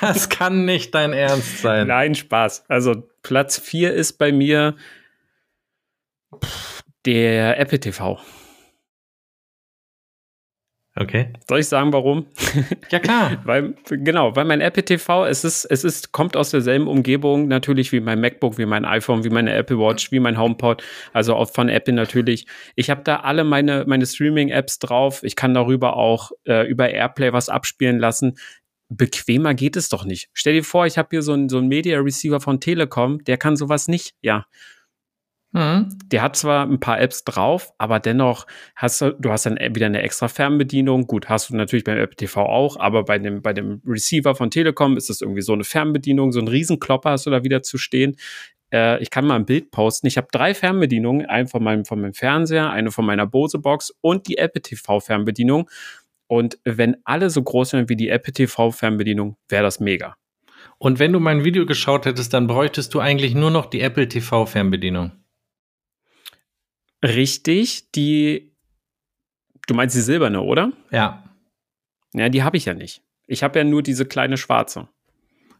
Das 0.01 0.29
kann 0.29 0.65
nicht 0.65 0.95
dein 0.95 1.13
Ernst 1.13 1.61
sein. 1.61 1.87
Nein, 1.87 2.15
Spaß. 2.15 2.65
Also 2.67 3.03
Platz 3.21 3.59
4 3.59 3.93
ist 3.93 4.13
bei 4.13 4.31
mir 4.31 4.75
der 7.05 7.59
Apple 7.59 7.79
TV. 7.79 8.19
Okay. 10.99 11.31
Soll 11.47 11.59
ich 11.59 11.67
sagen, 11.67 11.93
warum? 11.93 12.25
Ja, 12.89 12.99
klar. 12.99 13.41
Weil, 13.45 13.73
genau, 13.87 14.35
weil 14.35 14.43
mein 14.43 14.59
Apple 14.59 14.83
TV, 14.83 15.25
es 15.25 15.45
ist, 15.45 15.63
es 15.65 15.85
ist, 15.85 16.11
kommt 16.11 16.35
aus 16.35 16.51
derselben 16.51 16.87
Umgebung 16.87 17.47
natürlich 17.47 17.93
wie 17.93 18.01
mein 18.01 18.19
MacBook, 18.19 18.57
wie 18.57 18.65
mein 18.65 18.83
iPhone, 18.83 19.23
wie 19.23 19.29
meine 19.29 19.53
Apple 19.53 19.79
Watch, 19.79 20.11
wie 20.11 20.19
mein 20.19 20.37
HomePod, 20.37 20.83
also 21.13 21.35
auch 21.35 21.49
von 21.51 21.69
Apple 21.69 21.93
natürlich. 21.93 22.47
Ich 22.75 22.89
habe 22.89 23.01
da 23.03 23.21
alle 23.21 23.45
meine, 23.45 23.85
meine 23.87 24.05
Streaming-Apps 24.05 24.79
drauf. 24.79 25.23
Ich 25.23 25.37
kann 25.37 25.53
darüber 25.53 25.95
auch 25.95 26.31
äh, 26.45 26.67
über 26.67 26.89
Airplay 26.89 27.31
was 27.31 27.47
abspielen 27.47 27.97
lassen. 27.97 28.37
Bequemer 28.89 29.53
geht 29.53 29.77
es 29.77 29.87
doch 29.87 30.03
nicht. 30.03 30.29
Stell 30.33 30.53
dir 30.53 30.63
vor, 30.63 30.85
ich 30.85 30.97
habe 30.97 31.09
hier 31.11 31.21
so 31.21 31.31
einen 31.31 31.47
so 31.47 31.59
einen 31.59 31.69
Media 31.69 31.99
Receiver 31.99 32.41
von 32.41 32.59
Telekom, 32.59 33.23
der 33.23 33.37
kann 33.37 33.55
sowas 33.55 33.87
nicht. 33.87 34.15
Ja, 34.21 34.47
Mhm. 35.51 35.97
der 36.11 36.21
hat 36.21 36.35
zwar 36.35 36.67
ein 36.67 36.79
paar 36.79 37.01
Apps 37.01 37.23
drauf, 37.23 37.73
aber 37.79 37.99
dennoch 37.99 38.45
hast 38.75 39.01
du, 39.01 39.15
du 39.19 39.31
hast 39.31 39.47
dann 39.47 39.57
wieder 39.57 39.87
eine 39.87 40.03
extra 40.03 40.27
Fernbedienung. 40.27 41.07
Gut, 41.07 41.27
hast 41.27 41.49
du 41.49 41.55
natürlich 41.55 41.83
beim 41.83 41.97
Apple 41.97 42.17
TV 42.17 42.43
auch, 42.43 42.79
aber 42.79 43.03
bei 43.03 43.17
dem, 43.17 43.41
bei 43.41 43.53
dem 43.53 43.81
Receiver 43.83 44.35
von 44.35 44.51
Telekom 44.51 44.95
ist 44.95 45.09
das 45.09 45.21
irgendwie 45.21 45.41
so 45.41 45.53
eine 45.53 45.63
Fernbedienung, 45.63 46.31
so 46.31 46.39
ein 46.39 46.47
Riesenklopper 46.47 47.11
hast 47.11 47.25
du 47.25 47.31
da 47.31 47.43
wieder 47.43 47.63
zu 47.63 47.79
stehen. 47.79 48.15
Äh, 48.71 49.01
ich 49.01 49.09
kann 49.09 49.25
mal 49.25 49.37
ein 49.37 49.45
Bild 49.45 49.71
posten. 49.71 50.05
Ich 50.05 50.17
habe 50.17 50.27
drei 50.31 50.53
Fernbedienungen, 50.53 51.25
einen 51.25 51.47
von 51.47 51.63
meinem, 51.63 51.85
von 51.85 51.99
meinem 51.99 52.13
Fernseher, 52.13 52.69
eine 52.69 52.91
von 52.91 53.05
meiner 53.05 53.25
Bose-Box 53.25 53.93
und 54.01 54.27
die 54.27 54.37
Apple 54.37 54.61
TV-Fernbedienung. 54.61 55.67
Und 56.27 56.59
wenn 56.63 56.97
alle 57.05 57.31
so 57.31 57.41
groß 57.41 57.73
wären 57.73 57.89
wie 57.89 57.95
die 57.95 58.09
Apple 58.09 58.33
TV-Fernbedienung, 58.33 59.35
wäre 59.47 59.63
das 59.63 59.79
mega. 59.79 60.15
Und 60.77 60.99
wenn 60.99 61.11
du 61.11 61.19
mein 61.19 61.43
Video 61.43 61.65
geschaut 61.65 62.05
hättest, 62.05 62.33
dann 62.33 62.47
bräuchtest 62.47 62.93
du 62.93 62.99
eigentlich 62.99 63.33
nur 63.33 63.49
noch 63.49 63.65
die 63.65 63.81
Apple 63.81 64.07
TV 64.07 64.45
Fernbedienung. 64.45 65.11
Richtig, 67.03 67.91
die, 67.91 68.51
du 69.67 69.73
meinst 69.73 69.95
die 69.95 70.01
silberne, 70.01 70.41
oder? 70.41 70.73
Ja. 70.91 71.23
Ja, 72.13 72.29
die 72.29 72.43
habe 72.43 72.57
ich 72.57 72.65
ja 72.65 72.73
nicht. 72.73 73.01
Ich 73.27 73.43
habe 73.43 73.59
ja 73.59 73.63
nur 73.63 73.83
diese 73.83 74.05
kleine 74.05 74.37
schwarze. 74.37 74.87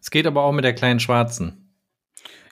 Es 0.02 0.12
geht 0.12 0.26
aber 0.26 0.44
auch 0.44 0.52
mit 0.52 0.66
der 0.66 0.74
kleinen 0.74 1.00
schwarzen. 1.00 1.76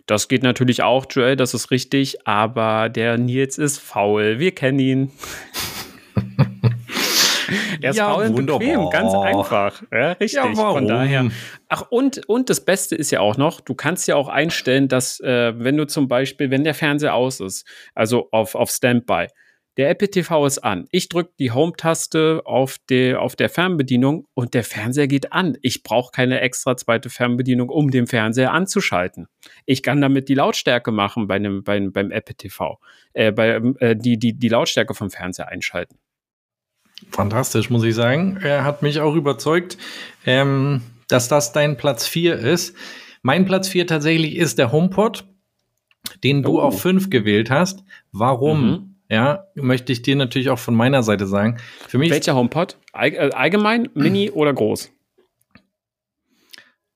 Das 0.05 0.29
geht 0.29 0.43
natürlich 0.43 0.83
auch, 0.83 1.05
Joel, 1.09 1.35
das 1.35 1.53
ist 1.53 1.69
richtig, 1.71 2.25
aber 2.25 2.87
der 2.87 3.17
Nils 3.17 3.57
ist 3.57 3.79
faul. 3.79 4.39
Wir 4.39 4.53
kennen 4.53 4.79
ihn. 4.79 5.11
er 7.81 7.91
ist 7.91 7.97
Ja, 7.97 8.13
faul 8.13 8.27
und 8.27 8.45
bequem, 8.45 8.89
ganz 8.89 9.13
einfach. 9.13 9.83
Ja, 9.91 10.11
richtig. 10.13 10.33
Ja? 10.33 10.53
Von 10.53 10.87
daher. 10.87 11.29
Ach, 11.69 11.83
und, 11.89 12.27
und 12.27 12.49
das 12.49 12.63
Beste 12.63 12.95
ist 12.95 13.11
ja 13.11 13.19
auch 13.19 13.37
noch, 13.37 13.61
du 13.61 13.75
kannst 13.75 14.07
ja 14.07 14.15
auch 14.15 14.27
einstellen, 14.27 14.87
dass, 14.87 15.19
äh, 15.19 15.53
wenn 15.57 15.77
du 15.77 15.85
zum 15.87 16.07
Beispiel, 16.07 16.51
wenn 16.51 16.63
der 16.63 16.73
Fernseher 16.73 17.13
aus 17.13 17.39
ist, 17.39 17.67
also 17.93 18.29
auf, 18.31 18.55
auf 18.55 18.69
Standby, 18.69 19.27
der 19.77 19.91
Apple 19.91 20.09
TV 20.09 20.45
ist 20.47 20.59
an. 20.59 20.87
Ich 20.91 21.07
drücke 21.07 21.33
die 21.37 21.51
Home-Taste 21.51 22.41
auf, 22.45 22.77
der 22.89 23.21
auf 23.21 23.35
der 23.35 23.47
Fernbedienung 23.47 24.25
und 24.33 24.55
der 24.55 24.63
Fernseher 24.63 25.07
geht 25.07 25.31
an. 25.31 25.55
Ich 25.61 25.83
brauche 25.83 26.11
keine 26.11 26.41
extra 26.41 26.75
zweite 26.75 27.11
Fernbedienung, 27.11 27.69
um 27.69 27.91
den 27.91 28.07
Fernseher 28.07 28.53
anzuschalten. 28.53 29.27
Ich 29.67 29.83
kann 29.83 30.01
damit 30.01 30.29
die 30.29 30.33
Lautstärke 30.33 30.91
machen 30.91 31.27
bei 31.27 31.35
einem, 31.35 31.63
beim, 31.63 31.91
beim 31.91 32.09
Apple 32.09 32.35
TV. 32.35 32.79
Äh, 33.13 33.31
bei, 33.31 33.61
äh, 33.79 33.95
die, 33.95 34.17
die, 34.17 34.33
die 34.33 34.49
Lautstärke 34.49 34.95
vom 34.95 35.11
Fernseher 35.11 35.47
einschalten. 35.47 35.99
Fantastisch, 37.11 37.69
muss 37.69 37.83
ich 37.83 37.95
sagen. 37.95 38.37
Er 38.41 38.63
hat 38.63 38.81
mich 38.81 38.99
auch 38.99 39.15
überzeugt, 39.15 39.77
ähm, 40.25 40.81
dass 41.07 41.27
das 41.27 41.51
dein 41.53 41.77
Platz 41.77 42.05
4 42.07 42.35
ist. 42.35 42.75
Mein 43.21 43.45
Platz 43.45 43.67
4 43.69 43.87
tatsächlich 43.87 44.35
ist 44.35 44.57
der 44.57 44.71
HomePod, 44.71 45.25
den 46.23 46.43
du 46.43 46.59
Oh. 46.59 46.61
auf 46.63 46.81
5 46.81 47.09
gewählt 47.09 47.49
hast. 47.49 47.83
Warum? 48.11 48.65
Mhm. 48.69 48.93
Ja, 49.09 49.45
möchte 49.55 49.93
ich 49.93 50.01
dir 50.01 50.15
natürlich 50.17 50.49
auch 50.49 50.59
von 50.59 50.75
meiner 50.75 51.01
Seite 51.01 51.27
sagen. 51.27 51.57
Für 51.87 51.97
mich 51.97 52.09
Welcher 52.11 52.35
HomePod? 52.35 52.77
Äh, 52.93 53.31
allgemein, 53.31 53.89
Mini 53.93 54.31
oder 54.33 54.53
groß? 54.53 54.91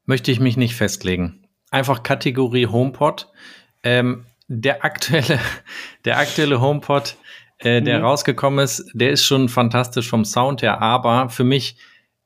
möchte 0.06 0.32
ich 0.32 0.40
mich 0.42 0.58
nicht 0.58 0.76
festlegen. 0.76 1.48
Einfach 1.70 2.04
Kategorie 2.04 2.68
HomePod. 2.68 3.30
Ähm, 3.84 4.26
der 4.48 4.84
aktuelle, 4.84 5.40
der 6.06 6.18
aktuelle 6.18 6.60
HomePod, 6.60 7.16
äh, 7.62 7.82
der 7.82 8.00
Mhm. 8.00 8.06
rausgekommen 8.06 8.63
ist, 8.63 8.86
der 8.93 9.12
ist 9.12 9.24
schon 9.26 9.50
fantastisch 9.50 10.10
vom 10.10 10.26
Sound 10.26 10.62
her, 10.62 10.82
aber 10.82 11.30
für 11.30 11.43
mich, 11.43 11.78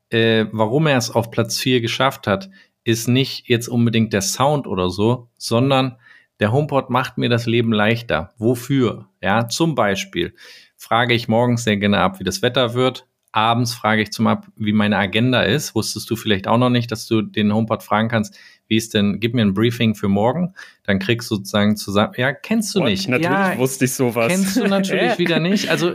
äh, 0.09 0.45
warum 0.51 0.87
er 0.87 0.97
es 0.97 1.11
auf 1.11 1.31
Platz 1.31 1.57
4 1.59 1.81
geschafft 1.81 2.27
hat, 2.27 2.49
ist 2.83 3.07
nicht 3.07 3.47
jetzt 3.49 3.67
unbedingt 3.67 4.13
der 4.13 4.21
Sound 4.21 4.67
oder 4.67 4.89
so, 4.89 5.29
sondern 5.37 5.97
der 6.39 6.51
HomePod 6.51 6.89
macht 6.89 7.17
mir 7.17 7.29
das 7.29 7.45
Leben 7.45 7.71
leichter. 7.73 8.33
Wofür? 8.37 9.07
Ja, 9.21 9.47
zum 9.47 9.73
Beispiel 9.75 10.33
frage 10.77 11.13
ich 11.13 11.27
morgens 11.27 11.63
sehr 11.63 11.77
gerne 11.77 11.99
ab, 11.99 12.19
wie 12.19 12.23
das 12.23 12.41
Wetter 12.41 12.73
wird. 12.73 13.07
Abends 13.31 13.73
frage 13.73 14.01
ich 14.03 14.11
zum 14.11 14.27
ab, 14.27 14.47
wie 14.55 14.71
meine 14.73 14.97
Agenda 14.97 15.41
ist. 15.41 15.75
Wusstest 15.75 16.09
du 16.09 16.15
vielleicht 16.15 16.47
auch 16.47 16.57
noch 16.57 16.69
nicht, 16.69 16.91
dass 16.91 17.07
du 17.07 17.21
den 17.21 17.53
HomePod 17.53 17.83
fragen 17.83 18.07
kannst, 18.09 18.37
wie 18.67 18.77
ist 18.77 18.93
denn, 18.93 19.19
gib 19.19 19.33
mir 19.33 19.43
ein 19.43 19.53
Briefing 19.53 19.95
für 19.95 20.07
morgen. 20.07 20.53
Dann 20.87 20.99
kriegst 20.99 21.31
du 21.31 21.35
sozusagen 21.35 21.75
zusammen, 21.77 22.13
ja, 22.17 22.31
kennst 22.31 22.75
du 22.75 22.79
What? 22.79 22.89
nicht. 22.89 23.07
Natürlich 23.07 23.31
ja, 23.31 23.57
wusste 23.57 23.85
ich 23.85 23.93
sowas. 23.93 24.27
kennst 24.27 24.55
du 24.57 24.67
natürlich 24.67 25.17
wieder 25.17 25.39
nicht. 25.39 25.69
Also, 25.69 25.93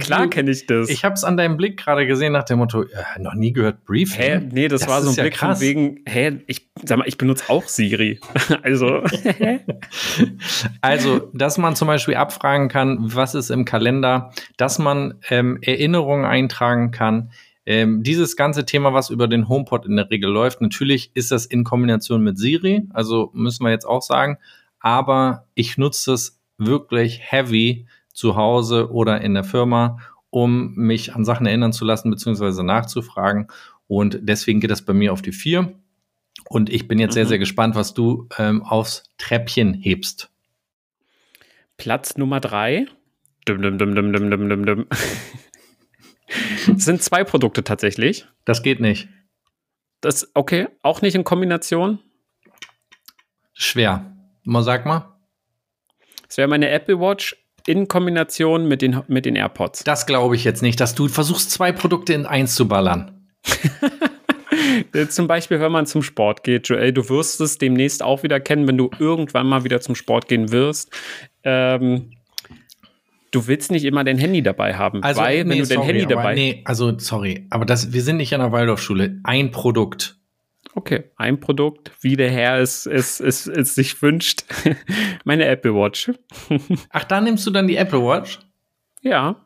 Klar 0.00 0.28
kenne 0.28 0.50
ich 0.50 0.66
das. 0.66 0.90
Ich 0.90 1.04
habe 1.04 1.14
es 1.14 1.24
an 1.24 1.36
deinem 1.38 1.56
Blick 1.56 1.78
gerade 1.78 2.06
gesehen 2.06 2.32
nach 2.32 2.44
dem 2.44 2.58
Motto, 2.58 2.82
äh, 2.82 2.86
noch 3.20 3.34
nie 3.34 3.52
gehört 3.52 3.84
Briefing. 3.84 4.20
Hä? 4.22 4.40
Nee, 4.52 4.68
das, 4.68 4.82
Das 4.82 4.90
war 4.90 5.02
so 5.02 5.10
ein 5.10 5.14
ja 5.16 5.22
Blick 5.22 5.34
krass. 5.34 5.58
von 5.58 5.66
wegen, 5.66 6.00
hä, 6.06 6.40
ich 6.46 6.68
sag 6.84 6.98
mal, 6.98 7.08
ich 7.08 7.16
benutze 7.16 7.44
auch 7.48 7.66
Siri. 7.68 8.20
also, 8.62 9.02
Also, 10.80 11.30
dass 11.34 11.58
man 11.58 11.76
zum 11.76 11.88
Beispiel 11.88 12.14
abfragen 12.14 12.68
kann, 12.68 12.98
was 13.00 13.34
ist 13.34 13.50
im 13.50 13.64
Kalender, 13.64 14.30
dass 14.56 14.78
man 14.78 15.14
ähm, 15.30 15.58
Erinnerungen 15.62 16.24
eintragen 16.24 16.90
kann. 16.90 17.30
Ähm, 17.70 18.02
dieses 18.02 18.34
ganze 18.34 18.64
Thema, 18.64 18.94
was 18.94 19.10
über 19.10 19.28
den 19.28 19.46
HomePod 19.46 19.84
in 19.84 19.96
der 19.96 20.08
Regel 20.08 20.30
läuft, 20.30 20.62
natürlich 20.62 21.10
ist 21.12 21.30
das 21.30 21.44
in 21.44 21.64
Kombination 21.64 22.22
mit 22.22 22.38
Siri, 22.38 22.88
also 22.94 23.28
müssen 23.34 23.62
wir 23.62 23.70
jetzt 23.70 23.84
auch 23.84 24.00
sagen, 24.00 24.38
aber 24.80 25.44
ich 25.54 25.76
nutze 25.76 26.14
es 26.14 26.40
wirklich 26.56 27.20
heavy 27.20 27.86
zu 28.14 28.36
Hause 28.36 28.90
oder 28.90 29.20
in 29.20 29.34
der 29.34 29.44
Firma, 29.44 29.98
um 30.30 30.76
mich 30.76 31.14
an 31.14 31.26
Sachen 31.26 31.44
erinnern 31.44 31.74
zu 31.74 31.84
lassen, 31.84 32.08
beziehungsweise 32.08 32.64
nachzufragen. 32.64 33.48
Und 33.86 34.18
deswegen 34.22 34.60
geht 34.60 34.70
das 34.70 34.80
bei 34.80 34.94
mir 34.94 35.12
auf 35.12 35.20
die 35.20 35.32
vier. 35.32 35.74
Und 36.48 36.70
ich 36.70 36.88
bin 36.88 36.98
jetzt 36.98 37.12
sehr, 37.12 37.24
Mhm. 37.24 37.28
sehr 37.28 37.38
gespannt, 37.38 37.74
was 37.74 37.92
du 37.92 38.28
ähm, 38.38 38.62
aufs 38.62 39.02
Treppchen 39.18 39.74
hebst. 39.74 40.30
Platz 41.76 42.16
Nummer 42.16 42.40
drei. 42.40 42.86
Dum, 43.44 43.60
dum, 43.60 43.76
dum, 43.76 43.94
dum, 43.94 44.10
dum, 44.10 44.30
dum, 44.30 44.48
dum, 44.48 44.64
dum. 44.64 44.86
Es 46.28 46.84
sind 46.84 47.02
zwei 47.02 47.24
Produkte 47.24 47.64
tatsächlich. 47.64 48.26
Das 48.44 48.62
geht 48.62 48.80
nicht. 48.80 49.08
Das, 50.00 50.30
okay, 50.34 50.68
auch 50.82 51.02
nicht 51.02 51.14
in 51.14 51.24
Kombination. 51.24 51.98
Schwer. 53.52 54.14
Mal 54.44 54.62
sag 54.62 54.86
mal. 54.86 55.18
Es 56.28 56.36
wäre 56.36 56.48
meine 56.48 56.70
Apple 56.70 57.00
Watch 57.00 57.36
in 57.66 57.88
Kombination 57.88 58.68
mit 58.68 58.82
den, 58.82 59.02
mit 59.08 59.26
den 59.26 59.36
AirPods. 59.36 59.84
Das 59.84 60.06
glaube 60.06 60.36
ich 60.36 60.44
jetzt 60.44 60.62
nicht, 60.62 60.80
dass 60.80 60.94
du 60.94 61.08
versuchst, 61.08 61.50
zwei 61.50 61.72
Produkte 61.72 62.12
in 62.12 62.26
eins 62.26 62.54
zu 62.54 62.68
ballern. 62.68 63.28
Zum 65.08 65.26
Beispiel, 65.26 65.60
wenn 65.60 65.72
man 65.72 65.86
zum 65.86 66.02
Sport 66.02 66.44
geht, 66.44 66.68
Joel, 66.68 66.92
du 66.92 67.08
wirst 67.08 67.40
es 67.40 67.58
demnächst 67.58 68.02
auch 68.02 68.22
wieder 68.22 68.38
kennen, 68.40 68.68
wenn 68.68 68.78
du 68.78 68.90
irgendwann 68.98 69.46
mal 69.46 69.64
wieder 69.64 69.80
zum 69.80 69.94
Sport 69.94 70.28
gehen 70.28 70.52
wirst. 70.52 70.90
Ähm, 71.42 72.12
du 73.30 73.46
willst 73.46 73.70
nicht 73.70 73.84
immer 73.84 74.04
dein 74.04 74.18
Handy 74.18 74.42
dabei 74.42 74.74
haben, 74.74 75.02
weil 75.02 75.48
wenn 75.48 75.58
du 75.58 75.66
dein 75.66 75.66
sorry, 75.66 75.86
Handy 75.86 76.02
aber 76.04 76.14
dabei 76.14 76.34
Nee, 76.34 76.62
also 76.64 76.98
sorry, 76.98 77.46
aber 77.50 77.64
das, 77.64 77.92
wir 77.92 78.02
sind 78.02 78.16
nicht 78.18 78.32
an 78.34 78.40
der 78.40 78.52
Waldorfschule. 78.52 79.20
Ein 79.24 79.50
Produkt. 79.50 80.16
Okay, 80.74 81.04
ein 81.16 81.40
Produkt, 81.40 81.90
wie 82.02 82.16
der 82.16 82.30
Herr 82.30 82.58
es, 82.58 82.86
es, 82.86 83.20
es, 83.20 83.46
es 83.46 83.74
sich 83.74 84.00
wünscht. 84.02 84.44
Meine 85.24 85.46
Apple 85.46 85.74
Watch. 85.74 86.12
Ach, 86.90 87.04
da 87.04 87.20
nimmst 87.20 87.46
du 87.46 87.50
dann 87.50 87.66
die 87.66 87.76
Apple 87.76 88.00
Watch? 88.00 88.38
Ja. 89.02 89.44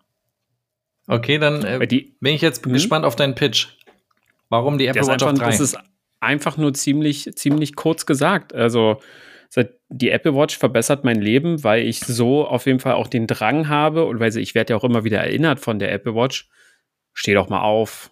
Okay, 1.07 1.39
dann 1.39 1.65
äh, 1.65 1.87
die, 1.87 2.17
bin 2.21 2.35
ich 2.35 2.43
jetzt 2.43 2.67
Mhm. 2.67 2.73
gespannt 2.75 3.05
auf 3.05 3.17
deinen 3.17 3.35
Pitch. 3.35 3.69
Warum 4.49 4.79
die 4.79 4.87
Apple 4.87 5.07
Watch 5.07 5.23
auf 5.23 5.31
einfach, 5.31 5.45
3? 5.45 5.51
das 5.51 5.61
ist 5.61 5.79
einfach 6.21 6.57
nur 6.57 6.75
ziemlich, 6.75 7.31
ziemlich 7.35 7.75
kurz 7.77 8.05
gesagt. 8.07 8.55
Also 8.55 9.01
die 9.89 10.11
Apple 10.11 10.35
Watch 10.35 10.57
verbessert 10.57 11.05
mein 11.05 11.21
Leben, 11.21 11.63
weil 11.63 11.83
ich 11.87 12.01
so 12.01 12.47
auf 12.47 12.65
jeden 12.67 12.81
Fall 12.81 12.95
auch 12.95 13.07
den 13.07 13.27
Drang 13.27 13.69
habe 13.69 14.05
und 14.07 14.19
weil 14.21 14.33
sie- 14.33 14.41
ich 14.41 14.55
werde 14.55 14.73
ja 14.73 14.77
auch 14.79 14.85
immer 14.85 15.05
wieder 15.05 15.19
erinnert 15.21 15.61
von 15.61 15.79
der 15.79 15.93
Apple 15.93 16.15
Watch. 16.15 16.49
Steh 17.13 17.35
doch 17.35 17.51
mal 17.51 17.61
auf, 17.61 18.11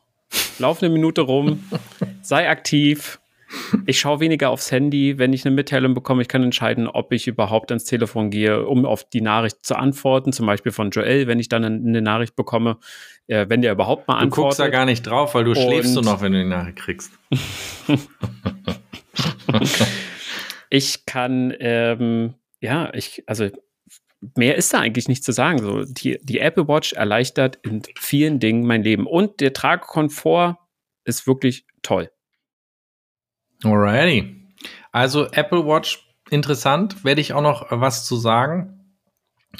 lauf 0.58 0.82
eine 0.82 0.92
Minute 0.92 1.22
rum, 1.22 1.64
sei 2.22 2.48
aktiv. 2.50 3.18
Ich 3.86 3.98
schaue 3.98 4.20
weniger 4.20 4.50
aufs 4.50 4.70
Handy, 4.70 5.18
wenn 5.18 5.32
ich 5.32 5.44
eine 5.44 5.52
Mitteilung 5.54 5.92
bekomme. 5.94 6.22
Ich 6.22 6.28
kann 6.28 6.44
entscheiden, 6.44 6.86
ob 6.86 7.10
ich 7.12 7.26
überhaupt 7.26 7.72
ans 7.72 7.84
Telefon 7.84 8.30
gehe, 8.30 8.64
um 8.66 8.84
auf 8.84 9.02
die 9.08 9.22
Nachricht 9.22 9.64
zu 9.66 9.74
antworten. 9.76 10.32
Zum 10.32 10.46
Beispiel 10.46 10.70
von 10.70 10.90
Joel, 10.90 11.26
wenn 11.26 11.40
ich 11.40 11.48
dann 11.48 11.64
eine 11.64 12.00
Nachricht 12.00 12.36
bekomme, 12.36 12.76
äh, 13.26 13.46
wenn 13.48 13.60
der 13.62 13.72
überhaupt 13.72 14.06
mal 14.06 14.14
du 14.18 14.20
antwortet. 14.24 14.44
guckst 14.44 14.60
da 14.60 14.68
gar 14.68 14.84
nicht 14.84 15.02
drauf, 15.04 15.34
weil 15.34 15.42
du 15.44 15.54
schläfst 15.56 15.96
du 15.96 16.00
noch, 16.02 16.20
wenn 16.20 16.32
du 16.32 16.38
die 16.38 16.48
Nachricht 16.48 16.76
kriegst. 16.76 17.10
Ich 20.70 21.04
kann, 21.04 21.54
ähm, 21.58 22.34
ja, 22.60 22.92
ich, 22.94 23.24
also 23.26 23.50
mehr 24.36 24.56
ist 24.56 24.72
da 24.72 24.80
eigentlich 24.80 25.08
nicht 25.08 25.24
zu 25.24 25.32
sagen. 25.32 25.58
So, 25.58 25.84
die, 25.84 26.18
die 26.22 26.38
Apple 26.38 26.68
Watch 26.68 26.92
erleichtert 26.92 27.58
in 27.62 27.82
vielen 27.98 28.40
Dingen 28.40 28.66
mein 28.66 28.82
Leben. 28.82 29.06
Und 29.06 29.40
der 29.40 29.52
Tragekomfort 29.52 30.56
ist 31.04 31.26
wirklich 31.26 31.66
toll. 31.82 32.10
Alrighty. 33.64 34.54
Also 34.92 35.26
Apple 35.32 35.66
Watch, 35.66 36.06
interessant. 36.30 37.04
Werde 37.04 37.20
ich 37.20 37.32
auch 37.32 37.42
noch 37.42 37.66
was 37.70 38.06
zu 38.06 38.16
sagen. 38.16 38.96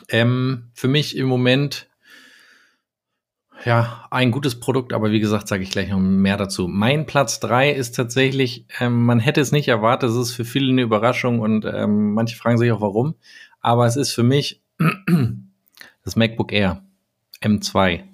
Ähm, 0.09 0.71
für 0.75 0.89
mich 0.89 1.17
im 1.17 1.27
Moment 1.27 1.90
ja 3.65 4.07
ein 4.11 4.31
gutes 4.31 4.59
Produkt, 4.59 4.93
aber 4.93 5.11
wie 5.11 5.21
gesagt, 5.21 5.49
sage 5.49 5.63
ich 5.63 5.71
gleich 5.71 5.91
noch 5.91 5.99
mehr 5.99 6.37
dazu. 6.37 6.69
Mein 6.69 7.07
Platz 7.07 7.41
drei 7.41 7.71
ist 7.71 7.95
tatsächlich, 7.95 8.67
ähm, 8.81 9.05
man 9.05 9.21
hätte 9.21 9.41
es 9.41 9.53
nicht 9.53 9.69
erwartet, 9.69 10.11
es 10.11 10.17
ist 10.17 10.33
für 10.33 10.45
viele 10.45 10.71
eine 10.71 10.83
Überraschung 10.83 11.41
und 11.41 11.65
ähm, 11.65 12.15
manche 12.15 12.37
fragen 12.37 12.59
sich 12.59 12.73
auch 12.73 12.81
warum, 12.81 13.15
aber 13.61 13.87
es 13.87 13.97
ist 13.97 14.13
für 14.13 14.23
mich 14.23 14.63
das 16.05 16.17
MacBook 16.17 16.53
Air 16.53 16.83
M2. 17.43 18.05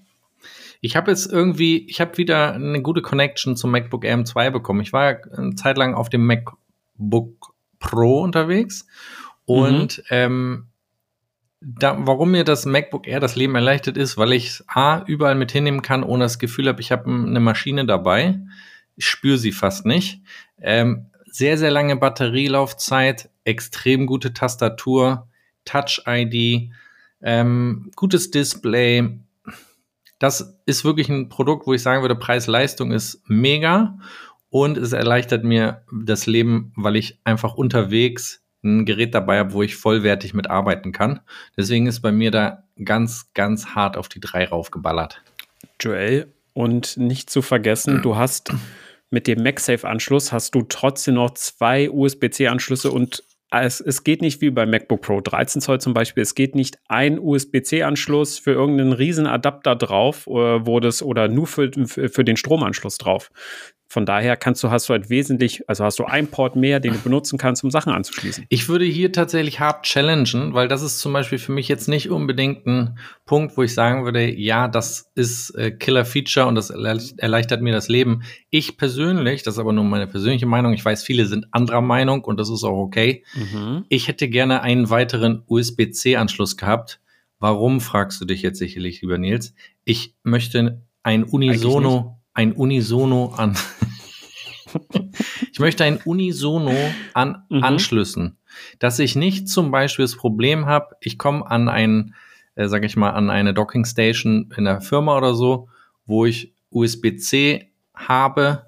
Ich 0.80 0.94
habe 0.96 1.10
jetzt 1.10 1.32
irgendwie, 1.32 1.86
ich 1.88 2.00
habe 2.00 2.18
wieder 2.18 2.52
eine 2.52 2.82
gute 2.82 3.02
Connection 3.02 3.56
zum 3.56 3.70
MacBook 3.70 4.04
Air 4.04 4.18
M2 4.18 4.50
bekommen. 4.50 4.80
Ich 4.80 4.92
war 4.92 5.18
eine 5.36 5.54
Zeit 5.54 5.78
lang 5.78 5.94
auf 5.94 6.10
dem 6.10 6.26
MacBook 6.26 7.54
Pro 7.78 8.22
unterwegs 8.22 8.86
und 9.44 10.02
ähm, 10.10 10.68
da, 11.60 11.96
warum 12.06 12.32
mir 12.32 12.44
das 12.44 12.66
MacBook 12.66 13.06
Air 13.06 13.20
das 13.20 13.36
Leben 13.36 13.54
erleichtert 13.54 13.96
ist, 13.96 14.16
weil 14.16 14.32
ich 14.32 14.46
es 14.48 14.64
A 14.68 15.02
überall 15.06 15.34
mit 15.34 15.52
hinnehmen 15.52 15.82
kann, 15.82 16.04
ohne 16.04 16.24
das 16.24 16.38
Gefühl 16.38 16.68
habe, 16.68 16.80
ich 16.80 16.92
habe 16.92 17.10
eine 17.10 17.40
Maschine 17.40 17.86
dabei. 17.86 18.40
Ich 18.96 19.06
spüre 19.06 19.38
sie 19.38 19.52
fast 19.52 19.86
nicht. 19.86 20.22
Ähm, 20.60 21.06
sehr, 21.26 21.58
sehr 21.58 21.70
lange 21.70 21.96
Batterielaufzeit, 21.96 23.30
extrem 23.44 24.06
gute 24.06 24.32
Tastatur, 24.32 25.28
Touch-ID, 25.64 26.70
ähm, 27.22 27.90
gutes 27.96 28.30
Display. 28.30 29.18
Das 30.18 30.58
ist 30.64 30.84
wirklich 30.84 31.08
ein 31.08 31.28
Produkt, 31.28 31.66
wo 31.66 31.74
ich 31.74 31.82
sagen 31.82 32.02
würde, 32.02 32.16
Preis-Leistung 32.16 32.92
ist 32.92 33.22
mega 33.26 33.98
und 34.48 34.78
es 34.78 34.92
erleichtert 34.92 35.44
mir 35.44 35.82
das 35.92 36.26
Leben, 36.26 36.72
weil 36.76 36.96
ich 36.96 37.18
einfach 37.24 37.54
unterwegs 37.54 38.45
ein 38.66 38.84
Gerät 38.84 39.14
dabei 39.14 39.38
habe, 39.38 39.52
wo 39.52 39.62
ich 39.62 39.76
vollwertig 39.76 40.34
mitarbeiten 40.34 40.92
kann. 40.92 41.20
Deswegen 41.56 41.86
ist 41.86 42.00
bei 42.00 42.12
mir 42.12 42.30
da 42.30 42.64
ganz, 42.84 43.32
ganz 43.34 43.66
hart 43.68 43.96
auf 43.96 44.08
die 44.08 44.20
drei 44.20 44.44
raufgeballert. 44.46 45.22
Joel, 45.80 46.32
und 46.52 46.96
nicht 46.96 47.28
zu 47.28 47.42
vergessen, 47.42 48.00
du 48.02 48.16
hast 48.16 48.52
mit 49.10 49.26
dem 49.26 49.42
MagSafe-Anschluss 49.42 50.32
hast 50.32 50.54
du 50.54 50.62
trotzdem 50.62 51.14
noch 51.14 51.34
zwei 51.34 51.90
USB-C-Anschlüsse 51.90 52.90
und 52.90 53.22
es, 53.50 53.80
es 53.80 54.02
geht 54.02 54.22
nicht 54.22 54.40
wie 54.40 54.50
beim 54.50 54.70
MacBook 54.70 55.02
Pro 55.02 55.20
13 55.20 55.60
Zoll 55.60 55.80
zum 55.80 55.94
Beispiel, 55.94 56.22
es 56.22 56.34
geht 56.34 56.54
nicht 56.54 56.78
ein 56.88 57.18
USB-C-Anschluss 57.18 58.38
für 58.38 58.52
irgendeinen 58.52 58.92
riesen 58.92 59.26
Adapter 59.26 59.76
drauf, 59.76 60.26
äh, 60.26 60.30
wo 60.30 60.80
das 60.80 61.02
oder 61.02 61.28
nur 61.28 61.46
für, 61.46 61.70
für 61.86 62.24
den 62.24 62.36
Stromanschluss 62.36 62.98
drauf. 62.98 63.30
Von 63.88 64.04
daher 64.04 64.36
kannst 64.36 64.64
du, 64.64 64.70
hast 64.70 64.88
du 64.88 64.92
halt 64.94 65.10
wesentlich, 65.10 65.68
also 65.68 65.84
hast 65.84 66.00
du 66.00 66.04
einen 66.04 66.26
Port 66.26 66.56
mehr, 66.56 66.80
den 66.80 66.92
du 66.94 66.98
benutzen 66.98 67.38
kannst, 67.38 67.62
um 67.62 67.70
Sachen 67.70 67.92
anzuschließen. 67.92 68.44
Ich 68.48 68.68
würde 68.68 68.84
hier 68.84 69.12
tatsächlich 69.12 69.60
hart 69.60 69.84
challengen, 69.86 70.54
weil 70.54 70.66
das 70.66 70.82
ist 70.82 70.98
zum 70.98 71.12
Beispiel 71.12 71.38
für 71.38 71.52
mich 71.52 71.68
jetzt 71.68 71.86
nicht 71.86 72.10
unbedingt 72.10 72.66
ein 72.66 72.98
Punkt, 73.26 73.56
wo 73.56 73.62
ich 73.62 73.72
sagen 73.74 74.04
würde, 74.04 74.28
ja, 74.28 74.66
das 74.66 75.10
ist 75.14 75.50
äh, 75.50 75.70
Killer-Feature 75.70 76.46
und 76.46 76.56
das 76.56 76.72
erle- 76.74 77.14
erleichtert 77.18 77.62
mir 77.62 77.72
das 77.72 77.88
Leben. 77.88 78.22
Ich 78.50 78.76
persönlich, 78.76 79.44
das 79.44 79.54
ist 79.54 79.60
aber 79.60 79.72
nur 79.72 79.84
meine 79.84 80.08
persönliche 80.08 80.46
Meinung, 80.46 80.72
ich 80.72 80.84
weiß, 80.84 81.04
viele 81.04 81.26
sind 81.26 81.46
anderer 81.52 81.80
Meinung 81.80 82.24
und 82.24 82.40
das 82.40 82.50
ist 82.50 82.64
auch 82.64 82.78
okay. 82.78 83.22
Mhm. 83.34 83.84
Ich 83.88 84.08
hätte 84.08 84.28
gerne 84.28 84.62
einen 84.62 84.90
weiteren 84.90 85.42
USB-C-Anschluss 85.46 86.56
gehabt. 86.56 87.00
Warum, 87.38 87.80
fragst 87.80 88.20
du 88.20 88.24
dich 88.24 88.42
jetzt 88.42 88.58
sicherlich, 88.58 89.02
lieber 89.02 89.18
Nils. 89.18 89.54
Ich 89.84 90.14
möchte 90.22 90.82
ein 91.02 91.22
Unisono, 91.22 92.15
ein 92.36 92.52
Unisono 92.52 93.32
an. 93.36 93.56
ich 95.52 95.58
möchte 95.58 95.84
ein 95.84 95.96
Unisono 96.04 96.74
an 97.14 97.44
Mhm. 97.48 97.64
Anschlüssen, 97.64 98.36
dass 98.78 98.98
ich 98.98 99.16
nicht 99.16 99.48
zum 99.48 99.70
Beispiel 99.70 100.04
das 100.04 100.16
Problem 100.16 100.66
habe, 100.66 100.96
ich 101.00 101.18
komme 101.18 101.50
an 101.50 101.68
ein, 101.68 102.14
äh, 102.54 102.68
sag 102.68 102.84
ich 102.84 102.96
mal, 102.96 103.10
an 103.10 103.30
eine 103.30 103.54
Docking 103.54 103.86
Station 103.86 104.52
in 104.56 104.64
der 104.64 104.82
Firma 104.82 105.16
oder 105.16 105.34
so, 105.34 105.68
wo 106.04 106.26
ich 106.26 106.52
USB-C 106.70 107.72
habe 107.94 108.66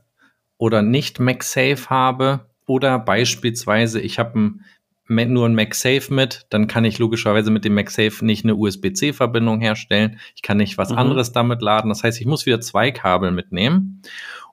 oder 0.57 0.81
nicht 0.81 1.21
MagSafe 1.21 1.91
habe 1.91 2.47
oder 2.67 2.99
beispielsweise 2.99 4.01
ich 4.01 4.19
habe 4.19 4.39
ein 4.39 4.65
nur 5.09 5.47
ein 5.49 5.55
MagSafe 5.55 6.13
mit, 6.13 6.47
dann 6.51 6.67
kann 6.67 6.85
ich 6.85 6.99
logischerweise 6.99 7.51
mit 7.51 7.65
dem 7.65 7.75
MagSafe 7.75 8.25
nicht 8.25 8.45
eine 8.45 8.55
USB-C-Verbindung 8.55 9.61
herstellen. 9.61 10.19
Ich 10.37 10.43
kann 10.43 10.59
nicht 10.59 10.79
was 10.79 10.91
Mhm. 10.91 10.99
anderes 10.99 11.33
damit 11.33 11.63
laden. 11.63 11.89
Das 11.89 12.05
heißt, 12.05 12.21
ich 12.21 12.27
muss 12.27 12.47
wieder 12.47 12.61
zwei 12.61 12.91
Kabel 12.91 13.31
mitnehmen. 13.31 14.03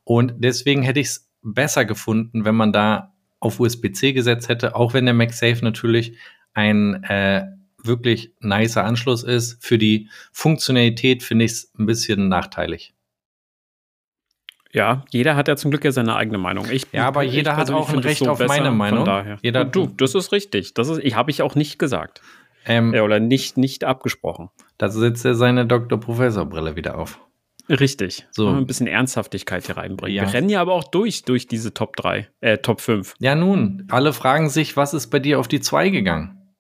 Und 0.04 0.34
deswegen 0.38 0.82
hätte 0.82 1.00
ich 1.00 1.08
es 1.08 1.30
besser 1.44 1.86
gefunden, 1.86 2.46
wenn 2.46 2.56
man 2.56 2.74
da 2.74 3.14
auf 3.40 3.60
USB-C 3.60 4.14
gesetzt 4.14 4.50
hätte, 4.50 4.76
auch 4.76 4.94
wenn 4.94 5.06
der 5.06 5.14
MagSafe 5.14 5.64
natürlich 5.64 6.18
ein 6.54 7.04
äh, 7.04 7.44
wirklich 7.84 8.34
nicer 8.40 8.84
Anschluss 8.84 9.24
ist. 9.24 9.64
Für 9.64 9.78
die 9.78 10.10
Funktionalität 10.32 11.22
finde 11.22 11.46
ich 11.46 11.52
es 11.52 11.74
ein 11.78 11.86
bisschen 11.86 12.30
nachteilig. 12.30 12.95
Ja, 14.76 15.06
jeder 15.10 15.36
hat 15.38 15.48
ja 15.48 15.56
zum 15.56 15.72
Glück 15.72 15.86
ja 15.86 15.92
seine 15.94 16.16
eigene 16.18 16.38
Meinung. 16.38 16.68
Ich, 16.70 16.86
Ja, 16.92 17.08
aber 17.08 17.24
jeder 17.24 17.56
hat 17.56 17.72
auch 17.72 17.90
ein 17.92 18.00
Recht 18.00 18.28
auf 18.28 18.46
meine 18.46 18.72
Meinung. 18.72 19.06
Daher. 19.06 19.40
Jeder- 19.42 19.62
Und 19.62 19.76
du, 19.76 19.88
das 19.88 20.14
ist 20.16 20.32
richtig. 20.34 20.74
Das 20.74 20.90
ist, 20.90 21.00
ich 21.02 21.16
habe 21.16 21.32
ich 21.32 21.42
auch 21.42 21.56
nicht 21.56 21.80
gesagt. 21.80 22.22
Ähm, 22.66 22.94
Ja, 22.94 23.04
oder 23.04 23.20
nicht, 23.22 23.58
nicht 23.58 23.84
abgesprochen. 23.86 24.50
Da 24.78 24.90
setzt 24.90 25.24
er 25.24 25.34
seine 25.36 25.66
Dr-Professor-Brille 25.66 26.76
wieder 26.76 26.98
auf. 26.98 27.20
Richtig. 27.70 28.28
So. 28.32 28.50
Ein 28.50 28.68
bisschen 28.68 28.86
Ernsthaftigkeit 28.88 29.66
hier 29.66 29.78
reinbringen. 29.78 30.16
Ja. 30.18 30.24
Wir 30.24 30.34
rennen 30.34 30.50
ja 30.50 30.62
aber 30.62 30.74
auch 30.74 30.84
durch, 30.84 31.24
durch 31.24 31.48
diese 31.48 31.74
Top 31.74 31.96
3, 31.96 32.28
äh, 32.42 32.58
Top 32.58 32.82
5. 32.82 33.16
Ja, 33.20 33.34
nun, 33.34 33.88
alle 33.90 34.12
fragen 34.14 34.50
sich, 34.50 34.76
was 34.78 34.94
ist 34.94 35.08
bei 35.08 35.20
dir 35.20 35.40
auf 35.40 35.48
die 35.48 35.62
2 35.62 35.90
gegangen? 35.90 36.54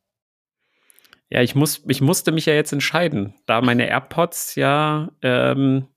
Ja, 1.29 1.41
ich, 1.41 1.53
muss, 1.53 1.83
ich 1.87 2.01
musste 2.01 2.31
mich 2.31 2.45
ja 2.45 2.53
jetzt 2.53 2.71
entscheiden, 2.71 3.33
da 3.45 3.59
meine 3.61 3.87
AirPods 3.89 4.55
ja 4.55 5.09
ähm, 5.21 5.87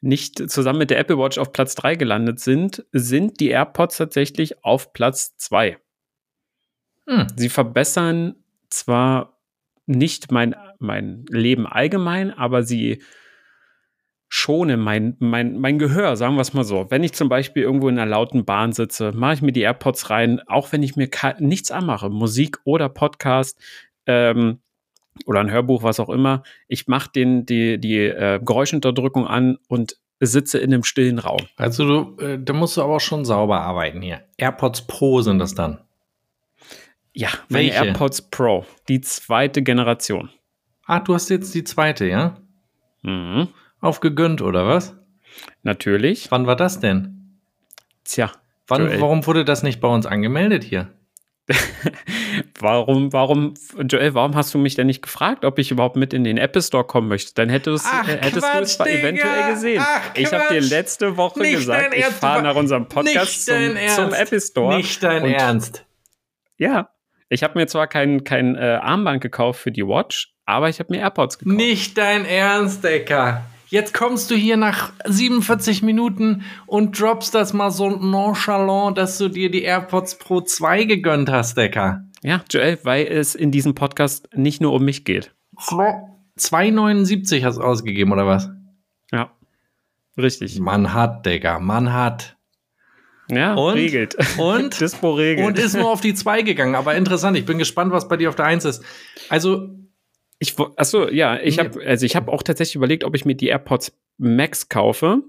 nicht 0.00 0.50
zusammen 0.50 0.78
mit 0.78 0.90
der 0.90 0.98
Apple 0.98 1.18
Watch 1.18 1.38
auf 1.38 1.52
Platz 1.52 1.74
3 1.74 1.96
gelandet 1.96 2.40
sind, 2.40 2.84
sind 2.92 3.40
die 3.40 3.48
AirPods 3.48 3.96
tatsächlich 3.96 4.64
auf 4.64 4.92
Platz 4.92 5.36
2. 5.36 5.78
Hm. 7.06 7.26
Sie 7.36 7.48
verbessern 7.48 8.36
zwar 8.70 9.38
nicht 9.86 10.30
mein, 10.30 10.54
mein 10.78 11.24
Leben 11.28 11.66
allgemein, 11.66 12.32
aber 12.32 12.62
sie 12.62 13.02
schonen 14.28 14.78
mein, 14.78 15.16
mein, 15.18 15.58
mein 15.58 15.78
Gehör, 15.78 16.16
sagen 16.16 16.34
wir 16.34 16.42
es 16.42 16.52
mal 16.52 16.64
so. 16.64 16.90
Wenn 16.90 17.02
ich 17.02 17.14
zum 17.14 17.30
Beispiel 17.30 17.62
irgendwo 17.62 17.88
in 17.88 17.98
einer 17.98 18.10
lauten 18.10 18.44
Bahn 18.44 18.72
sitze, 18.72 19.12
mache 19.12 19.34
ich 19.34 19.42
mir 19.42 19.52
die 19.52 19.62
AirPods 19.62 20.10
rein, 20.10 20.40
auch 20.46 20.70
wenn 20.72 20.82
ich 20.82 20.96
mir 20.96 21.08
nichts 21.38 21.70
anmache, 21.70 22.10
Musik 22.10 22.58
oder 22.64 22.90
Podcast 22.90 23.58
ähm, 24.06 24.60
oder 25.26 25.40
ein 25.40 25.50
Hörbuch, 25.50 25.82
was 25.82 26.00
auch 26.00 26.08
immer. 26.08 26.42
Ich 26.68 26.88
mache 26.88 27.10
den, 27.10 27.46
die, 27.46 27.78
die 27.78 27.98
äh, 27.98 28.40
Geräuschunterdrückung 28.42 29.26
an 29.26 29.58
und 29.68 29.96
sitze 30.20 30.58
in 30.58 30.72
einem 30.72 30.84
stillen 30.84 31.18
Raum. 31.18 31.40
Also, 31.56 31.86
du, 31.86 32.22
äh, 32.22 32.38
da 32.42 32.52
musst 32.52 32.76
du 32.76 32.82
aber 32.82 32.96
auch 32.96 33.00
schon 33.00 33.24
sauber 33.24 33.60
arbeiten 33.60 34.02
hier. 34.02 34.22
AirPods 34.36 34.86
Pro 34.86 35.20
sind 35.20 35.38
das 35.38 35.54
dann. 35.54 35.80
Ja, 37.12 37.28
Welche? 37.48 37.84
AirPods 37.84 38.30
Pro, 38.30 38.64
die 38.88 39.00
zweite 39.00 39.62
Generation. 39.62 40.30
Ah, 40.84 41.00
du 41.00 41.14
hast 41.14 41.28
jetzt 41.28 41.54
die 41.54 41.64
zweite, 41.64 42.06
ja? 42.06 42.36
Mhm. 43.02 43.48
Aufgegönnt, 43.80 44.42
oder 44.42 44.66
was? 44.66 44.96
Natürlich. 45.62 46.30
Wann 46.30 46.46
war 46.46 46.56
das 46.56 46.80
denn? 46.80 47.38
Tja, 48.04 48.32
Wann, 48.68 49.00
warum 49.00 49.26
wurde 49.26 49.44
das 49.44 49.62
nicht 49.62 49.80
bei 49.80 49.88
uns 49.88 50.04
angemeldet 50.04 50.62
hier? 50.62 50.88
Warum, 52.60 53.12
warum, 53.12 53.54
Joel, 53.88 54.14
warum 54.14 54.34
hast 54.34 54.52
du 54.52 54.58
mich 54.58 54.74
denn 54.74 54.86
nicht 54.88 55.02
gefragt, 55.02 55.44
ob 55.44 55.58
ich 55.58 55.70
überhaupt 55.70 55.96
mit 55.96 56.12
in 56.12 56.24
den 56.24 56.36
Apple 56.38 56.60
Store 56.62 56.84
kommen 56.84 57.08
möchte? 57.08 57.32
Dann 57.34 57.48
hättest, 57.48 57.86
Ach, 57.88 58.06
äh, 58.08 58.12
hättest 58.18 58.36
du 58.36 58.40
Quatsch, 58.40 58.62
es 58.62 58.76
zwar 58.76 58.86
Digga. 58.86 58.98
eventuell 59.00 59.52
gesehen. 59.54 59.82
Ach, 59.84 60.00
ich 60.14 60.32
habe 60.32 60.44
dir 60.54 60.60
letzte 60.60 61.16
Woche 61.16 61.40
Nicht 61.40 61.58
gesagt, 61.58 61.94
ich 61.94 62.04
fahre 62.04 62.42
du- 62.42 62.48
nach 62.48 62.56
unserem 62.56 62.86
Podcast 62.88 63.46
zum, 63.46 63.76
zum 63.94 64.12
Apple 64.12 64.40
Store. 64.40 64.76
Nicht 64.76 65.02
dein 65.02 65.22
Und- 65.22 65.30
Ernst. 65.32 65.84
Ja, 66.58 66.90
ich 67.28 67.42
habe 67.44 67.58
mir 67.58 67.66
zwar 67.66 67.86
kein, 67.86 68.24
kein 68.24 68.56
äh, 68.56 68.78
Armband 68.82 69.20
gekauft 69.20 69.60
für 69.60 69.70
die 69.72 69.86
Watch, 69.86 70.34
aber 70.44 70.68
ich 70.68 70.80
habe 70.80 70.92
mir 70.92 71.00
AirPods 71.00 71.38
gekauft. 71.38 71.56
Nicht 71.56 71.96
dein 71.96 72.24
Ernst, 72.24 72.82
Decker. 72.82 73.44
Jetzt 73.70 73.92
kommst 73.92 74.30
du 74.30 74.34
hier 74.34 74.56
nach 74.56 74.92
47 75.04 75.82
Minuten 75.82 76.42
und 76.66 76.98
droppst 76.98 77.34
das 77.34 77.52
mal 77.52 77.70
so 77.70 77.90
nonchalant, 77.90 78.96
dass 78.96 79.18
du 79.18 79.28
dir 79.28 79.50
die 79.50 79.62
AirPods 79.62 80.16
Pro 80.18 80.40
2 80.40 80.84
gegönnt 80.84 81.30
hast, 81.30 81.58
Decker. 81.58 82.02
Ja, 82.22 82.42
Joel, 82.50 82.78
weil 82.84 83.06
es 83.06 83.34
in 83.34 83.50
diesem 83.50 83.74
Podcast 83.74 84.30
nicht 84.34 84.62
nur 84.62 84.72
um 84.72 84.84
mich 84.84 85.04
geht. 85.04 85.34
2,79 85.58 87.44
hast 87.44 87.58
du 87.58 87.62
ausgegeben, 87.62 88.12
oder 88.12 88.26
was? 88.26 88.48
Ja, 89.12 89.32
richtig. 90.16 90.58
Man 90.60 90.94
hat, 90.94 91.26
Decker, 91.26 91.60
man 91.60 91.92
hat. 91.92 92.36
Ja, 93.30 93.52
Und? 93.54 93.74
regelt. 93.74 94.16
Und? 94.38 94.80
Dispo 94.80 95.12
regelt. 95.12 95.46
Und 95.46 95.58
ist 95.58 95.76
nur 95.76 95.90
auf 95.90 96.00
die 96.00 96.14
2 96.14 96.40
gegangen. 96.40 96.74
Aber 96.74 96.94
interessant, 96.94 97.36
ich 97.36 97.44
bin 97.44 97.58
gespannt, 97.58 97.92
was 97.92 98.08
bei 98.08 98.16
dir 98.16 98.30
auf 98.30 98.36
der 98.36 98.46
1 98.46 98.64
ist. 98.64 98.82
Also, 99.28 99.68
Ich, 100.38 100.54
achso, 100.76 101.08
ja, 101.08 101.38
ich 101.40 101.58
habe 101.58 101.84
also 101.84 102.06
ich 102.06 102.14
habe 102.16 102.30
auch 102.32 102.42
tatsächlich 102.42 102.76
überlegt, 102.76 103.04
ob 103.04 103.14
ich 103.16 103.24
mir 103.24 103.34
die 103.34 103.48
AirPods 103.48 103.92
Max 104.18 104.68
kaufe. 104.68 105.22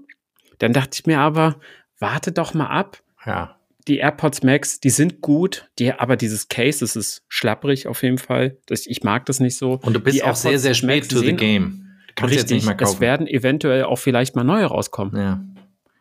Dann 0.58 0.72
dachte 0.72 0.90
ich 0.94 1.06
mir 1.06 1.18
aber, 1.18 1.56
warte 1.98 2.32
doch 2.32 2.54
mal 2.54 2.66
ab. 2.68 3.02
ja. 3.26 3.56
Die 3.88 3.96
AirPods 3.96 4.42
Max, 4.42 4.78
die 4.78 4.90
sind 4.90 5.22
gut, 5.22 5.68
die, 5.78 5.90
aber 5.92 6.16
dieses 6.16 6.48
Case, 6.48 6.80
das 6.80 6.96
ist 6.96 7.24
schlapprig 7.28 7.88
auf 7.88 8.02
jeden 8.02 8.18
Fall. 8.18 8.58
Das, 8.66 8.86
ich 8.86 9.02
mag 9.02 9.24
das 9.24 9.40
nicht 9.40 9.56
so. 9.56 9.80
Und 9.82 9.94
du 9.94 10.00
bist 10.00 10.16
Die 10.18 10.22
auch 10.22 10.36
sehr, 10.36 10.50
AirPods 10.50 10.62
sehr 10.62 10.74
spät 10.74 10.88
Max 11.04 11.08
to 11.08 11.18
the 11.20 11.32
game. 11.32 11.86
Du 12.08 12.14
kannst 12.14 12.34
jetzt 12.34 12.50
nicht 12.50 12.58
Richtig, 12.58 12.66
mehr 12.66 12.76
es 12.82 12.88
kaufen. 12.90 13.00
werden 13.00 13.26
eventuell 13.26 13.84
auch 13.84 13.96
vielleicht 13.96 14.36
mal 14.36 14.44
neue 14.44 14.66
rauskommen. 14.66 15.16
Ja. 15.16 15.42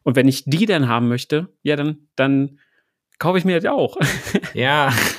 Und 0.03 0.17
wenn 0.17 0.27
ich 0.27 0.43
die 0.45 0.65
dann 0.65 0.89
haben 0.89 1.07
möchte, 1.07 1.47
ja, 1.63 1.77
dann, 1.77 2.09
dann 2.17 2.59
kaufe 3.17 3.37
ich 3.37 3.45
mir 3.45 3.59
das 3.59 3.71
auch. 3.71 3.97
ja. 4.53 4.93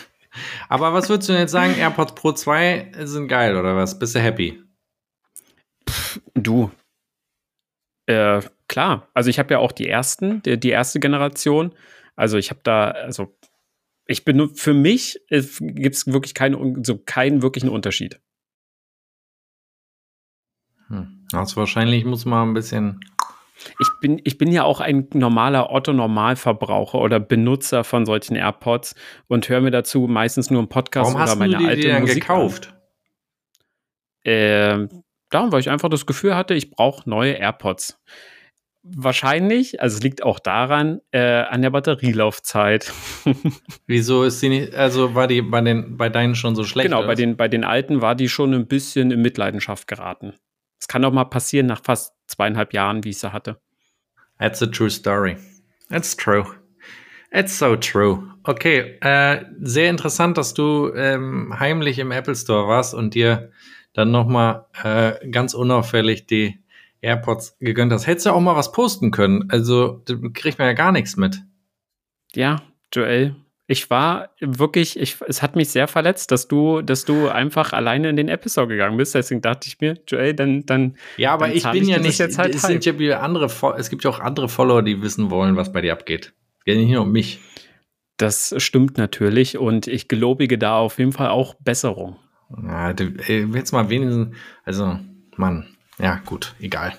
Aber 0.69 0.93
was 0.93 1.09
würdest 1.09 1.29
du 1.29 1.33
denn 1.33 1.43
jetzt 1.43 1.53
sagen? 1.53 1.75
AirPods 1.77 2.15
Pro 2.15 2.33
2 2.33 2.93
sind 3.01 3.29
geil, 3.29 3.57
oder 3.57 3.77
was? 3.77 3.99
Bist 3.99 4.15
du 4.15 4.21
happy? 4.21 4.63
Du. 6.35 6.71
Äh, 8.07 8.43
klar. 8.69 9.09
Also 9.15 9.31
ich 9.31 9.39
habe 9.39 9.55
ja 9.55 9.59
auch 9.59 9.73
die 9.73 9.89
ersten, 9.89 10.43
die, 10.43 10.59
die 10.59 10.71
erste 10.71 11.01
Generation. 11.01 11.75
Also 12.17 12.39
ich 12.39 12.51
habe 12.51 12.61
da, 12.63 12.91
also 12.91 13.37
ich 14.07 14.25
bin 14.25 14.37
nur, 14.37 14.55
für 14.55 14.75
mich 14.75 15.21
gibt 15.29 15.95
es 15.95 16.07
wirklich 16.07 16.35
keinen, 16.35 16.85
so 16.85 16.99
keinen 16.99 17.43
wirklichen 17.43 17.69
Unterschied. 17.69 18.21
Hm. 20.89 21.27
Also 21.33 21.57
wahrscheinlich 21.57 22.05
muss 22.05 22.25
man 22.25 22.51
ein 22.51 22.55
bisschen. 22.55 23.01
Ich 23.79 23.89
bin, 24.01 24.21
ich 24.25 24.39
bin 24.39 24.53
ja 24.53 24.65
auch 24.65 24.81
ein 24.81 25.09
normaler 25.15 25.71
Otto-Normalverbraucher 25.71 26.99
oder 26.99 27.21
Benutzer 27.21 27.85
von 27.85 28.07
solchen 28.07 28.37
AirPods 28.37 28.95
und 29.29 29.49
höre 29.49 29.61
mir 29.61 29.71
dazu 29.71 30.07
meistens 30.09 30.51
nur 30.51 30.61
einen 30.61 30.69
Podcast 30.69 31.09
Warum 31.09 31.23
oder 31.23 31.31
hast 31.31 31.39
meine 31.39 31.55
du 31.55 31.59
die 31.59 31.67
alte 31.67 31.81
dir 31.83 31.93
dann 31.93 32.03
Musik 32.03 32.23
gekauft? 32.23 32.75
Äh, 34.25 34.89
darum, 35.31 35.53
weil 35.53 35.61
ich 35.61 35.71
einfach 35.71 35.89
das 35.89 36.07
Gefühl 36.07 36.35
hatte, 36.35 36.55
ich 36.55 36.71
brauche 36.71 37.09
neue 37.09 37.33
AirPods. 37.33 37.99
Wahrscheinlich, 38.83 39.83
also 39.83 39.99
es 39.99 40.03
liegt 40.03 40.23
auch 40.23 40.39
daran, 40.39 41.01
äh, 41.11 41.21
an 41.21 41.61
der 41.61 41.69
Batterielaufzeit. 41.69 42.91
Wieso 43.87 44.25
ist 44.25 44.41
die 44.41 44.49
nicht, 44.49 44.75
also 44.75 45.15
war 45.15 45.27
die 45.27 45.43
bei, 45.43 45.61
den, 45.61 45.99
bei 45.99 46.09
deinen 46.09 46.35
schon 46.35 46.57
so 46.57 46.65
schlecht? 46.65 46.89
genau, 46.89 47.07
bei 47.07 47.15
den, 47.15 47.37
bei 47.37 47.49
den 47.49 47.65
alten 47.65 48.01
war 48.01 48.15
die 48.15 48.31
schon 48.31 48.55
ein 48.55 48.67
bisschen 48.67 49.11
in 49.11 49.21
Mitleidenschaft 49.21 49.87
geraten. 49.87 50.33
Es 50.81 50.89
kann 50.89 51.05
auch 51.05 51.13
mal 51.13 51.25
passieren 51.25 51.67
nach 51.67 51.83
fast 51.85 52.15
zweieinhalb 52.27 52.73
Jahren, 52.73 53.05
wie 53.05 53.11
ich 53.11 53.19
sie 53.19 53.33
hatte. 53.33 53.61
That's 54.39 54.63
a 54.63 54.67
true 54.67 54.91
story. 54.91 55.37
That's 55.91 56.17
true. 56.17 56.47
It's 57.33 57.59
so 57.59 57.77
true. 57.77 58.35
Okay, 58.45 58.99
äh, 59.03 59.45
sehr 59.61 59.91
interessant, 59.91 60.37
dass 60.39 60.55
du 60.55 60.93
ähm, 60.95 61.55
heimlich 61.59 61.99
im 61.99 62.11
Apple 62.11 62.35
Store 62.35 62.67
warst 62.67 62.95
und 62.95 63.15
dir 63.15 63.53
dann 63.93 64.11
nochmal 64.11 64.67
äh, 64.83 65.29
ganz 65.31 65.55
unauffällig 65.55 66.27
die 66.27 66.59
AirPods 67.03 67.57
gegönnt 67.61 67.93
hast. 67.93 68.07
Hättest 68.07 68.27
du 68.27 68.31
auch 68.31 68.41
mal 68.41 68.57
was 68.57 68.73
posten 68.73 69.11
können. 69.11 69.51
Also, 69.51 70.03
da 70.05 70.15
kriegt 70.33 70.59
man 70.59 70.69
ja 70.69 70.75
gar 70.75 70.93
nichts 70.93 71.17
mit. 71.17 71.43
Ja, 72.35 72.63
Joel, 72.93 73.37
ich 73.71 73.89
war 73.89 74.31
wirklich, 74.41 74.99
ich, 74.99 75.19
es 75.29 75.43
hat 75.43 75.55
mich 75.55 75.69
sehr 75.69 75.87
verletzt, 75.87 76.33
dass 76.33 76.49
du, 76.49 76.83
dass 76.83 77.05
du 77.05 77.29
einfach 77.29 77.73
alleine 77.73 78.09
in 78.09 78.17
den 78.17 78.29
Store 78.47 78.67
gegangen 78.67 78.97
bist. 78.97 79.15
Deswegen 79.15 79.43
dachte 79.43 79.69
ich 79.69 79.81
mir, 79.81 79.97
Joel, 80.09 80.35
dann, 80.35 80.67
dann 80.67 80.97
Ja, 81.17 81.35
aber 81.35 81.47
Dann 81.47 81.57
ich 81.57 81.63
bin 81.71 81.85
ich 81.85 81.89
ja 81.89 82.01
nicht. 82.01 82.19
jetzt 82.19 82.37
halt 82.37 82.53
es, 82.53 82.63
sind 82.63 82.85
ja 82.85 83.21
andere, 83.21 83.49
es 83.79 83.89
gibt 83.89 84.03
ja 84.03 84.11
auch 84.11 84.19
andere 84.19 84.49
Follower, 84.49 84.83
die 84.83 85.01
wissen 85.03 85.31
wollen, 85.31 85.55
was 85.55 85.73
bei 85.73 85.83
dir 85.83 85.93
abgeht. 85.93 86.33
Ja, 86.67 86.75
nicht 86.75 86.91
nur 86.91 87.03
um 87.03 87.13
mich. 87.13 87.39
das 88.17 88.53
stimmt 88.59 88.99
natürlich 88.99 89.57
und 89.57 89.87
ich 89.87 90.09
gelobige 90.09 90.59
da 90.59 90.77
auf 90.77 90.99
jeden 90.99 91.13
Fall 91.13 91.29
auch 91.29 91.55
Besserung. 91.55 92.17
Ja, 92.67 92.93
du, 92.93 93.05
jetzt 93.05 93.71
mal 93.71 93.89
wenigstens, 93.89 94.37
also, 94.65 94.99
Mann, 95.37 95.69
ja, 96.01 96.21
gut, 96.27 96.57
egal. 96.59 96.95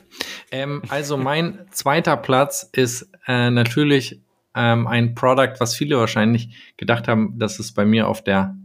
Ähm, 0.51 0.83
also, 0.87 1.17
mein 1.17 1.65
zweiter 1.71 2.15
Platz 2.15 2.69
ist 2.71 3.09
äh, 3.27 3.49
natürlich 3.49 4.21
ähm, 4.55 4.87
ein 4.87 5.15
Product, 5.15 5.53
was 5.59 5.75
viele 5.75 5.97
wahrscheinlich 5.97 6.73
gedacht 6.77 7.07
haben, 7.07 7.37
dass 7.37 7.59
es 7.59 7.73
bei 7.73 7.85
mir 7.85 8.07
auf 8.07 8.23
der 8.23 8.55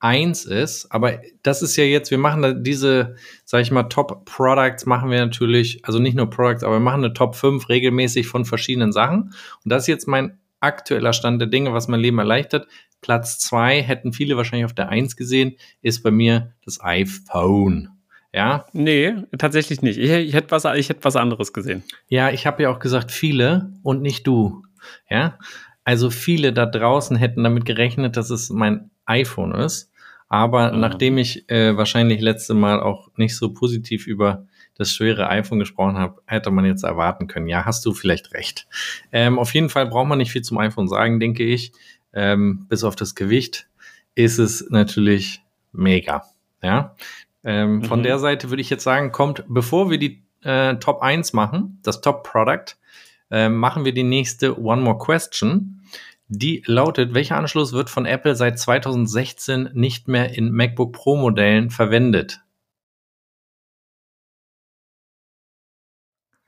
1 0.00 0.44
ist. 0.44 0.90
Aber 0.90 1.20
das 1.42 1.62
ist 1.62 1.76
ja 1.76 1.84
jetzt, 1.84 2.10
wir 2.10 2.18
machen 2.18 2.42
da 2.42 2.52
diese, 2.52 3.16
sag 3.44 3.62
ich 3.62 3.70
mal, 3.70 3.84
Top 3.84 4.24
Products 4.24 4.86
machen 4.86 5.10
wir 5.10 5.24
natürlich, 5.24 5.84
also 5.84 5.98
nicht 5.98 6.16
nur 6.16 6.30
Products, 6.30 6.62
aber 6.62 6.76
wir 6.76 6.80
machen 6.80 7.04
eine 7.04 7.14
Top 7.14 7.34
5 7.34 7.68
regelmäßig 7.68 8.26
von 8.26 8.44
verschiedenen 8.44 8.92
Sachen. 8.92 9.34
Und 9.64 9.72
das 9.72 9.84
ist 9.84 9.88
jetzt 9.88 10.08
mein 10.08 10.38
aktueller 10.60 11.12
Stand 11.12 11.40
der 11.40 11.48
Dinge, 11.48 11.72
was 11.72 11.88
mein 11.88 12.00
Leben 12.00 12.18
erleichtert. 12.18 12.66
Platz 13.00 13.38
2 13.38 13.82
hätten 13.82 14.12
viele 14.12 14.36
wahrscheinlich 14.36 14.64
auf 14.64 14.74
der 14.74 14.88
1 14.88 15.16
gesehen, 15.16 15.56
ist 15.82 16.02
bei 16.02 16.10
mir 16.10 16.54
das 16.64 16.82
iPhone. 16.82 17.90
Ja, 18.32 18.66
Nee, 18.72 19.14
tatsächlich 19.38 19.82
nicht. 19.82 19.98
Ich, 19.98 20.10
ich, 20.10 20.34
hätte 20.34 20.50
was, 20.50 20.64
ich 20.76 20.88
hätte 20.88 21.02
was 21.02 21.16
anderes 21.16 21.52
gesehen. 21.52 21.82
ja, 22.08 22.30
ich 22.30 22.46
habe 22.46 22.62
ja 22.62 22.70
auch 22.70 22.78
gesagt, 22.78 23.10
viele 23.10 23.72
und 23.82 24.02
nicht 24.02 24.26
du. 24.26 24.62
Ja, 25.08 25.38
also 25.84 26.10
viele 26.10 26.52
da 26.52 26.66
draußen 26.66 27.16
hätten 27.16 27.44
damit 27.44 27.64
gerechnet, 27.64 28.16
dass 28.16 28.30
es 28.30 28.50
mein 28.50 28.90
iPhone 29.06 29.52
ist. 29.54 29.90
Aber 30.28 30.72
Mhm. 30.72 30.80
nachdem 30.80 31.16
ich 31.18 31.48
äh, 31.50 31.76
wahrscheinlich 31.76 32.20
letzte 32.20 32.52
Mal 32.54 32.80
auch 32.80 33.08
nicht 33.16 33.34
so 33.36 33.52
positiv 33.54 34.06
über 34.06 34.46
das 34.76 34.92
schwere 34.92 35.28
iPhone 35.30 35.58
gesprochen 35.58 35.96
habe, 35.96 36.20
hätte 36.26 36.50
man 36.50 36.64
jetzt 36.66 36.84
erwarten 36.84 37.26
können. 37.26 37.48
Ja, 37.48 37.64
hast 37.64 37.84
du 37.86 37.94
vielleicht 37.94 38.32
recht. 38.34 38.66
Ähm, 39.10 39.38
auf 39.38 39.54
jeden 39.54 39.70
Fall 39.70 39.86
braucht 39.86 40.06
man 40.08 40.18
nicht 40.18 40.30
viel 40.30 40.42
zum 40.42 40.58
iPhone 40.58 40.86
sagen, 40.88 41.18
denke 41.18 41.42
ich. 41.44 41.72
Ähm, 42.12 42.66
bis 42.68 42.84
auf 42.84 42.94
das 42.94 43.14
Gewicht 43.14 43.68
ist 44.14 44.38
es 44.38 44.66
natürlich 44.70 45.42
mega. 45.72 46.24
Ja. 46.62 46.94
Ähm, 47.44 47.82
Von 47.82 48.00
Mhm. 48.00 48.04
der 48.04 48.18
Seite 48.18 48.50
würde 48.50 48.60
ich 48.60 48.68
jetzt 48.70 48.84
sagen, 48.84 49.12
kommt, 49.12 49.44
bevor 49.48 49.90
wir 49.90 49.98
die 49.98 50.22
äh, 50.42 50.76
Top 50.76 51.00
1 51.02 51.32
machen, 51.32 51.78
das 51.82 52.00
Top 52.00 52.22
Product, 52.24 52.76
äh, 53.30 53.48
machen 53.48 53.84
wir 53.84 53.92
die 53.92 54.02
nächste 54.02 54.60
One 54.60 54.82
More 54.82 54.98
Question. 54.98 55.82
Die 56.28 56.62
lautet, 56.66 57.14
welcher 57.14 57.36
Anschluss 57.36 57.72
wird 57.72 57.88
von 57.88 58.04
Apple 58.04 58.34
seit 58.34 58.58
2016 58.58 59.70
nicht 59.72 60.08
mehr 60.08 60.36
in 60.36 60.52
MacBook 60.52 60.92
Pro 60.92 61.16
Modellen 61.16 61.70
verwendet? 61.70 62.40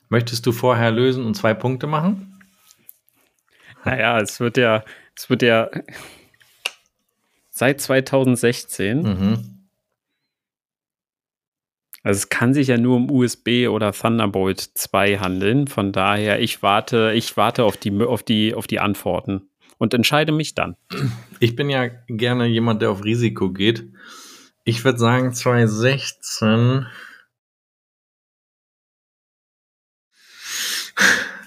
Möchtest 0.08 0.44
du 0.44 0.52
vorher 0.52 0.90
lösen 0.90 1.24
und 1.24 1.34
zwei 1.34 1.54
Punkte 1.54 1.86
machen? 1.86 2.40
Naja, 3.84 4.18
es 4.20 4.40
wird 4.40 4.56
ja, 4.56 4.84
es 5.16 5.30
wird 5.30 5.42
ja 5.42 5.70
seit 7.48 7.80
2016, 7.80 9.02
Mhm. 9.02 9.59
Also 12.02 12.18
es 12.18 12.28
kann 12.28 12.54
sich 12.54 12.68
ja 12.68 12.78
nur 12.78 12.96
um 12.96 13.10
USB 13.10 13.68
oder 13.68 13.92
Thunderbolt 13.92 14.60
2 14.60 15.18
handeln. 15.18 15.66
Von 15.66 15.92
daher, 15.92 16.40
ich 16.40 16.62
warte, 16.62 17.12
ich 17.14 17.36
warte 17.36 17.64
auf 17.64 17.76
die, 17.76 17.92
auf 18.02 18.22
die, 18.22 18.54
auf 18.54 18.66
die 18.66 18.80
Antworten 18.80 19.50
und 19.78 19.92
entscheide 19.94 20.32
mich 20.32 20.54
dann. 20.54 20.76
Ich 21.40 21.56
bin 21.56 21.70
ja 21.70 21.88
gerne 22.06 22.46
jemand, 22.46 22.82
der 22.82 22.90
auf 22.90 23.04
Risiko 23.04 23.50
geht. 23.50 23.88
Ich 24.64 24.84
würde 24.84 24.98
sagen 24.98 25.32
2016. 25.32 26.86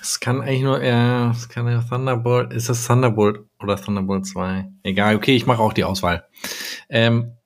Es 0.02 0.20
kann 0.20 0.42
eigentlich 0.42 0.62
nur, 0.62 0.84
ja, 0.84 1.32
es 1.32 1.48
kann 1.50 1.68
ja 1.68 1.82
Thunderbolt, 1.82 2.54
ist 2.54 2.70
das 2.70 2.86
Thunderbolt 2.86 3.46
oder 3.60 3.78
Thunderbolt 3.78 4.26
2? 4.26 4.68
Egal, 4.84 5.16
okay, 5.16 5.36
ich 5.36 5.46
mache 5.46 5.62
auch 5.62 5.74
die 5.74 5.84
Auswahl. 5.84 6.28
Ähm, 6.90 7.38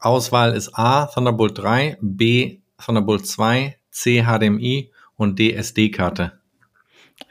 Auswahl 0.00 0.54
ist 0.54 0.76
A, 0.78 1.06
Thunderbolt 1.06 1.58
3, 1.58 1.98
B, 2.00 2.58
Thunderbolt 2.84 3.26
2, 3.26 3.76
C, 3.90 4.22
HDMI 4.24 4.90
und 5.16 5.38
D, 5.38 5.52
SD-Karte. 5.52 6.32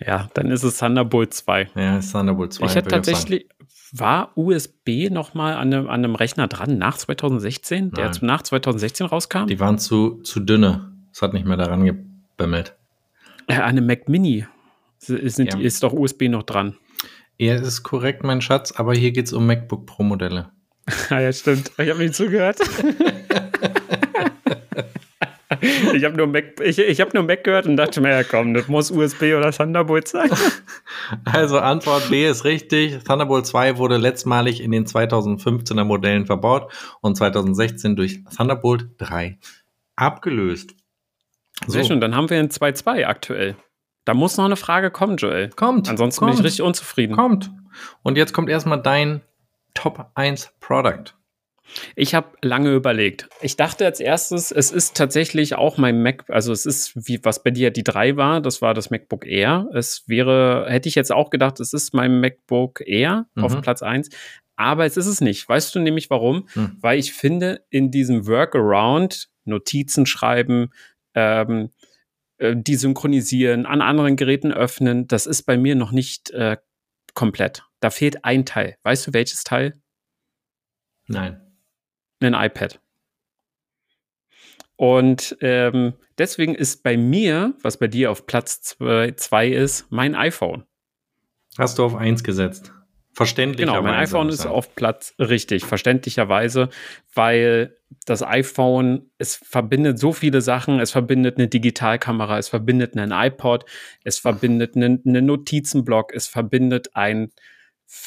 Ja, 0.05 0.30
dann 0.34 0.51
ist 0.51 0.64
es 0.64 0.78
Thunderbolt 0.78 1.34
2. 1.34 1.70
Ja, 1.76 1.97
ist 1.97 2.12
Thunderbolt 2.12 2.53
2. 2.53 2.66
Ich 2.66 2.76
hätte 2.76 2.89
tatsächlich, 2.89 3.47
war 3.93 4.32
USB 4.36 5.10
noch 5.10 5.34
mal 5.34 5.53
an 5.55 5.74
einem, 5.74 5.88
an 5.88 6.03
einem 6.03 6.16
Rechner 6.16 6.47
dran 6.47 6.78
nach 6.78 6.97
2016, 6.97 7.91
der 7.91 8.10
Nein. 8.10 8.18
nach 8.22 8.41
2016 8.41 9.08
rauskam? 9.08 9.47
Die 9.47 9.60
waren 9.60 9.80
zu, 9.80 10.22
zu 10.22 10.39
dünne. 10.41 10.91
Es 11.12 11.22
hat 11.22 11.34
nicht 11.34 11.45
mehr 11.45 11.58
daran 11.58 11.86
gebimmelt. 11.86 12.76
Äh, 13.47 13.55
an 13.55 13.62
einem 13.64 13.88
Mac 13.88 14.10
Mini 14.10 14.45
ist, 14.99 15.39
Ja. 15.39 15.58
ist 15.58 15.84
doch 15.84 15.93
USB 15.93 16.24
noch 16.24 16.43
dran. 16.43 16.76
Ja, 17.38 17.55
ist 17.55 17.84
korrekt, 17.84 18.24
mein 18.24 18.41
Schatz, 18.41 18.72
aber 18.74 18.93
hier 18.93 19.12
geht 19.12 19.28
es 19.28 19.34
um 19.34 19.45
MacBook 19.45 19.86
Pro 19.86 20.03
Modelle. 20.03 20.49
Ja, 21.09 21.19
ja, 21.21 21.33
stimmt. 21.33 21.71
Ich 21.77 21.89
habe 21.89 21.99
nicht 21.99 22.15
zugehört. 22.15 22.57
ich 25.93 26.03
habe 26.03 26.15
nur, 26.17 26.27
Mac- 26.27 26.59
ich, 26.61 26.77
ich 26.79 27.01
hab 27.01 27.13
nur 27.13 27.23
Mac 27.23 27.43
gehört 27.43 27.65
und 27.65 27.77
dachte 27.77 28.01
mir, 28.01 28.09
ja 28.11 28.23
komm, 28.23 28.53
das 28.53 28.67
muss 28.67 28.91
USB 28.91 29.33
oder 29.38 29.51
Thunderbolt 29.51 30.07
sein. 30.07 30.29
Also 31.23 31.59
Antwort 31.59 32.09
B 32.09 32.27
ist 32.27 32.43
richtig. 32.43 33.01
Thunderbolt 33.05 33.45
2 33.45 33.77
wurde 33.77 33.95
letztmalig 33.95 34.61
in 34.61 34.71
den 34.71 34.85
2015er 34.85 35.85
Modellen 35.85 36.25
verbaut 36.25 36.69
und 36.99 37.15
2016 37.15 37.95
durch 37.95 38.25
Thunderbolt 38.35 38.88
3 38.97 39.38
abgelöst. 39.95 40.75
Sehr 41.65 41.85
schön, 41.85 42.01
dann 42.01 42.13
haben 42.13 42.29
wir 42.29 42.38
ein 42.39 42.49
2-2 42.49 43.05
aktuell. 43.05 43.55
Da 44.03 44.13
muss 44.13 44.35
noch 44.35 44.43
eine 44.45 44.57
Frage 44.57 44.91
kommen, 44.91 45.15
Joel. 45.15 45.49
Kommt. 45.49 45.88
Ansonsten 45.89 46.19
kommt, 46.19 46.31
bin 46.33 46.39
ich 46.39 46.45
richtig 46.45 46.61
unzufrieden. 46.63 47.15
Kommt. 47.15 47.51
Und 48.03 48.17
jetzt 48.17 48.33
kommt 48.33 48.49
erstmal 48.49 48.81
dein 48.81 49.21
Top 49.78 50.09
1 50.15 50.53
Product. 50.59 51.13
Ich 51.95 52.15
habe 52.15 52.30
lange 52.41 52.73
überlegt. 52.73 53.30
Ich 53.41 53.57
dachte 53.57 53.86
als 53.86 53.99
erstes, 53.99 54.51
es 54.51 54.71
ist 54.71 54.97
tatsächlich 54.97 55.53
auch 55.55 55.78
mein 55.78 56.01
Mac, 56.01 56.23
also 56.30 56.51
es 56.51 56.65
ist, 56.65 56.93
wie 56.95 57.19
was 57.23 57.43
bei 57.43 57.51
dir 57.51 57.69
die 57.69 57.84
3 57.84 58.17
war, 58.17 58.41
das 58.41 58.61
war 58.63 58.73
das 58.73 58.89
MacBook 58.89 59.28
Air. 59.28 59.67
Es 59.75 60.05
wäre, 60.07 60.65
hätte 60.67 60.89
ich 60.89 60.95
jetzt 60.95 61.11
auch 61.11 61.30
gedacht, 61.30 61.59
es 61.59 61.73
ist 61.73 61.93
mein 61.93 62.19
MacBook 62.21 62.82
Air 62.88 63.28
Mhm. 63.36 63.43
auf 63.43 63.61
Platz 63.61 63.84
1. 63.84 64.09
Aber 64.55 64.86
es 64.86 64.97
ist 64.97 65.05
es 65.05 65.21
nicht. 65.21 65.47
Weißt 65.47 65.75
du 65.75 65.80
nämlich 65.80 66.09
warum? 66.09 66.47
Hm. 66.53 66.78
Weil 66.82 66.97
ich 66.97 67.13
finde, 67.13 67.61
in 67.69 67.91
diesem 67.91 68.25
Workaround, 68.25 69.30
Notizen 69.45 70.07
schreiben, 70.07 70.71
ähm, 71.13 71.69
äh, 72.39 72.55
die 72.57 72.75
synchronisieren, 72.75 73.67
an 73.67 73.82
anderen 73.82 74.15
Geräten 74.15 74.51
öffnen, 74.51 75.07
das 75.07 75.28
ist 75.28 75.43
bei 75.43 75.57
mir 75.57 75.75
noch 75.75 75.91
nicht 75.91 76.32
äh, 76.32 76.57
komplett. 77.18 77.63
Da 77.80 77.89
fehlt 77.89 78.24
ein 78.24 78.45
Teil. 78.45 78.78
Weißt 78.84 79.07
du, 79.07 79.13
welches 79.13 79.43
Teil? 79.43 79.82
Nein. 81.07 81.41
ein 82.22 82.36
iPad. 82.36 82.80
Und 84.76 85.36
ähm, 85.41 85.95
deswegen 86.20 86.53
ist 86.53 86.84
bei 86.84 86.95
mir, 86.95 87.55
was 87.63 87.80
bei 87.80 87.88
dir 87.88 88.11
auf 88.11 88.28
Platz 88.28 88.61
2 88.61 89.47
ist, 89.47 89.91
mein 89.91 90.13
iPhone. 90.13 90.65
Hast 91.57 91.80
du 91.80 91.86
auf 91.86 91.95
1 91.95 92.24
gesetzt. 92.24 92.72
Verständlich. 93.18 93.65
Genau, 93.65 93.82
mein 93.82 93.95
iPhone 93.95 94.30
ist 94.30 94.45
auf 94.45 94.76
Platz 94.76 95.15
richtig, 95.18 95.65
verständlicherweise, 95.65 96.70
weil 97.15 97.76
das 98.05 98.22
iPhone, 98.22 99.09
es 99.18 99.38
verbindet 99.38 99.97
so 99.97 100.13
viele 100.13 100.39
Sachen. 100.41 100.80
Es 100.80 100.91
verbindet 100.91 101.39
eine 101.39 101.47
Digitalkamera, 101.47 102.38
es 102.38 102.47
verbindet 102.47 102.95
einen 102.95 103.11
iPod, 103.11 103.65
es 104.03 104.20
verbindet 104.20 104.76
einen, 104.76 105.01
einen 105.03 105.26
Notizenblock, 105.26 106.13
es 106.13 106.28
verbindet 106.28 106.91
ein, 106.93 107.32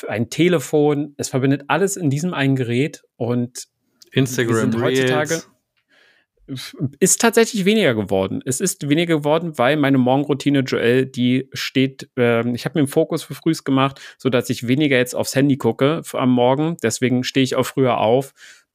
ein 0.06 0.30
Telefon, 0.30 1.14
es 1.16 1.28
verbindet 1.28 1.64
alles 1.66 1.96
in 1.96 2.08
diesem 2.08 2.32
einen 2.32 2.54
Gerät 2.54 3.02
und 3.16 3.66
Instagram 4.12 4.70
sind 4.70 4.80
heutzutage 4.80 5.30
Reels. 5.30 5.50
Ist 6.98 7.20
tatsächlich 7.20 7.64
weniger 7.64 7.94
geworden. 7.94 8.42
Es 8.44 8.60
ist 8.60 8.88
weniger 8.88 9.18
geworden, 9.18 9.58
weil 9.58 9.76
meine 9.76 9.98
Morgenroutine 9.98 10.60
Joel, 10.60 11.06
die 11.06 11.48
steht, 11.52 12.10
ähm, 12.16 12.54
ich 12.54 12.64
habe 12.64 12.78
mir 12.78 12.80
einen 12.80 12.88
Fokus 12.88 13.22
für 13.22 13.34
frühs 13.34 13.64
gemacht, 13.64 14.00
sodass 14.18 14.50
ich 14.50 14.66
weniger 14.66 14.96
jetzt 14.96 15.14
aufs 15.14 15.34
Handy 15.34 15.56
gucke 15.56 16.02
am 16.12 16.30
Morgen. 16.30 16.76
Deswegen 16.82 17.24
stehe 17.24 17.44
ich 17.44 17.56
auch 17.56 17.64
früher 17.64 17.98
auf, 17.98 18.32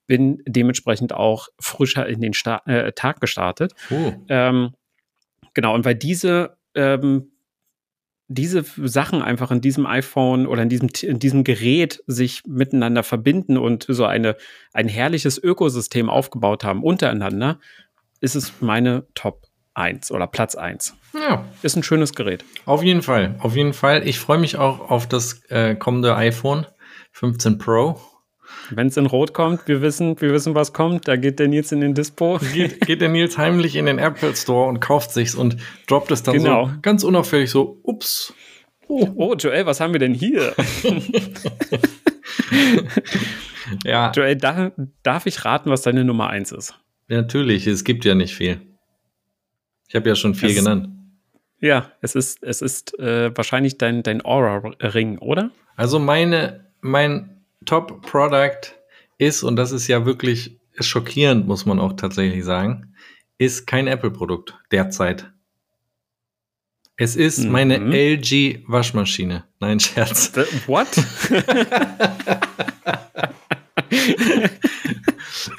bin 0.08 0.42
dementsprechend 0.48 1.14
auch 1.14 1.50
frischer 1.60 2.08
in 2.08 2.22
den 2.22 2.34
Sta 2.34 2.62
äh, 2.66 2.92
Tag 2.94 3.22
gestartet. 3.22 3.74
Oh. 3.90 4.14
Ähm, 4.30 4.74
genau, 5.54 5.74
und 5.74 5.86
weil 5.86 5.96
diese, 5.96 6.58
ähm, 6.76 7.32
diese 8.28 8.64
Sachen 8.78 9.22
einfach 9.22 9.52
in 9.52 9.62
diesem 9.62 9.86
iPhone 9.86 10.48
oder 10.48 10.64
in 10.64 10.70
diesem, 10.70 10.90
in 11.02 11.20
diesem 11.20 11.44
Gerät 11.44 12.02
sich 12.08 12.42
miteinander 12.48 13.04
verbinden 13.04 13.58
und 13.58 13.86
so 13.88 14.06
eine, 14.06 14.36
ein 14.74 14.88
herrliches 14.88 15.38
Ökosystem 15.38 16.10
aufgebaut 16.10 16.64
haben 16.64 16.84
untereinander, 16.84 17.60
ist 18.22 18.36
es 18.36 18.54
meine 18.62 19.06
Top 19.14 19.44
1 19.76 20.12
oder 20.12 20.26
Platz 20.26 20.56
1. 20.56 20.96
Ja, 21.14 21.46
Ist 21.62 21.76
ein 21.76 21.84
schönes 21.84 22.14
Gerät. 22.14 22.44
auf 22.66 22.82
jeden 22.82 23.02
Fall. 23.02 23.36
Auf 23.40 23.56
jeden 23.56 23.74
Fall. 23.74 24.08
Ich 24.08 24.20
freue 24.20 24.38
mich 24.40 24.58
auch 24.58 24.90
auf 24.90 25.08
das 25.08 25.44
äh, 25.50 25.76
kommende 25.76 26.16
iPhone 26.16 26.66
15 27.12 27.58
Pro. 27.58 28.00
Wenn 28.72 28.88
es 28.88 28.98
in 28.98 29.06
Rot 29.06 29.34
kommt, 29.34 29.68
wir 29.68 29.82
wissen, 29.82 30.20
wir 30.22 30.32
wissen, 30.32 30.56
was 30.56 30.74
kommt. 30.74 31.08
Da 31.08 31.16
geht 31.18 31.40
der 31.40 31.48
Nils 31.48 31.72
in 31.72 31.82
den 31.82 31.94
Dispo. 31.94 32.40
Geht, 32.54 32.82
geht 32.82 33.02
der 33.02 33.10
Nils 33.10 33.38
heimlich 33.38 33.76
in 33.76 33.86
den 33.86 34.00
Apple 34.00 34.36
Store 34.36 34.68
und 34.68 34.80
kauft 34.80 35.12
sich's 35.12 35.36
und 35.36 35.58
droppt 35.88 36.12
es 36.12 36.24
dann 36.24 36.36
Genau. 36.36 36.68
so 36.68 36.72
ganz 36.82 37.04
unauffällig 37.04 37.50
so, 37.52 37.80
ups. 37.84 38.34
Oh. 38.88 39.08
Oh, 39.16 39.36
Joel, 39.36 39.66
was 39.66 39.80
haben 39.80 39.94
wir 39.94 40.00
denn 40.00 40.14
hier? 40.14 40.54
Ja, 43.84 44.12
Joel, 44.12 44.36
da, 44.36 44.72
darf 45.04 45.26
ich 45.26 45.44
raten, 45.44 45.70
was 45.70 45.82
deine 45.82 46.04
Nummer 46.06 46.30
1 46.30 46.52
ist? 46.52 46.76
natürlich. 47.08 47.68
Es 47.68 47.84
gibt 47.84 48.04
ja 48.06 48.16
nicht 48.16 48.36
viel. 48.36 48.60
Ich 49.88 49.96
habe 49.96 50.10
ja 50.10 50.16
schon 50.16 50.34
viel 50.36 50.50
Es 50.50 50.56
genannt. 50.56 50.90
Ja, 51.60 51.92
es 52.02 52.16
ist, 52.16 52.44
es 52.44 52.62
ist 52.62 52.98
äh, 53.00 53.36
wahrscheinlich 53.36 53.78
dein, 53.78 54.04
dein 54.04 54.24
Aura-Ring, 54.26 55.18
oder? 55.20 55.52
Also 55.76 56.00
meine, 56.00 56.66
mein 56.82 57.35
Top-Product 57.66 58.74
ist, 59.18 59.44
und 59.44 59.56
das 59.56 59.72
ist 59.72 59.88
ja 59.88 60.06
wirklich 60.06 60.58
schockierend, 60.80 61.48
muss 61.48 61.66
man 61.66 61.80
auch 61.80 61.94
tatsächlich 61.94 62.44
sagen, 62.44 62.94
ist 63.38 63.66
kein 63.68 63.88
Apple-Produkt 63.88 64.56
derzeit. 64.72 65.32
Es 66.98 67.16
ist 67.16 67.40
Mhm. 67.46 67.52
meine 67.52 67.78
LG-Waschmaschine. 67.78 69.44
Nein, 69.60 69.80
Scherz. 69.80 70.32
The, 70.34 70.44
what? 70.68 70.88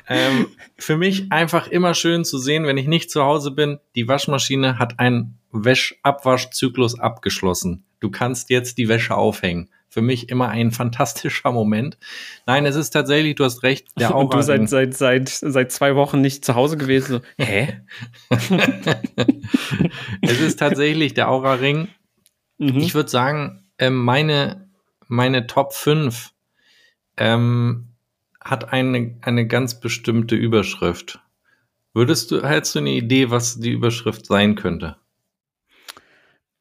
ähm, 0.09 0.47
für 0.78 0.97
mich 0.97 1.30
einfach 1.32 1.68
immer 1.68 1.94
schön 1.94 2.24
zu 2.24 2.38
sehen, 2.38 2.64
wenn 2.64 2.76
ich 2.78 2.86
nicht 2.86 3.11
zu 3.11 3.22
Hause 3.22 3.51
bin, 3.51 3.78
die 3.94 4.09
Waschmaschine 4.09 4.78
hat 4.78 4.99
einen 4.99 5.38
Wäschabwaschzyklus 5.53 6.99
abgeschlossen. 6.99 7.84
Du 8.01 8.11
kannst 8.11 8.51
jetzt 8.51 8.78
die 8.78 8.88
Wäsche 8.88 9.14
aufhängen. 9.14 9.70
Für 9.97 10.03
mich 10.03 10.28
immer 10.28 10.51
ein 10.51 10.72
fantastischer 10.72 11.53
Moment. 11.53 11.97
Nein, 12.44 12.66
es 12.66 12.76
ist 12.76 12.90
tatsächlich, 12.90 13.34
du 13.34 13.44
hast 13.44 13.62
recht, 13.62 13.99
der 13.99 14.14
Und 14.14 14.34
du 14.34 14.42
seit, 14.42 14.68
seit, 14.68 14.92
seit, 14.92 15.30
seit 15.30 15.72
zwei 15.72 15.97
Wochen 15.97 16.20
nicht 16.20 16.44
zu 16.44 16.55
Hause 16.55 16.76
gewesen. 16.76 17.12
So, 17.12 17.20
hä? 17.42 17.80
es 20.20 20.38
ist 20.38 20.59
tatsächlich 20.59 21.14
der 21.14 21.30
Aura-Ring. 21.30 21.88
Mhm. 22.59 22.76
Ich 22.76 22.94
würde 22.94 23.09
sagen, 23.09 23.64
ähm, 23.78 24.05
meine, 24.05 24.68
meine 25.09 25.47
Top 25.47 25.72
5 25.72 26.30
ähm, 27.16 27.94
hat 28.38 28.74
eine, 28.74 29.16
eine 29.22 29.47
ganz 29.47 29.80
bestimmte 29.80 30.34
Überschrift. 30.34 31.20
Würdest 31.94 32.30
du, 32.32 32.47
hättest 32.47 32.74
du 32.74 32.80
eine 32.80 32.90
Idee, 32.90 33.30
was 33.30 33.61
die 33.61 33.70
Überschrift 33.70 34.26
sein 34.26 34.57
könnte? 34.57 34.97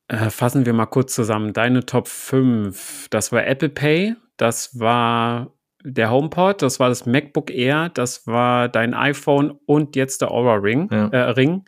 Äh, 0.07 0.29
fassen 0.29 0.65
wir 0.65 0.73
mal 0.73 0.85
kurz 0.85 1.15
zusammen. 1.15 1.53
Deine 1.53 1.85
Top 1.85 2.07
5. 2.07 3.07
Das 3.09 3.31
war 3.31 3.45
Apple 3.45 3.69
Pay, 3.69 4.15
das 4.37 4.79
war 4.79 5.51
der 5.83 6.11
HomePod, 6.11 6.61
das 6.61 6.79
war 6.79 6.89
das 6.89 7.05
MacBook 7.05 7.51
Air, 7.51 7.89
das 7.89 8.25
war 8.25 8.69
dein 8.69 8.93
iPhone 8.93 9.59
und 9.65 9.95
jetzt 9.95 10.21
der 10.21 10.31
Aura 10.31 10.55
Ring. 10.55 10.89
Ja. 10.91 11.07
Äh, 11.09 11.29
Ring. 11.31 11.65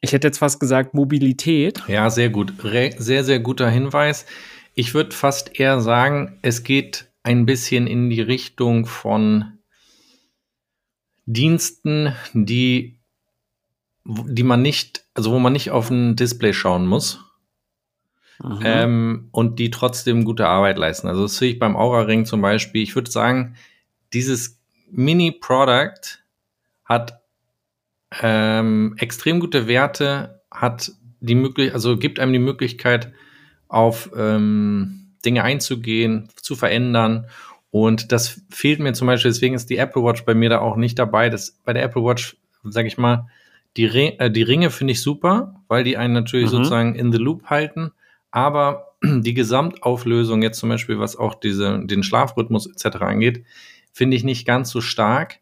Ich 0.00 0.12
hätte 0.12 0.28
jetzt 0.28 0.38
fast 0.38 0.60
gesagt 0.60 0.94
Mobilität. 0.94 1.82
Ja, 1.88 2.10
sehr 2.10 2.30
gut. 2.30 2.52
Re 2.62 2.92
sehr, 2.98 3.24
sehr 3.24 3.40
guter 3.40 3.68
Hinweis. 3.68 4.26
Ich 4.74 4.94
würde 4.94 5.14
fast 5.14 5.58
eher 5.58 5.80
sagen, 5.80 6.38
es 6.42 6.62
geht 6.62 7.10
ein 7.24 7.46
bisschen 7.46 7.86
in 7.86 8.10
die 8.10 8.20
Richtung 8.20 8.86
von 8.86 9.58
Diensten, 11.26 12.14
die, 12.32 12.97
die 14.08 14.42
man 14.42 14.62
nicht, 14.62 15.04
also 15.14 15.32
wo 15.32 15.38
man 15.38 15.52
nicht 15.52 15.70
auf 15.70 15.90
ein 15.90 16.16
Display 16.16 16.52
schauen 16.52 16.86
muss. 16.86 17.20
Ähm, 18.62 19.28
und 19.32 19.58
die 19.58 19.70
trotzdem 19.70 20.24
gute 20.24 20.46
Arbeit 20.46 20.78
leisten. 20.78 21.08
Also 21.08 21.22
das 21.22 21.36
sehe 21.36 21.50
ich 21.52 21.58
beim 21.58 21.76
Aura 21.76 22.02
Ring 22.02 22.24
zum 22.24 22.40
Beispiel. 22.40 22.82
Ich 22.82 22.94
würde 22.94 23.10
sagen, 23.10 23.56
dieses 24.12 24.60
Mini-Product 24.90 26.20
hat 26.84 27.20
ähm, 28.22 28.94
extrem 28.98 29.40
gute 29.40 29.66
Werte, 29.66 30.40
hat 30.52 30.92
die 31.20 31.34
möglich, 31.34 31.74
also 31.74 31.96
gibt 31.96 32.20
einem 32.20 32.32
die 32.32 32.38
Möglichkeit, 32.38 33.12
auf 33.66 34.10
ähm, 34.16 35.14
Dinge 35.24 35.42
einzugehen, 35.42 36.28
zu 36.36 36.54
verändern. 36.54 37.26
Und 37.70 38.12
das 38.12 38.40
fehlt 38.50 38.78
mir 38.78 38.92
zum 38.94 39.08
Beispiel, 39.08 39.32
deswegen 39.32 39.56
ist 39.56 39.68
die 39.68 39.76
Apple 39.76 40.02
Watch 40.02 40.24
bei 40.24 40.34
mir 40.34 40.48
da 40.48 40.60
auch 40.60 40.76
nicht 40.76 40.98
dabei. 40.98 41.28
Das, 41.28 41.58
bei 41.64 41.72
der 41.72 41.82
Apple 41.82 42.02
Watch, 42.02 42.36
sage 42.62 42.86
ich 42.86 42.96
mal, 42.98 43.28
die, 43.78 43.86
Ri 43.86 44.16
äh, 44.18 44.30
die 44.30 44.42
Ringe 44.42 44.70
finde 44.70 44.92
ich 44.92 45.00
super, 45.00 45.62
weil 45.68 45.84
die 45.84 45.96
einen 45.96 46.12
natürlich 46.12 46.46
Mhm. 46.48 46.56
sozusagen 46.56 46.94
in 46.94 47.10
the 47.12 47.18
loop 47.18 47.44
halten. 47.46 47.92
Aber 48.30 48.88
die 49.02 49.32
Gesamtauflösung 49.34 50.42
jetzt 50.42 50.58
zum 50.58 50.68
Beispiel, 50.68 50.98
was 50.98 51.16
auch 51.16 51.34
diese, 51.34 51.80
den 51.86 52.02
Schlafrhythmus 52.02 52.66
etc. 52.66 52.96
angeht, 53.02 53.44
finde 53.92 54.16
ich 54.16 54.24
nicht 54.24 54.46
ganz 54.46 54.70
so 54.70 54.80
stark. 54.82 55.38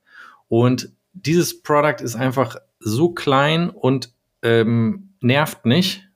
Und 0.49 0.91
dieses 1.13 1.63
Produkt 1.63 2.01
ist 2.01 2.15
einfach 2.15 2.57
so 2.79 3.11
klein 3.11 3.71
und 3.71 4.13
ähm, 4.43 5.15
nervt 5.21 5.65
nicht, 5.67 6.07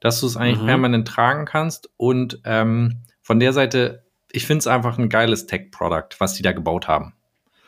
dass 0.00 0.20
du 0.20 0.26
es 0.26 0.36
eigentlich 0.36 0.60
Mhm. 0.62 0.66
permanent 0.66 1.08
tragen 1.08 1.44
kannst. 1.44 1.90
Und 1.96 2.40
ähm, 2.44 3.00
von 3.20 3.40
der 3.40 3.52
Seite, 3.52 4.04
ich 4.30 4.46
finde 4.46 4.60
es 4.60 4.66
einfach 4.66 4.96
ein 4.98 5.08
geiles 5.08 5.46
Tech-Produkt, 5.46 6.20
was 6.20 6.34
die 6.34 6.42
da 6.42 6.52
gebaut 6.52 6.88
haben. 6.88 7.14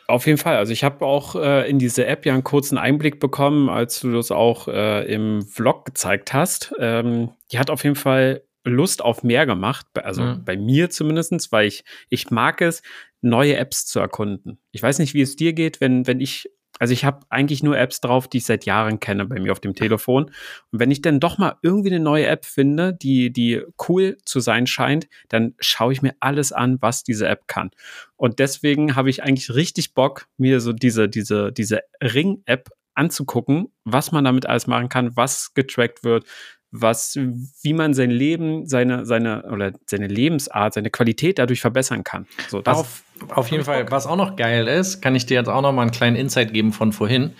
Auf 0.07 0.25
jeden 0.25 0.37
Fall. 0.37 0.55
Also 0.55 0.71
ich 0.71 0.85
habe 0.85 1.05
auch 1.05 1.35
äh, 1.35 1.69
in 1.69 1.79
diese 1.79 2.05
App 2.05 2.25
ja 2.25 2.33
einen 2.33 2.43
kurzen 2.45 2.77
Einblick 2.77 3.19
bekommen, 3.19 3.67
als 3.69 3.99
du 3.99 4.13
das 4.13 4.31
auch 4.31 4.69
äh, 4.69 5.03
im 5.13 5.41
Vlog 5.41 5.83
gezeigt 5.85 6.33
hast. 6.33 6.73
Ähm, 6.79 7.31
die 7.51 7.59
hat 7.59 7.69
auf 7.69 7.83
jeden 7.83 7.97
Fall 7.97 8.43
Lust 8.63 9.01
auf 9.01 9.23
mehr 9.23 9.45
gemacht, 9.45 9.85
also 9.95 10.23
Mhm. 10.23 10.43
bei 10.45 10.57
mir 10.57 10.89
zumindestens, 10.89 11.51
weil 11.51 11.67
ich, 11.67 11.83
ich 12.09 12.31
mag 12.31 12.61
es, 12.61 12.81
neue 13.21 13.57
Apps 13.57 13.85
zu 13.85 13.99
erkunden. 13.99 14.59
Ich 14.71 14.81
weiß 14.81 14.99
nicht, 14.99 15.13
wie 15.13 15.21
es 15.21 15.35
dir 15.35 15.53
geht, 15.53 15.81
wenn, 15.81 16.05
wenn 16.07 16.19
ich, 16.21 16.49
also 16.79 16.93
ich 16.93 17.05
habe 17.05 17.25
eigentlich 17.29 17.63
nur 17.63 17.77
Apps 17.77 18.01
drauf, 18.01 18.27
die 18.27 18.37
ich 18.37 18.45
seit 18.45 18.65
Jahren 18.65 18.99
kenne 18.99 19.25
bei 19.25 19.39
mir 19.39 19.51
auf 19.51 19.59
dem 19.59 19.75
Telefon. 19.75 20.25
Und 20.71 20.79
wenn 20.79 20.91
ich 20.91 21.01
dann 21.01 21.19
doch 21.19 21.37
mal 21.37 21.55
irgendwie 21.61 21.89
eine 21.89 21.99
neue 21.99 22.27
App 22.27 22.45
finde, 22.45 22.93
die, 22.93 23.31
die 23.31 23.61
cool 23.87 24.17
zu 24.25 24.39
sein 24.39 24.67
scheint, 24.67 25.07
dann 25.29 25.55
schaue 25.59 25.93
ich 25.93 26.01
mir 26.01 26.15
alles 26.19 26.51
an, 26.51 26.77
was 26.81 27.03
diese 27.03 27.27
App 27.27 27.47
kann. 27.47 27.71
Und 28.15 28.39
deswegen 28.39 28.95
habe 28.95 29.09
ich 29.09 29.23
eigentlich 29.23 29.53
richtig 29.53 29.93
Bock, 29.93 30.27
mir 30.37 30.59
so 30.59 30.73
diese, 30.73 31.09
diese, 31.09 31.51
diese 31.51 31.81
Ring-App 32.01 32.69
anzugucken, 32.97 33.71
was 33.85 34.11
man 34.11 34.23
damit 34.23 34.47
alles 34.47 34.65
machen 34.65 34.89
kann, 34.89 35.15
was 35.15 35.53
getrackt 35.53 36.03
wird, 36.03 36.25
was, 36.71 37.17
wie 37.61 37.73
man 37.73 37.93
sein 37.93 38.11
Leben, 38.11 38.67
seine, 38.67 39.05
seine, 39.05 39.43
oder 39.51 39.71
seine 39.85 40.07
Lebensart, 40.07 40.73
seine 40.73 40.89
Qualität 40.89 41.39
dadurch 41.39 41.61
verbessern 41.61 42.03
kann. 42.03 42.27
So, 42.49 42.61
Was, 42.65 43.03
auf 43.29 43.49
jeden 43.49 43.63
Fall, 43.63 43.89
was 43.89 44.05
auch 44.05 44.17
noch 44.17 44.35
geil 44.35 44.67
ist, 44.67 45.01
kann 45.01 45.15
ich 45.15 45.25
dir 45.25 45.35
jetzt 45.35 45.47
auch 45.47 45.61
noch 45.61 45.71
mal 45.71 45.83
einen 45.83 45.91
kleinen 45.91 46.15
Insight 46.15 46.53
geben 46.53 46.73
von 46.73 46.91
vorhin. 46.91 47.33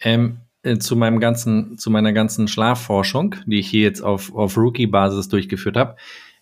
Ähm, 0.00 0.38
äh, 0.62 0.78
zu 0.78 0.96
meinem 0.96 1.18
ganzen, 1.18 1.76
zu 1.78 1.90
meiner 1.90 2.12
ganzen 2.12 2.46
Schlafforschung, 2.48 3.34
die 3.46 3.58
ich 3.58 3.68
hier 3.68 3.82
jetzt 3.82 4.00
auf, 4.00 4.34
auf 4.34 4.56
Rookie-Basis 4.56 5.28
durchgeführt 5.28 5.76
habe. 5.76 5.96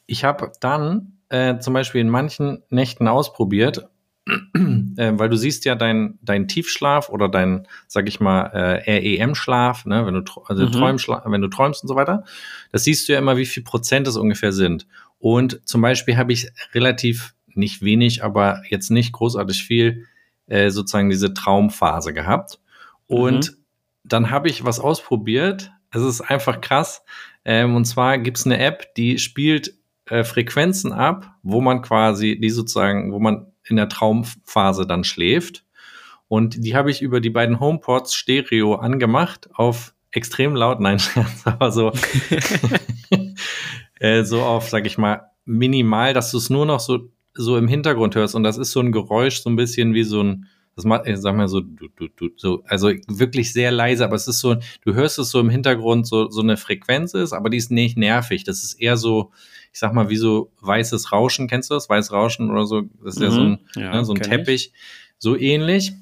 Ich 0.07 0.25
habe 0.25 0.53
dann 0.61 1.19
äh, 1.31 1.59
zum 1.59 1.75
Beispiel 1.75 2.01
in 2.01 2.11
manchen 2.11 2.63
Nächten 2.69 3.09
ausprobiert, 3.09 3.89
äh, 4.27 5.13
weil 5.15 5.29
du 5.29 5.37
siehst 5.37 5.65
ja 5.65 5.75
dein, 5.75 6.19
dein 6.23 6.49
Tiefschlaf 6.49 7.09
oder 7.09 7.29
dein, 7.29 7.67
sag 7.87 8.09
ich 8.09 8.21
mal, 8.21 8.47
äh, 8.47 9.17
REM-Schlaf, 9.17 9.87
ne, 9.87 10.07
wenn 10.07 10.15
du, 10.15 10.23
also 10.47 10.65
Mhm. 10.65 10.73
Träumschla 10.73 11.23
wenn 11.27 11.41
du 11.41 11.49
träumst 11.49 11.83
und 11.83 11.89
so 11.89 11.97
weiter, 11.97 12.25
das 12.73 12.85
siehst 12.85 13.09
du 13.09 13.13
ja 13.13 13.19
immer, 13.19 13.37
wie 13.37 13.47
viel 13.47 13.63
Prozent 13.63 14.07
es 14.07 14.17
ungefähr 14.17 14.53
sind. 14.53 14.87
Und 15.19 15.61
zum 15.67 15.81
Beispiel 15.83 16.17
habe 16.17 16.33
ich 16.33 16.51
relativ, 16.75 17.35
nicht 17.55 17.83
wenig, 17.83 18.23
aber 18.23 18.63
jetzt 18.69 18.91
nicht 18.91 19.13
großartig 19.13 19.65
viel, 19.65 20.07
äh, 20.47 20.71
sozusagen 20.71 21.11
diese 21.11 21.35
Traumphase 21.35 22.13
gehabt. 22.13 22.61
Und 23.07 23.57
dann 24.05 24.31
habe 24.31 24.49
ich 24.49 24.65
was 24.65 24.81
ausprobiert. 24.81 25.73
Es 25.93 26.03
ist 26.03 26.21
einfach 26.21 26.61
krass. 26.61 27.03
Ähm, 27.45 27.75
und 27.75 27.85
zwar 27.85 28.19
gibt 28.19 28.39
es 28.39 28.47
eine 28.47 28.59
App, 28.59 28.95
die 28.95 29.19
spielt 29.19 29.75
äh, 30.07 30.25
Frequenzen 30.25 30.93
ab, 30.93 31.35
wo 31.43 31.61
man 31.61 31.83
quasi, 31.83 32.39
die 32.41 32.51
sozusagen, 32.51 33.13
wo 33.13 33.19
man 33.19 33.50
in 33.71 33.77
der 33.77 33.89
Traumphase 33.89 34.87
dann 34.87 35.05
schläft. 35.05 35.65
Und 36.29 36.65
die 36.65 36.77
habe 36.77 36.91
ich 36.91 37.03
über 37.03 37.21
die 37.21 37.31
beiden 37.31 37.59
HomePods 37.59 38.15
Stereo 38.15 38.77
angemacht 38.77 39.49
auf 39.55 39.95
extrem 40.13 40.55
laut, 40.55 40.81
nein, 40.81 41.01
aber 41.45 41.73
so, 41.73 41.93
äh, 44.01 44.25
so 44.25 44.43
auf, 44.43 44.69
sag 44.69 44.87
ich 44.87 44.99
mal, 44.99 45.31
minimal, 45.45 46.15
dass 46.15 46.31
du 46.31 46.39
es 46.39 46.51
nur 46.51 46.67
noch 46.67 46.81
so, 46.81 47.11
so 47.35 47.57
im 47.57 47.69
Hintergrund 47.69 48.15
hörst. 48.15 48.35
Und 48.35 48.43
das 48.43 48.59
ist 48.59 48.73
so 48.73 48.81
ein 48.81 48.93
Geräusch, 48.93 49.41
so 49.41 49.51
ein 49.51 49.57
bisschen 49.57 49.95
wie 49.95 50.05
so 50.05 50.23
ein, 50.23 50.47
das 50.77 50.85
macht, 50.85 51.07
ich 51.07 51.19
sag 51.19 51.37
mal 51.37 51.49
so, 51.49 51.61
du, 51.61 51.89
du, 51.97 52.09
du, 52.09 52.31
so, 52.37 52.63
also 52.67 52.91
wirklich 53.09 53.53
sehr 53.53 53.71
leise, 53.71 54.05
aber 54.05 54.15
es 54.17 54.29
ist 54.29 54.41
so, 54.41 54.57
du 54.85 54.95
hörst 54.95 55.19
es 55.19 55.31
so 55.31 55.41
im 55.41 55.51
Hintergrund, 55.51 56.07
so, 56.07 56.31
so 56.31 56.43
eine 56.43 56.57
Frequenz 56.57 57.15
ist, 57.15 57.33
aber 57.33 57.51
die 57.51 57.59
ist 57.59 57.71
nicht 57.71 57.99
nervig. 57.99 58.45
Das 58.45 58.63
ist 58.63 58.75
eher 58.75 58.97
so, 58.97 59.33
ich 59.73 59.79
sag 59.79 59.93
mal, 59.95 60.09
wie 60.09 60.17
so 60.17 60.51
weißes 60.61 61.13
Rauschen, 61.13 61.47
kennst 61.49 61.71
du 61.71 61.75
das? 61.75 61.89
Weißes 61.89 62.13
Rauschen 62.13 62.51
oder 62.51 62.67
so? 62.67 62.83
Das 63.05 63.17
ist 63.17 63.23
ja 63.23 63.31
so 63.31 63.41
ein, 63.43 63.51
Mhm. 63.75 63.83
Ja, 63.83 63.93
ne, 63.95 64.05
so 64.05 64.13
ein 64.13 64.19
kenn 64.21 64.31
ich. 64.33 64.37
Teppich. 64.47 64.73
So 65.19 65.37
ähnlich. 65.37 65.93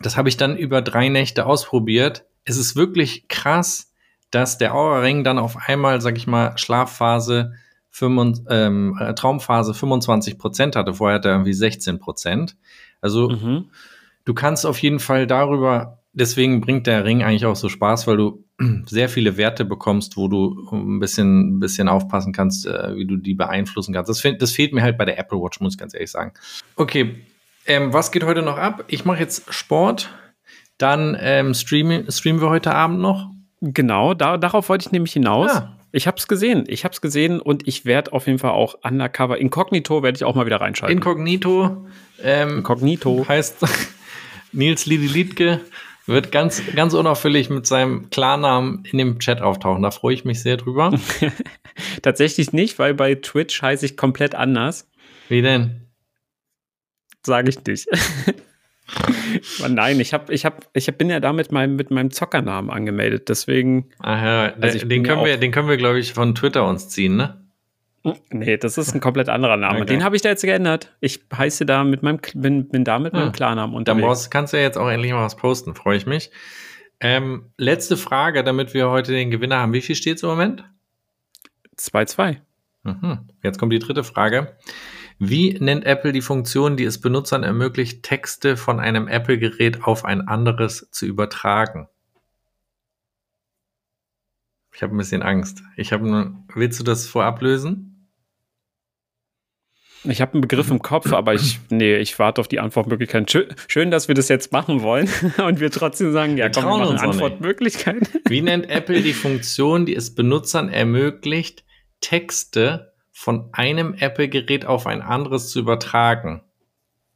Das 0.00 0.16
habe 0.16 0.28
ich 0.28 0.36
dann 0.36 0.56
über 0.56 0.82
drei 0.82 1.08
Nächte 1.08 1.46
ausprobiert. 1.46 2.24
Es 2.44 2.56
ist 2.56 2.76
wirklich 2.76 3.28
krass, 3.28 3.92
dass 4.30 4.58
der 4.58 4.74
Aura-Ring 4.74 5.24
dann 5.24 5.38
auf 5.38 5.56
einmal, 5.68 6.00
sag 6.00 6.16
ich 6.16 6.26
mal, 6.26 6.56
Schlafphase, 6.58 7.52
25, 7.90 8.44
ähm, 8.50 8.96
äh, 9.00 9.14
Traumphase 9.14 9.74
25 9.74 10.38
Prozent 10.38 10.76
hatte. 10.76 10.94
Vorher 10.94 11.16
hatte 11.16 11.28
er 11.28 11.34
irgendwie 11.34 11.52
16 11.54 11.98
Prozent. 11.98 12.56
Also 13.00 13.30
Mhm. 13.30 13.70
du 14.24 14.34
kannst 14.34 14.66
auf 14.66 14.80
jeden 14.82 14.98
Fall 15.00 15.26
darüber, 15.26 15.98
deswegen 16.12 16.60
bringt 16.60 16.86
der 16.86 17.04
Ring 17.04 17.22
eigentlich 17.22 17.46
auch 17.46 17.56
so 17.56 17.68
Spaß, 17.68 18.06
weil 18.06 18.16
du 18.18 18.44
sehr 18.86 19.08
viele 19.08 19.36
Werte 19.36 19.64
bekommst, 19.64 20.16
wo 20.16 20.28
du 20.28 20.68
ein 20.72 20.98
bisschen, 20.98 21.56
ein 21.56 21.60
bisschen 21.60 21.88
aufpassen 21.88 22.32
kannst, 22.32 22.66
äh, 22.66 22.96
wie 22.96 23.06
du 23.06 23.16
die 23.16 23.34
beeinflussen 23.34 23.94
kannst. 23.94 24.08
Das, 24.08 24.22
das 24.38 24.52
fehlt 24.52 24.72
mir 24.72 24.82
halt 24.82 24.98
bei 24.98 25.04
der 25.04 25.18
Apple 25.18 25.38
Watch, 25.38 25.60
muss 25.60 25.74
ich 25.74 25.78
ganz 25.78 25.94
ehrlich 25.94 26.10
sagen. 26.10 26.32
Okay, 26.76 27.16
ähm, 27.66 27.92
was 27.92 28.10
geht 28.10 28.24
heute 28.24 28.42
noch 28.42 28.58
ab? 28.58 28.84
Ich 28.88 29.04
mache 29.04 29.20
jetzt 29.20 29.52
Sport, 29.52 30.10
dann 30.78 31.16
ähm, 31.20 31.54
streamen, 31.54 32.10
streamen 32.10 32.40
wir 32.40 32.50
heute 32.50 32.74
Abend 32.74 33.00
noch. 33.00 33.30
Genau, 33.60 34.14
da, 34.14 34.36
darauf 34.36 34.68
wollte 34.68 34.86
ich 34.86 34.92
nämlich 34.92 35.12
hinaus. 35.12 35.50
Ah. 35.50 35.74
Ich 35.90 36.06
habe 36.06 36.18
es 36.18 36.28
gesehen. 36.28 36.64
Ich 36.68 36.84
habe 36.84 36.92
es 36.92 37.00
gesehen 37.00 37.40
und 37.40 37.66
ich 37.66 37.84
werde 37.84 38.12
auf 38.12 38.26
jeden 38.26 38.38
Fall 38.38 38.50
auch 38.50 38.74
undercover. 38.82 39.38
Inkognito 39.38 40.02
werde 40.02 40.16
ich 40.16 40.24
auch 40.24 40.34
mal 40.34 40.46
wieder 40.46 40.60
reinschalten. 40.60 40.98
Inkognito 40.98 41.86
ähm, 42.22 42.58
Inkognito. 42.58 43.26
heißt 43.26 43.64
Nils 44.52 44.86
Lidi 44.86 45.06
Liedke 45.06 45.60
wird 46.08 46.32
ganz, 46.32 46.62
ganz 46.74 46.94
unauffällig 46.94 47.50
mit 47.50 47.66
seinem 47.66 48.10
Klarnamen 48.10 48.84
in 48.90 48.98
dem 48.98 49.18
Chat 49.18 49.42
auftauchen. 49.42 49.82
Da 49.82 49.90
freue 49.90 50.14
ich 50.14 50.24
mich 50.24 50.42
sehr 50.42 50.56
drüber. 50.56 50.98
Tatsächlich 52.02 52.52
nicht, 52.52 52.78
weil 52.78 52.94
bei 52.94 53.14
Twitch 53.14 53.60
heiße 53.60 53.86
ich 53.86 53.96
komplett 53.96 54.34
anders. 54.34 54.88
Wie 55.28 55.42
denn? 55.42 55.82
Sage 57.24 57.50
ich 57.50 57.64
nicht. 57.64 57.86
Nein, 59.68 60.00
ich, 60.00 60.14
hab, 60.14 60.30
ich, 60.30 60.46
hab, 60.46 60.68
ich 60.72 60.86
bin 60.96 61.10
ja 61.10 61.20
da 61.20 61.32
mit 61.32 61.52
meinem, 61.52 61.76
mit 61.76 61.90
meinem 61.90 62.10
Zockernamen 62.10 62.70
angemeldet. 62.70 63.28
Deswegen, 63.28 63.90
Ach 63.98 64.22
ja, 64.22 64.54
Also 64.60 64.78
den, 64.78 64.88
bin 64.88 65.04
ja 65.04 65.12
können 65.12 65.26
wir, 65.26 65.36
den 65.36 65.52
können 65.52 65.68
wir, 65.68 65.76
glaube 65.76 65.98
ich, 65.98 66.14
von 66.14 66.34
Twitter 66.34 66.66
uns 66.66 66.88
ziehen, 66.88 67.16
ne? 67.16 67.47
Nee, 68.30 68.56
das 68.56 68.78
ist 68.78 68.94
ein 68.94 69.00
komplett 69.00 69.28
anderer 69.28 69.56
Name. 69.56 69.78
Okay. 69.80 69.86
Den 69.86 70.04
habe 70.04 70.16
ich 70.16 70.22
da 70.22 70.28
jetzt 70.30 70.42
geändert. 70.42 70.94
Ich 71.00 71.24
heiße 71.34 71.66
da 71.66 71.84
mit 71.84 72.02
meinem, 72.02 72.20
bin, 72.34 72.68
bin 72.68 72.84
da 72.84 72.98
mit 72.98 73.14
Ah. 73.14 73.18
meinem 73.20 73.32
Klarnamen 73.32 73.72
Dann 73.72 73.78
unterwegs. 73.78 74.06
brauchst, 74.06 74.30
kannst 74.30 74.52
du 74.52 74.56
ja 74.56 74.62
jetzt 74.62 74.78
auch 74.78 74.88
endlich 74.88 75.12
mal 75.12 75.24
was 75.24 75.36
posten, 75.36 75.74
freue 75.74 75.96
ich 75.96 76.06
mich. 76.06 76.30
Ähm, 77.00 77.52
letzte 77.58 77.96
Frage, 77.96 78.42
damit 78.44 78.74
wir 78.74 78.90
heute 78.90 79.12
den 79.12 79.30
Gewinner 79.30 79.58
haben. 79.58 79.72
Wie 79.72 79.80
viel 79.82 79.94
steht 79.94 80.16
es 80.16 80.22
im 80.22 80.30
Moment? 80.30 80.64
2-2. 81.76 82.38
Mhm. 82.82 83.28
Jetzt 83.42 83.58
kommt 83.58 83.72
die 83.72 83.78
dritte 83.78 84.04
Frage. 84.04 84.56
Wie 85.20 85.56
nennt 85.60 85.84
Apple 85.84 86.12
die 86.12 86.20
Funktion, 86.20 86.76
die 86.76 86.84
es 86.84 87.00
Benutzern 87.00 87.42
ermöglicht, 87.42 88.02
Texte 88.04 88.56
von 88.56 88.78
einem 88.80 89.08
Apple-Gerät 89.08 89.84
auf 89.84 90.04
ein 90.04 90.26
anderes 90.28 90.88
zu 90.90 91.06
übertragen? 91.06 91.88
Ich 94.78 94.82
habe 94.84 94.94
ein 94.94 94.98
bisschen 94.98 95.22
Angst. 95.22 95.64
Ich 95.76 95.92
habe 95.92 96.06
nur, 96.06 96.36
willst 96.54 96.78
du 96.78 96.84
das 96.84 97.04
vorab 97.04 97.42
lösen? 97.42 98.08
Ich 100.04 100.20
habe 100.20 100.34
einen 100.34 100.40
Begriff 100.40 100.70
im 100.70 100.80
Kopf, 100.80 101.12
aber 101.12 101.34
ich, 101.34 101.58
nee, 101.70 101.96
ich 101.96 102.16
warte 102.20 102.40
auf 102.40 102.46
die 102.46 102.60
Antwortmöglichkeiten. 102.60 103.26
Schön, 103.26 103.48
schön, 103.66 103.90
dass 103.90 104.06
wir 104.06 104.14
das 104.14 104.28
jetzt 104.28 104.52
machen 104.52 104.82
wollen 104.82 105.10
und 105.44 105.58
wir 105.58 105.72
trotzdem 105.72 106.12
sagen, 106.12 106.36
ja, 106.36 106.44
Wir 106.44 106.62
komm, 106.62 106.78
wir 106.80 106.92
machen. 106.92 107.10
Antwortmöglichkeiten. 107.10 108.06
Wie 108.28 108.40
nennt 108.40 108.66
Apple 108.70 109.02
die 109.02 109.14
Funktion, 109.14 109.84
die 109.84 109.96
es 109.96 110.14
Benutzern 110.14 110.68
ermöglicht, 110.68 111.64
Texte 112.00 112.92
von 113.10 113.48
einem 113.50 113.94
Apple-Gerät 113.94 114.64
auf 114.64 114.86
ein 114.86 115.02
anderes 115.02 115.50
zu 115.50 115.58
übertragen? 115.58 116.44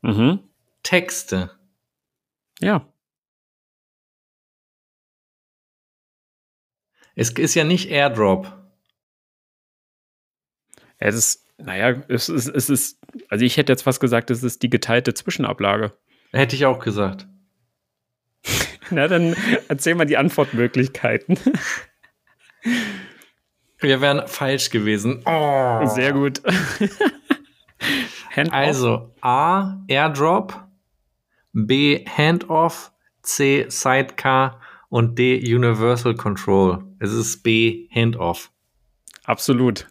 Mhm. 0.01 0.41
Texte. 0.83 1.53
Ja. 2.59 2.92
Es 7.15 7.31
ist 7.31 7.55
ja 7.55 7.65
nicht 7.65 7.91
Airdrop. 7.91 8.53
Es 10.99 11.15
ist, 11.15 11.47
naja, 11.59 12.03
es 12.09 12.29
ist, 12.29 12.47
es 12.47 12.71
ist, 12.71 12.99
also 13.29 13.45
ich 13.45 13.57
hätte 13.57 13.73
jetzt 13.73 13.83
fast 13.83 14.01
gesagt, 14.01 14.31
es 14.31 14.43
ist 14.43 14.63
die 14.63 14.71
geteilte 14.71 15.15
Zwischenablage. 15.15 15.93
Hätte 16.33 16.57
ich 16.57 16.65
auch 16.65 16.79
gesagt. 16.79 17.27
Na, 18.91 19.09
dann 19.09 19.37
erzähl 19.69 19.95
mal 19.95 20.07
die 20.07 20.17
Antwortmöglichkeiten. 20.17 21.39
Wir 23.79 24.01
wären 24.01 24.29
falsch 24.29 24.71
gewesen. 24.71 25.23
Oh. 25.27 25.87
Sehr 25.87 26.13
gut. 26.13 26.41
Also 28.35 29.13
A, 29.21 29.83
Airdrop, 29.89 30.59
B, 31.53 32.03
Handoff, 32.07 32.93
C, 33.23 33.67
Sidecar 33.69 34.59
und 34.89 35.19
D 35.19 35.39
Universal 35.55 36.15
Control. 36.15 36.83
Es 37.03 37.13
ist 37.13 37.43
B 37.43 37.89
Handoff. 37.93 38.53
Absolut. 39.25 39.89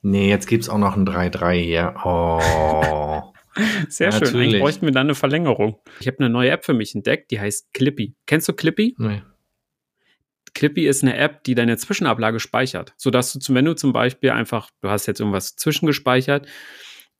Nee, 0.00 0.28
jetzt 0.28 0.46
gibt's 0.46 0.68
auch 0.68 0.78
noch 0.78 0.96
ein 0.96 1.04
3-3 1.04 1.54
hier. 1.60 1.94
Oh. 2.04 3.32
Sehr 3.88 4.12
schön. 4.12 4.20
Natürlich. 4.20 4.34
Eigentlich 4.48 4.60
bräuchten 4.62 4.86
wir 4.86 4.92
dann 4.92 5.06
eine 5.06 5.16
Verlängerung. 5.16 5.80
Ich 5.98 6.06
habe 6.06 6.18
eine 6.20 6.30
neue 6.30 6.50
App 6.50 6.64
für 6.64 6.72
mich 6.72 6.94
entdeckt, 6.94 7.32
die 7.32 7.40
heißt 7.40 7.74
Clippy. 7.74 8.14
Kennst 8.26 8.48
du 8.48 8.52
Clippy? 8.52 8.94
nee. 8.98 9.22
Clippy 10.54 10.86
ist 10.86 11.02
eine 11.02 11.16
App, 11.16 11.42
die 11.44 11.54
deine 11.54 11.78
Zwischenablage 11.78 12.38
speichert, 12.38 12.92
sodass 12.98 13.32
du, 13.32 13.38
zum, 13.38 13.54
wenn 13.54 13.64
du 13.64 13.74
zum 13.74 13.92
Beispiel 13.94 14.30
einfach, 14.30 14.68
du 14.82 14.90
hast 14.90 15.06
jetzt 15.06 15.18
irgendwas 15.18 15.56
zwischengespeichert 15.56 16.46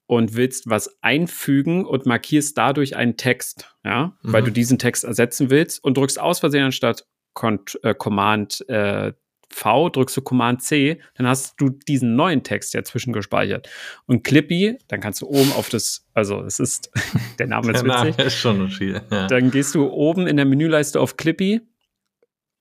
und 0.06 0.34
willst 0.36 0.68
was 0.68 1.02
einfügen 1.02 1.86
und 1.86 2.04
markierst 2.04 2.58
dadurch 2.58 2.94
einen 2.94 3.16
Text, 3.16 3.74
ja, 3.84 4.16
weil 4.22 4.42
Mhm. 4.42 4.46
du 4.46 4.52
diesen 4.52 4.78
Text 4.78 5.02
ersetzen 5.04 5.48
willst 5.50 5.82
und 5.82 5.96
drückst 5.96 6.20
aus 6.20 6.40
Versehen 6.40 6.64
anstatt 6.64 7.06
Cont 7.32 7.80
äh, 7.82 7.94
Command 7.94 8.68
äh, 8.68 9.14
V, 9.54 9.88
drückst 9.88 10.16
du 10.16 10.22
Command 10.22 10.62
C, 10.62 11.00
dann 11.14 11.26
hast 11.26 11.54
du 11.60 11.70
diesen 11.70 12.16
neuen 12.16 12.42
Text 12.42 12.74
ja 12.74 12.82
zwischengespeichert. 12.82 13.68
Und 14.06 14.24
Clippy, 14.24 14.78
dann 14.88 15.00
kannst 15.00 15.22
du 15.22 15.26
oben 15.26 15.52
auf 15.52 15.68
das, 15.68 16.06
also 16.14 16.40
es 16.42 16.58
ist, 16.58 16.90
der 17.38 17.46
Name 17.46 17.72
ist 17.72 17.82
Der 17.82 17.88
Name 17.88 18.08
witzig, 18.10 18.26
ist 18.26 18.38
schon 18.38 18.68
viel. 18.68 19.02
Ja. 19.10 19.26
dann 19.26 19.50
gehst 19.50 19.74
du 19.74 19.88
oben 19.88 20.26
in 20.26 20.36
der 20.36 20.46
Menüleiste 20.46 21.00
auf 21.00 21.16
Clippy 21.16 21.60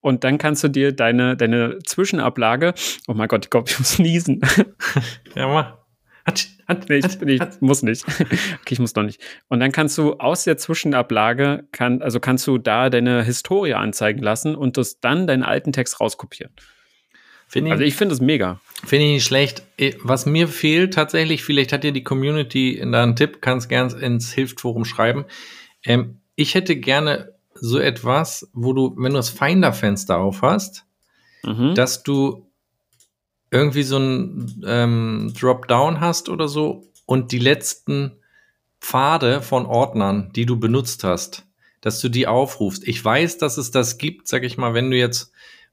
und 0.02 0.24
dann 0.24 0.38
kannst 0.38 0.64
du 0.64 0.68
dir 0.68 0.92
deine, 0.92 1.38
deine 1.38 1.80
Zwischenablage, 1.86 2.74
oh 3.08 3.14
mein 3.14 3.28
Gott, 3.28 3.46
ich 3.46 3.50
glaube, 3.50 3.70
ich 3.70 3.80
muss 3.80 4.00
niesen. 4.00 4.42
ja, 5.36 5.48
mach. 5.48 5.82
Hat, 6.24 6.48
hat, 6.68 6.88
nee, 6.88 6.98
ich, 6.98 7.20
nee, 7.22 7.34
ich 7.34 7.62
muss 7.62 7.82
nicht. 7.82 8.06
okay, 8.08 8.38
ich 8.70 8.80
muss 8.80 8.94
noch 8.94 9.04
nicht. 9.04 9.20
Und 9.48 9.60
dann 9.60 9.72
kannst 9.72 9.98
du 9.98 10.14
aus 10.18 10.44
der 10.44 10.56
Zwischenablage, 10.56 11.68
kann, 11.72 12.04
also 12.04 12.20
kannst 12.20 12.46
du 12.46 12.60
da 12.60 12.92
deine 12.92 13.24
Historie 13.24 13.74
anzeigen 13.74 14.22
lassen 14.22 14.56
und 14.56 14.78
das 14.78 15.00
dann 15.00 15.26
deinen 15.26 15.42
alten 15.42 15.74
Text 15.74 16.00
rauskopieren. 16.00 16.54
Finde 17.52 17.68
ich, 17.70 17.72
Also 17.74 17.84
ich 17.84 17.96
finde 17.96 18.16
es 18.16 18.22
mega. 18.22 18.62
Finde 18.86 19.06
ich 19.08 19.12
nicht 19.14 19.26
schlecht. 19.26 19.64
Eh, 19.78 19.94
Was 20.04 20.26
mir 20.26 20.48
fehlt 20.48 20.94
tatsächlich, 20.94 21.44
vielleicht 21.44 21.74
hat 21.74 21.84
dir 21.84 21.92
die 21.92 22.04
Community 22.04 22.82
da 22.92 23.04
einen 23.04 23.16
Tipp, 23.18 23.42
kannst 23.42 23.68
gern 23.70 23.90
ins 24.00 24.32
Hilftforum 24.32 24.86
schreiben. 24.86 25.26
Ähm, 25.84 26.22
ich 26.36 26.56
hätte 26.56 26.76
gerne 26.78 27.34
so 27.54 27.78
etwas, 27.78 28.50
wo 28.54 28.72
du, 28.74 28.96
wenn 28.98 29.12
du 29.12 29.18
das 29.18 29.30
Finder-Fenster 29.30 30.18
auf 30.18 30.42
hast, 30.42 30.86
Mhm. 31.44 31.74
dass 31.76 32.04
du 32.04 32.48
irgendwie 33.50 33.84
so 33.84 33.98
ein 33.98 34.64
ähm, 34.66 35.34
Dropdown 35.40 36.00
hast 36.00 36.30
oder 36.30 36.48
so 36.48 36.88
und 37.06 37.32
die 37.32 37.40
letzten 37.40 38.14
Pfade 38.80 39.42
von 39.42 39.66
Ordnern, 39.66 40.32
die 40.36 40.46
du 40.46 40.58
benutzt 40.60 41.04
hast, 41.04 41.46
dass 41.82 42.00
du 42.00 42.10
die 42.10 42.28
aufrufst. 42.28 42.88
Ich 42.88 43.04
weiß, 43.04 43.38
dass 43.40 43.58
es 43.58 43.72
das 43.72 43.98
gibt, 43.98 44.28
sag 44.28 44.44
ich 44.44 44.58
mal, 44.58 44.74
wenn 44.74 44.90
du 44.92 44.98
jetzt 44.98 45.32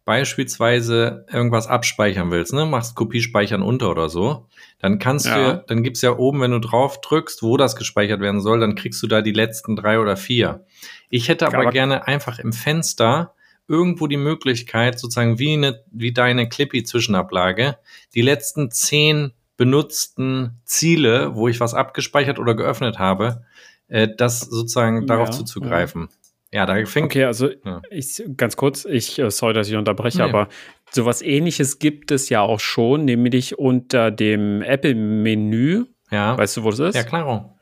beispielsweise 0.09 1.27
irgendwas 1.31 1.67
abspeichern 1.67 2.31
willst, 2.31 2.55
ne, 2.55 2.65
machst 2.65 2.95
Kopie 2.95 3.21
speichern 3.21 3.61
unter 3.63 3.91
oder 3.91 4.09
so, 4.09 4.47
dann 4.81 4.99
kannst 4.99 5.27
Ja. 5.27 5.53
du, 5.53 5.65
dann 5.67 5.83
gibt's 5.83 6.01
ja 6.01 6.17
oben, 6.17 6.41
wenn 6.41 6.51
du 6.51 6.61
drauf 6.61 7.01
drückst, 7.03 7.43
wo 7.43 7.59
das 7.59 7.77
gespeichert 7.77 8.21
werden 8.21 8.41
soll, 8.41 8.59
dann 8.61 8.75
kriegst 8.75 9.03
du 9.03 9.07
da 9.07 9.21
die 9.21 9.33
letzten 9.33 9.77
drei 9.77 10.01
oder 10.01 10.17
vier. 10.17 10.65
Ich 11.11 11.29
hätte 11.29 11.47
aber, 11.47 11.59
Aber- 11.59 11.71
gerne 11.73 12.07
einfach 12.07 12.39
im 12.39 12.55
Fenster 12.55 13.35
irgendwo 13.69 14.07
die 14.07 14.17
Möglichkeit, 14.17 14.99
sozusagen 14.99 15.39
wie, 15.39 15.53
eine, 15.53 15.83
wie 15.93 16.13
deine 16.13 16.49
Clippy-Zwischenablage, 16.49 17.77
die 18.15 18.23
letzten 18.23 18.71
zehn 18.71 19.33
benutzten 19.59 20.53
Ziele, 20.65 21.35
wo 21.35 21.49
ich 21.49 21.61
was 21.61 21.75
abgespeichert 21.75 22.39
oder 22.39 22.55
geöffnet 22.55 22.99
habe, 22.99 23.43
äh, 23.89 24.09
das 24.17 24.41
sozusagen 24.41 25.07
darauf 25.07 25.29
Ja, 25.29 25.35
zuzugreifen. 25.35 26.09
Ja, 26.11 26.18
da 26.53 26.75
fängt 26.87 27.07
Okay, 27.07 27.25
also 27.25 27.51
Ja. 27.65 27.83
ich 27.91 28.23
ganz 28.37 28.57
kurz, 28.57 28.85
ich 28.85 29.19
äh, 29.19 29.31
sorry, 29.31 29.53
dass 29.55 29.69
ich 29.69 29.77
unterbreche, 29.77 30.19
Nee. 30.19 30.25
aber 30.29 30.49
sowas 30.91 31.21
ähnliches 31.23 31.79
gibt 31.79 32.11
es 32.11 32.29
ja 32.31 32.41
auch 32.41 32.61
schon, 32.61 33.05
nämlich 33.05 33.59
unter 33.59 34.11
dem 34.11 34.63
Apple-Menü, 34.63 35.85
ja, 36.11 36.39
weißt 36.39 36.57
du, 36.57 36.65
wo 36.65 36.71
das 36.71 36.79
ist? 36.81 36.95
ja 36.97 37.03
klar. 37.05 37.55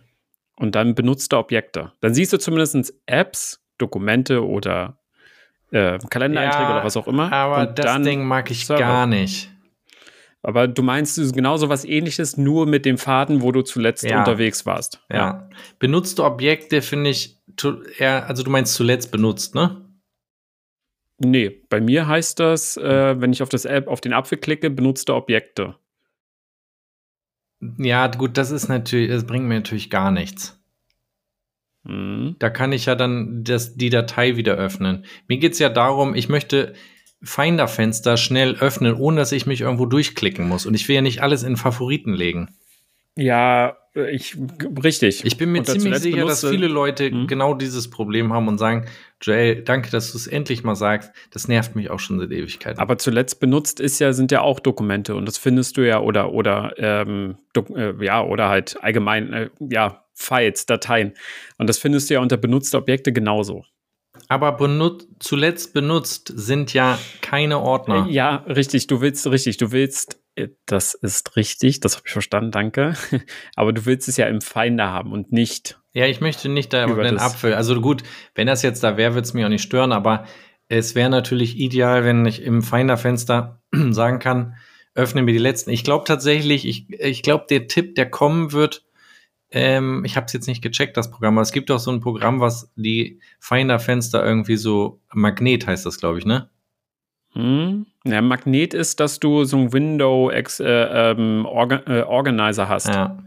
Und 0.58 0.74
dann 0.74 0.94
benutzte 0.94 1.36
Objekte. 1.36 1.92
Dann 2.00 2.14
siehst 2.14 2.32
du 2.32 2.38
zumindest 2.38 2.94
Apps, 3.06 3.60
Dokumente 3.78 4.42
oder 4.46 4.98
äh, 5.72 5.98
Kalendereinträge 6.08 6.64
Ja, 6.64 6.76
oder 6.76 6.84
was 6.84 6.96
auch 6.96 7.08
immer. 7.08 7.30
Aber 7.32 7.66
das 7.66 8.00
Ding 8.02 8.24
mag 8.24 8.50
ich 8.50 8.66
Server. 8.66 8.80
gar 8.80 9.06
nicht. 9.06 9.50
Aber 10.46 10.68
du 10.68 10.82
meinst 10.84 11.18
es 11.18 11.26
ist 11.26 11.34
genau 11.34 11.56
so 11.56 11.68
was 11.68 11.84
ähnliches, 11.84 12.36
nur 12.36 12.66
mit 12.66 12.84
dem 12.86 12.98
Faden, 12.98 13.42
wo 13.42 13.50
du 13.50 13.62
zuletzt 13.62 14.04
Ja. 14.04 14.20
unterwegs 14.20 14.64
warst. 14.64 15.00
Ja. 15.10 15.50
Benutzte 15.80 16.22
Objekte 16.22 16.82
finde 16.82 17.10
ich 17.10 17.40
eher, 17.98 18.28
also 18.28 18.44
du 18.44 18.50
meinst 18.50 18.74
zuletzt 18.74 19.10
benutzt, 19.10 19.56
ne? 19.56 19.84
Nee, 21.18 21.48
bei 21.68 21.80
mir 21.80 22.06
heißt 22.06 22.38
das, 22.38 22.76
äh, 22.76 23.20
wenn 23.20 23.32
ich 23.32 23.42
auf 23.42 23.48
das 23.48 23.64
App, 23.64 23.88
auf 23.88 24.00
den 24.00 24.12
Apfel 24.12 24.38
klicke, 24.38 24.70
benutzte 24.70 25.16
Objekte. 25.16 25.74
Ja, 27.78 28.06
gut, 28.06 28.36
das 28.36 28.52
ist 28.52 28.68
natürlich, 28.68 29.10
das 29.10 29.26
bringt 29.26 29.46
mir 29.46 29.54
natürlich 29.56 29.90
gar 29.90 30.12
nichts. 30.12 30.62
Mhm. 31.82 32.36
Da 32.38 32.50
kann 32.50 32.70
ich 32.70 32.86
ja 32.86 32.94
dann 32.94 33.42
das, 33.42 33.74
die 33.74 33.90
Datei 33.90 34.36
wieder 34.36 34.54
öffnen. 34.54 35.06
Mir 35.26 35.38
geht's 35.38 35.58
ja 35.58 35.70
darum, 35.70 36.14
ich 36.14 36.28
möchte 36.28 36.74
Finder-Fenster 37.26 38.16
schnell 38.16 38.54
öffnen, 38.56 38.94
ohne 38.94 39.18
dass 39.20 39.32
ich 39.32 39.46
mich 39.46 39.60
irgendwo 39.60 39.86
durchklicken 39.86 40.48
muss. 40.48 40.64
Und 40.66 40.74
ich 40.74 40.88
will 40.88 40.96
ja 40.96 41.02
nicht 41.02 41.22
alles 41.22 41.42
in 41.42 41.56
Favoriten 41.56 42.14
legen. 42.14 42.54
Ja, 43.18 43.76
äh, 43.94 44.10
ich, 44.14 44.36
richtig. 44.84 45.24
Ich 45.24 45.38
bin 45.38 45.50
mir 45.52 45.62
ziemlich 45.64 45.96
sicher, 46.00 46.26
dass 46.26 46.42
benutze- 46.44 46.50
viele 46.50 46.68
Leute 46.68 47.10
Mhm. 47.10 47.26
genau 47.26 47.54
dieses 47.54 47.88
Problem 47.88 48.32
haben 48.32 48.46
und 48.46 48.58
sagen, 48.58 48.84
Joel, 49.22 49.62
danke, 49.62 49.90
dass 49.90 50.12
du 50.12 50.18
es 50.18 50.26
endlich 50.26 50.64
mal 50.64 50.74
sagst. 50.76 51.10
Das 51.30 51.48
nervt 51.48 51.74
mich 51.76 51.88
auch 51.90 51.98
schon 51.98 52.18
seit 52.18 52.30
Ewigkeiten. 52.30 52.78
Aber 52.78 52.98
zuletzt 52.98 53.40
benutzt 53.40 53.80
ist 53.80 53.98
ja, 54.00 54.12
sind 54.12 54.32
ja 54.32 54.42
auch 54.42 54.60
Dokumente 54.60 55.14
und 55.14 55.26
das 55.26 55.38
findest 55.38 55.78
du 55.78 55.86
ja 55.86 56.00
oder 56.00 56.32
oder 56.32 56.74
ähm, 56.76 57.36
äh, 57.74 58.04
ja 58.04 58.22
oder 58.22 58.50
halt 58.50 58.76
allgemein 58.82 59.32
äh, 59.32 59.50
ja 59.70 60.04
Files, 60.12 60.66
Dateien 60.66 61.12
und 61.56 61.68
das 61.68 61.78
findest 61.78 62.10
du 62.10 62.14
ja 62.14 62.20
unter 62.20 62.36
benutzte 62.36 62.76
Objekte 62.76 63.12
genauso. 63.14 63.64
Aber 64.28 64.52
benut 64.52 65.06
zuletzt 65.20 65.72
benutzt 65.74 66.32
sind 66.34 66.72
ja 66.72 66.98
keine 67.20 67.60
Ordner. 67.60 68.06
Ja, 68.08 68.36
richtig. 68.48 68.86
Du 68.86 69.00
willst 69.00 69.26
richtig. 69.26 69.56
Du 69.56 69.72
willst. 69.72 70.20
äh, 70.34 70.48
Das 70.66 70.94
ist 70.94 71.36
richtig. 71.36 71.80
Das 71.80 71.96
habe 71.96 72.04
ich 72.06 72.12
verstanden. 72.12 72.50
Danke. 72.50 72.94
Aber 73.56 73.72
du 73.72 73.86
willst 73.86 74.08
es 74.08 74.16
ja 74.16 74.26
im 74.26 74.40
Finder 74.40 74.90
haben 74.90 75.12
und 75.12 75.32
nicht. 75.32 75.78
Ja, 75.92 76.06
ich 76.06 76.20
möchte 76.20 76.48
nicht 76.48 76.72
da 76.72 76.86
Über 76.86 77.04
den 77.04 77.18
Apfel. 77.18 77.54
Also 77.54 77.80
gut, 77.80 78.02
wenn 78.34 78.46
das 78.46 78.62
jetzt 78.62 78.82
da 78.82 78.96
wäre, 78.96 79.14
würde 79.14 79.26
es 79.26 79.32
mich 79.34 79.44
auch 79.44 79.48
nicht 79.48 79.62
stören, 79.62 79.92
aber 79.92 80.26
es 80.68 80.94
wäre 80.94 81.08
natürlich 81.08 81.56
ideal, 81.58 82.04
wenn 82.04 82.26
ich 82.26 82.42
im 82.42 82.62
Finder-Fenster 82.62 83.62
sagen 83.90 84.18
kann, 84.18 84.56
öffne 84.94 85.22
mir 85.22 85.32
die 85.32 85.38
letzten. 85.38 85.70
Ich 85.70 85.84
glaube 85.84 86.04
tatsächlich, 86.04 86.66
ich, 86.66 86.90
ich 86.90 87.22
glaube, 87.22 87.46
der 87.48 87.68
Tipp, 87.68 87.94
der 87.94 88.10
kommen 88.10 88.52
wird, 88.52 88.84
ähm, 89.50 90.04
ich 90.04 90.16
habe 90.16 90.26
es 90.26 90.32
jetzt 90.32 90.48
nicht 90.48 90.62
gecheckt, 90.62 90.96
das 90.96 91.10
Programm, 91.10 91.36
aber 91.38 91.42
es 91.42 91.52
gibt 91.52 91.70
auch 91.70 91.78
so 91.78 91.90
ein 91.90 92.00
Programm, 92.00 92.40
was 92.40 92.72
die 92.76 93.20
Finder-Fenster 93.40 94.24
irgendwie 94.24 94.56
so, 94.56 95.00
Magnet 95.12 95.66
heißt 95.66 95.86
das, 95.86 95.98
glaube 95.98 96.18
ich, 96.18 96.26
ne? 96.26 96.48
Hm? 97.32 97.86
Ja, 98.04 98.22
Magnet 98.22 98.74
ist, 98.74 98.98
dass 98.98 99.20
du 99.20 99.44
so 99.44 99.58
ein 99.58 99.72
Window 99.72 100.30
Ex, 100.30 100.58
äh, 100.58 100.66
ähm, 100.66 101.44
Orga, 101.46 101.82
äh, 101.86 102.02
Organizer 102.02 102.68
hast. 102.68 102.88
Ja. 102.88 103.22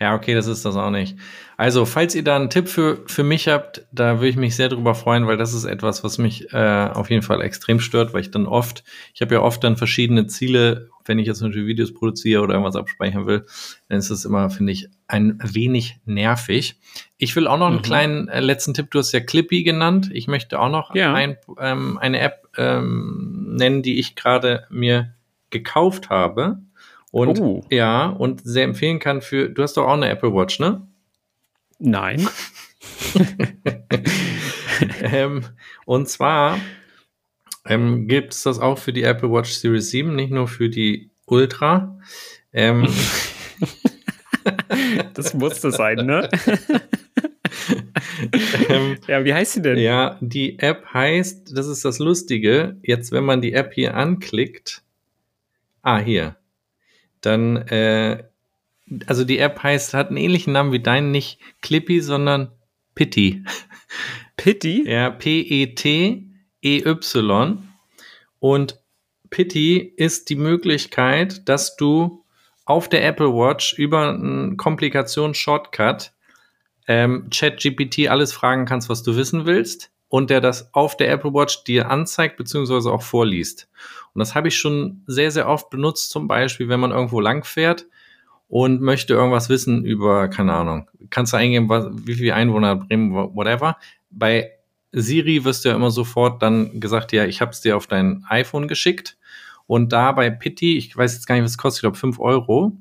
Ja, 0.00 0.14
okay, 0.14 0.34
das 0.34 0.46
ist 0.46 0.64
das 0.64 0.76
auch 0.76 0.90
nicht. 0.90 1.16
Also, 1.58 1.84
falls 1.84 2.14
ihr 2.14 2.24
da 2.24 2.34
einen 2.36 2.48
Tipp 2.48 2.68
für, 2.68 3.02
für 3.06 3.22
mich 3.22 3.48
habt, 3.48 3.86
da 3.92 4.14
würde 4.14 4.28
ich 4.28 4.36
mich 4.36 4.56
sehr 4.56 4.70
drüber 4.70 4.94
freuen, 4.94 5.26
weil 5.26 5.36
das 5.36 5.52
ist 5.52 5.64
etwas, 5.66 6.02
was 6.02 6.16
mich 6.16 6.50
äh, 6.54 6.88
auf 6.92 7.10
jeden 7.10 7.20
Fall 7.20 7.42
extrem 7.42 7.80
stört, 7.80 8.14
weil 8.14 8.22
ich 8.22 8.30
dann 8.30 8.46
oft, 8.46 8.82
ich 9.12 9.20
habe 9.20 9.34
ja 9.34 9.42
oft 9.42 9.62
dann 9.62 9.76
verschiedene 9.76 10.26
Ziele, 10.26 10.88
wenn 11.04 11.18
ich 11.18 11.26
jetzt 11.26 11.42
natürlich 11.42 11.66
Videos 11.66 11.92
produziere 11.92 12.40
oder 12.40 12.54
irgendwas 12.54 12.76
abspeichern 12.76 13.26
will, 13.26 13.44
dann 13.88 13.98
ist 13.98 14.10
das 14.10 14.24
immer, 14.24 14.48
finde 14.48 14.72
ich, 14.72 14.88
ein 15.06 15.38
wenig 15.42 15.98
nervig. 16.06 16.80
Ich 17.18 17.36
will 17.36 17.46
auch 17.46 17.58
noch 17.58 17.66
einen 17.66 17.76
Mhm. 17.76 17.82
kleinen 17.82 18.28
äh, 18.28 18.40
letzten 18.40 18.72
Tipp, 18.72 18.90
du 18.90 19.00
hast 19.00 19.12
ja 19.12 19.20
Clippy 19.20 19.64
genannt. 19.64 20.08
Ich 20.14 20.28
möchte 20.28 20.58
auch 20.60 20.70
noch 20.70 20.94
Ja. 20.94 21.12
ein, 21.12 21.36
ähm, 21.60 21.98
eine 21.98 22.20
App 22.20 22.48
ähm, 22.56 23.54
nennen, 23.58 23.82
die 23.82 23.98
ich 23.98 24.16
gerade 24.16 24.64
mir 24.70 25.14
gekauft 25.50 26.08
habe. 26.08 26.60
Und 27.10 27.40
Oh. 27.40 27.64
ja, 27.70 28.06
und 28.06 28.42
sehr 28.44 28.64
empfehlen 28.64 28.98
kann 28.98 29.20
für, 29.20 29.48
du 29.48 29.62
hast 29.62 29.76
doch 29.76 29.86
auch 29.86 29.94
eine 29.94 30.08
Apple 30.08 30.32
Watch, 30.32 30.60
ne? 30.60 30.86
Nein. 31.78 32.28
ähm, 35.02 35.44
und 35.86 36.08
zwar 36.08 36.58
ähm, 37.66 38.06
gibt 38.06 38.32
es 38.34 38.42
das 38.44 38.58
auch 38.58 38.78
für 38.78 38.92
die 38.92 39.02
Apple 39.02 39.30
Watch 39.30 39.50
Series 39.50 39.90
7, 39.90 40.14
nicht 40.14 40.30
nur 40.30 40.46
für 40.48 40.68
die 40.68 41.10
Ultra. 41.26 41.98
Ähm, 42.52 42.86
Das 45.14 45.34
musste 45.34 45.70
sein, 45.70 46.06
ne? 46.06 46.28
ähm, 48.68 48.98
ja, 49.06 49.24
wie 49.24 49.34
heißt 49.34 49.52
sie 49.52 49.62
denn? 49.62 49.78
ja, 49.78 50.16
die 50.20 50.58
App 50.58 50.86
heißt, 50.92 51.56
das 51.56 51.66
ist 51.66 51.84
das 51.84 51.98
Lustige, 51.98 52.76
jetzt 52.82 53.12
wenn 53.12 53.24
man 53.24 53.40
die 53.40 53.52
App 53.52 53.72
hier 53.74 53.94
anklickt, 53.94 54.82
ah, 55.82 55.98
hier, 55.98 56.36
dann, 57.20 57.56
äh, 57.68 58.24
also 59.06 59.24
die 59.24 59.38
App 59.38 59.62
heißt, 59.62 59.94
hat 59.94 60.08
einen 60.08 60.16
ähnlichen 60.16 60.52
Namen 60.52 60.72
wie 60.72 60.80
dein, 60.80 61.10
nicht 61.10 61.38
Clippy, 61.60 62.00
sondern 62.00 62.52
Pitty. 62.94 63.44
Pitty? 64.36 64.84
Ja, 64.88 65.08
E 65.08 65.12
P-E-T-I-Y. 65.12 66.26
EY. 66.62 67.56
Und 68.40 68.78
Pity 69.30 69.78
ist 69.96 70.28
die 70.28 70.36
Möglichkeit, 70.36 71.48
dass 71.48 71.76
du 71.76 72.24
auf 72.64 72.88
der 72.88 73.04
Apple 73.04 73.32
Watch 73.32 73.74
über 73.74 74.10
einen 74.10 74.56
Komplikations-Shortcut 74.56 76.12
ähm, 76.88 77.28
ChatGPT 77.30 78.08
alles 78.08 78.32
fragen 78.32 78.64
kannst, 78.64 78.88
was 78.88 79.02
du 79.02 79.16
wissen 79.16 79.46
willst 79.46 79.90
und 80.08 80.30
der 80.30 80.40
das 80.40 80.74
auf 80.74 80.96
der 80.96 81.10
Apple 81.10 81.32
Watch 81.32 81.64
dir 81.64 81.88
anzeigt 81.88 82.36
beziehungsweise 82.36 82.90
auch 82.90 83.02
vorliest. 83.02 83.68
Und 84.14 84.18
das 84.18 84.34
habe 84.34 84.48
ich 84.48 84.58
schon 84.58 85.02
sehr, 85.06 85.30
sehr 85.30 85.48
oft 85.48 85.70
benutzt, 85.70 86.10
zum 86.10 86.28
Beispiel, 86.28 86.68
wenn 86.68 86.80
man 86.80 86.90
irgendwo 86.90 87.20
lang 87.20 87.44
fährt 87.44 87.86
und 88.48 88.80
möchte 88.80 89.14
irgendwas 89.14 89.48
wissen 89.48 89.84
über, 89.84 90.28
keine 90.28 90.52
Ahnung, 90.54 90.88
kannst 91.10 91.32
du 91.32 91.36
eingeben, 91.36 91.68
was, 91.68 91.86
wie 92.04 92.14
viele 92.14 92.34
Einwohner 92.34 92.76
Bremen, 92.76 93.12
whatever. 93.12 93.76
Bei 94.10 94.50
Siri 94.92 95.44
wirst 95.44 95.64
du 95.64 95.68
ja 95.68 95.76
immer 95.76 95.90
sofort 95.90 96.42
dann 96.42 96.80
gesagt, 96.80 97.12
ja, 97.12 97.24
ich 97.24 97.40
habe 97.40 97.52
es 97.52 97.60
dir 97.60 97.76
auf 97.76 97.86
dein 97.86 98.24
iPhone 98.28 98.66
geschickt. 98.66 99.16
Und 99.66 99.92
da 99.92 100.10
bei 100.10 100.30
Pitti, 100.30 100.76
ich 100.76 100.96
weiß 100.96 101.14
jetzt 101.14 101.26
gar 101.26 101.36
nicht, 101.36 101.44
was 101.44 101.52
es 101.52 101.58
kostet, 101.58 101.78
ich 101.78 101.82
glaube 101.82 101.96
5 101.96 102.18
Euro. 102.18 102.72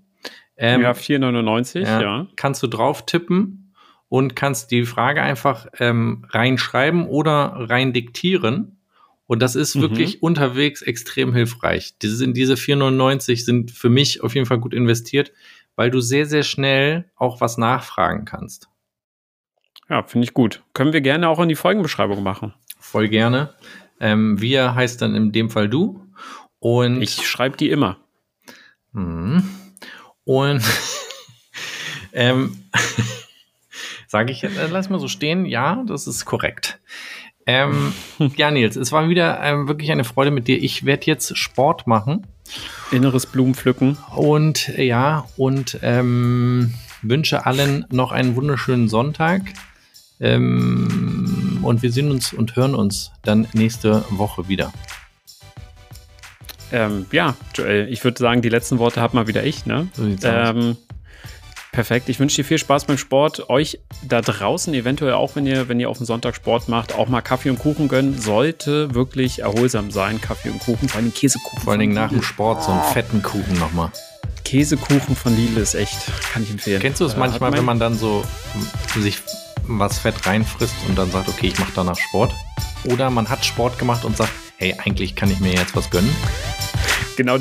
Ähm, 0.58 0.82
ja, 0.82 0.92
4,99, 0.92 1.82
ja, 1.82 2.02
ja. 2.02 2.28
Kannst 2.36 2.64
du 2.64 2.68
drauf 2.68 3.06
tippen 3.06 3.74
und 4.10 4.36
kannst 4.36 4.72
die 4.72 4.86
Frage 4.86 5.22
einfach 5.22 5.68
ähm, 5.80 6.26
reinschreiben 6.30 7.06
oder 7.06 7.54
rein 7.70 7.94
diktieren. 7.94 8.79
Und 9.30 9.44
das 9.44 9.56
ist 9.56 9.76
mhm. 9.76 9.82
wirklich 9.82 10.24
unterwegs 10.24 10.82
extrem 10.82 11.36
hilfreich. 11.36 11.96
Diese, 12.02 12.28
diese 12.34 12.56
4,99 12.56 13.46
sind 13.46 13.70
für 13.70 13.90
mich 13.92 14.24
auf 14.24 14.34
jeden 14.34 14.48
Fall 14.48 14.58
gut 14.58 14.74
investiert, 14.74 15.32
weil 15.76 15.92
du 15.92 16.02
sehr, 16.02 16.26
sehr 16.26 16.42
schnell 16.42 17.12
auch 17.16 17.40
was 17.40 17.60
nachfragen 17.60 18.26
kannst. 18.26 18.70
Ja, 19.88 20.02
finde 20.02 20.26
ich 20.26 20.34
gut. 20.34 20.64
Können 20.74 20.94
wir 20.94 21.02
gerne 21.02 21.30
auch 21.30 21.40
in 21.40 21.48
die 21.48 21.54
Folgenbeschreibung 21.54 22.24
machen. 22.24 22.56
Voll 22.80 23.08
gerne. 23.08 23.54
Ähm, 24.00 24.42
wir 24.42 24.74
heißt 24.74 25.00
dann 25.00 25.14
in 25.14 25.32
dem 25.32 25.52
Fall 25.52 25.70
du. 25.70 26.04
Und 26.58 27.00
ich 27.00 27.28
schreibe 27.28 27.56
die 27.56 27.70
immer. 27.70 27.98
Hm. 28.94 29.48
Und 30.24 30.64
ähm, 32.14 32.64
sage 34.08 34.32
ich, 34.32 34.44
äh, 34.44 34.50
lass 34.72 34.90
mal 34.90 35.00
so 35.00 35.08
stehen. 35.08 35.46
Ja, 35.46 35.84
das 35.86 36.08
ist 36.08 36.26
korrekt. 36.26 36.80
Ähm, 37.50 37.94
ja, 38.38 38.52
Nils, 38.52 38.76
es 38.76 38.92
war 38.92 39.10
wieder 39.10 39.42
ähm, 39.42 39.68
wirklich 39.68 39.92
eine 39.92 40.04
Freude 40.04 40.30
mit 40.30 40.48
dir. 40.48 40.62
Ich 40.62 40.86
werde 40.86 41.08
jetzt 41.08 41.36
Sport 41.36 41.88
machen. 41.88 42.28
Inneres 42.92 43.26
Blumenpflücken. 43.26 43.98
Und 44.16 44.68
ja, 44.78 45.26
und 45.36 45.80
ähm, 45.82 46.76
wünsche 47.02 47.48
allen 47.48 47.86
noch 47.92 48.12
einen 48.12 48.36
wunderschönen 48.36 48.88
Sonntag. 48.88 49.42
Ähm, 50.20 51.60
und 51.64 51.82
wir 51.82 51.92
sehen 51.92 52.12
uns 52.12 52.34
und 52.34 52.56
hören 52.56 52.76
uns 52.76 53.12
dann 53.24 53.48
nächste 53.54 54.06
Woche 54.12 54.48
wieder. 54.48 54.72
Ähm, 56.72 57.08
ja, 57.12 57.36
Joel, 57.56 57.88
ich 57.90 58.04
würde 58.04 58.20
sagen, 58.20 58.44
die 58.44 58.50
letzten 58.50 58.78
Worte 58.78 59.02
hat 59.02 59.16
mal 59.16 59.28
wieder 59.28 59.44
ich. 59.44 59.66
Ne? 59.66 59.88
So 59.94 60.06
ähm. 60.24 60.78
Perfekt. 61.72 62.10
Ich 62.10 62.20
wünsche 62.20 62.38
dir 62.38 62.46
viel 62.46 62.58
Spaß 62.58 62.86
beim 62.86 62.98
Sport. 62.98 63.50
Euch 63.50 63.80
da 64.02 64.22
draußen 64.22 64.74
eventuell 64.74 65.14
auch, 65.14 65.36
wenn 65.36 65.46
ihr, 65.46 65.70
wenn 65.70 65.80
ihr 65.80 65.90
auf 65.90 65.98
dem 65.98 66.06
Sonntag 66.06 66.36
Sport 66.36 66.68
macht, 66.68 66.96
auch 66.96 67.10
mal 67.10 67.22
Kaffee 67.22 67.50
und 67.50 67.60
Kuchen 67.60 67.88
gönnen. 67.88 68.20
Sollte 68.20 68.94
wirklich 68.96 69.40
erholsam 69.40 69.92
sein. 69.92 70.20
Kaffee 70.20 70.50
und 70.50 70.60
Kuchen, 70.60 70.90
vor 70.90 71.00
allem 71.00 71.14
Käsekuchen. 71.14 71.62
Vor 71.62 71.72
allen 71.72 71.80
Dingen 71.80 71.94
nach 71.94 72.10
dem 72.10 72.24
Sport 72.24 72.64
so 72.64 72.72
einen 72.72 72.82
fetten 72.94 73.22
Kuchen 73.22 73.58
nochmal. 73.60 73.92
Käsekuchen 74.44 75.16
von 75.16 75.36
Lidl 75.36 75.60
ist 75.60 75.76
echt, 75.76 75.96
kann 76.34 76.42
ich 76.42 76.50
empfehlen. 76.50 76.82
Kennst 76.82 77.02
du 77.02 77.06
es 77.06 77.14
äh, 77.14 77.20
manchmal, 77.20 77.54
wenn 77.54 77.66
man 77.66 77.80
dann 77.80 77.96
so 77.96 78.24
sich 78.98 79.20
was 79.68 80.00
Fett 80.00 80.26
reinfrisst 80.26 80.74
und 80.88 80.98
dann 80.98 81.12
sagt, 81.12 81.30
okay, 81.30 81.48
ich 81.48 81.60
mache 81.60 81.72
danach 81.76 81.98
Sport? 81.98 82.34
Oder 82.86 83.12
man 83.12 83.30
hat 83.30 83.46
Sport 83.46 83.78
gemacht 83.78 84.06
und 84.06 84.18
sagt, 84.18 84.32
hey, 84.58 84.76
eigentlich 84.84 85.16
kann 85.16 85.30
ich 85.30 85.40
mir 85.40 85.54
jetzt 85.54 85.76
was 85.76 85.92
gönnen? 85.92 86.10
Genau 87.16 87.38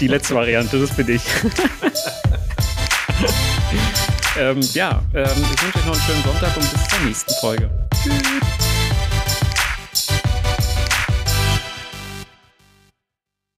die 0.00 0.08
letzte 0.08 0.34
Variante, 0.34 0.80
das 0.80 0.96
bin 0.96 1.08
ich. 1.08 1.22
ähm, 4.40 4.60
ja, 4.74 5.02
ähm, 5.14 5.26
ich 5.54 5.62
wünsche 5.62 5.78
euch 5.78 5.86
noch 5.86 5.92
einen 5.92 6.02
schönen 6.02 6.22
Sonntag 6.24 6.56
und 6.56 6.72
bis 6.72 6.88
zur 6.88 7.00
nächsten 7.00 7.34
Folge. 7.40 7.70
Tschüss. 8.02 8.69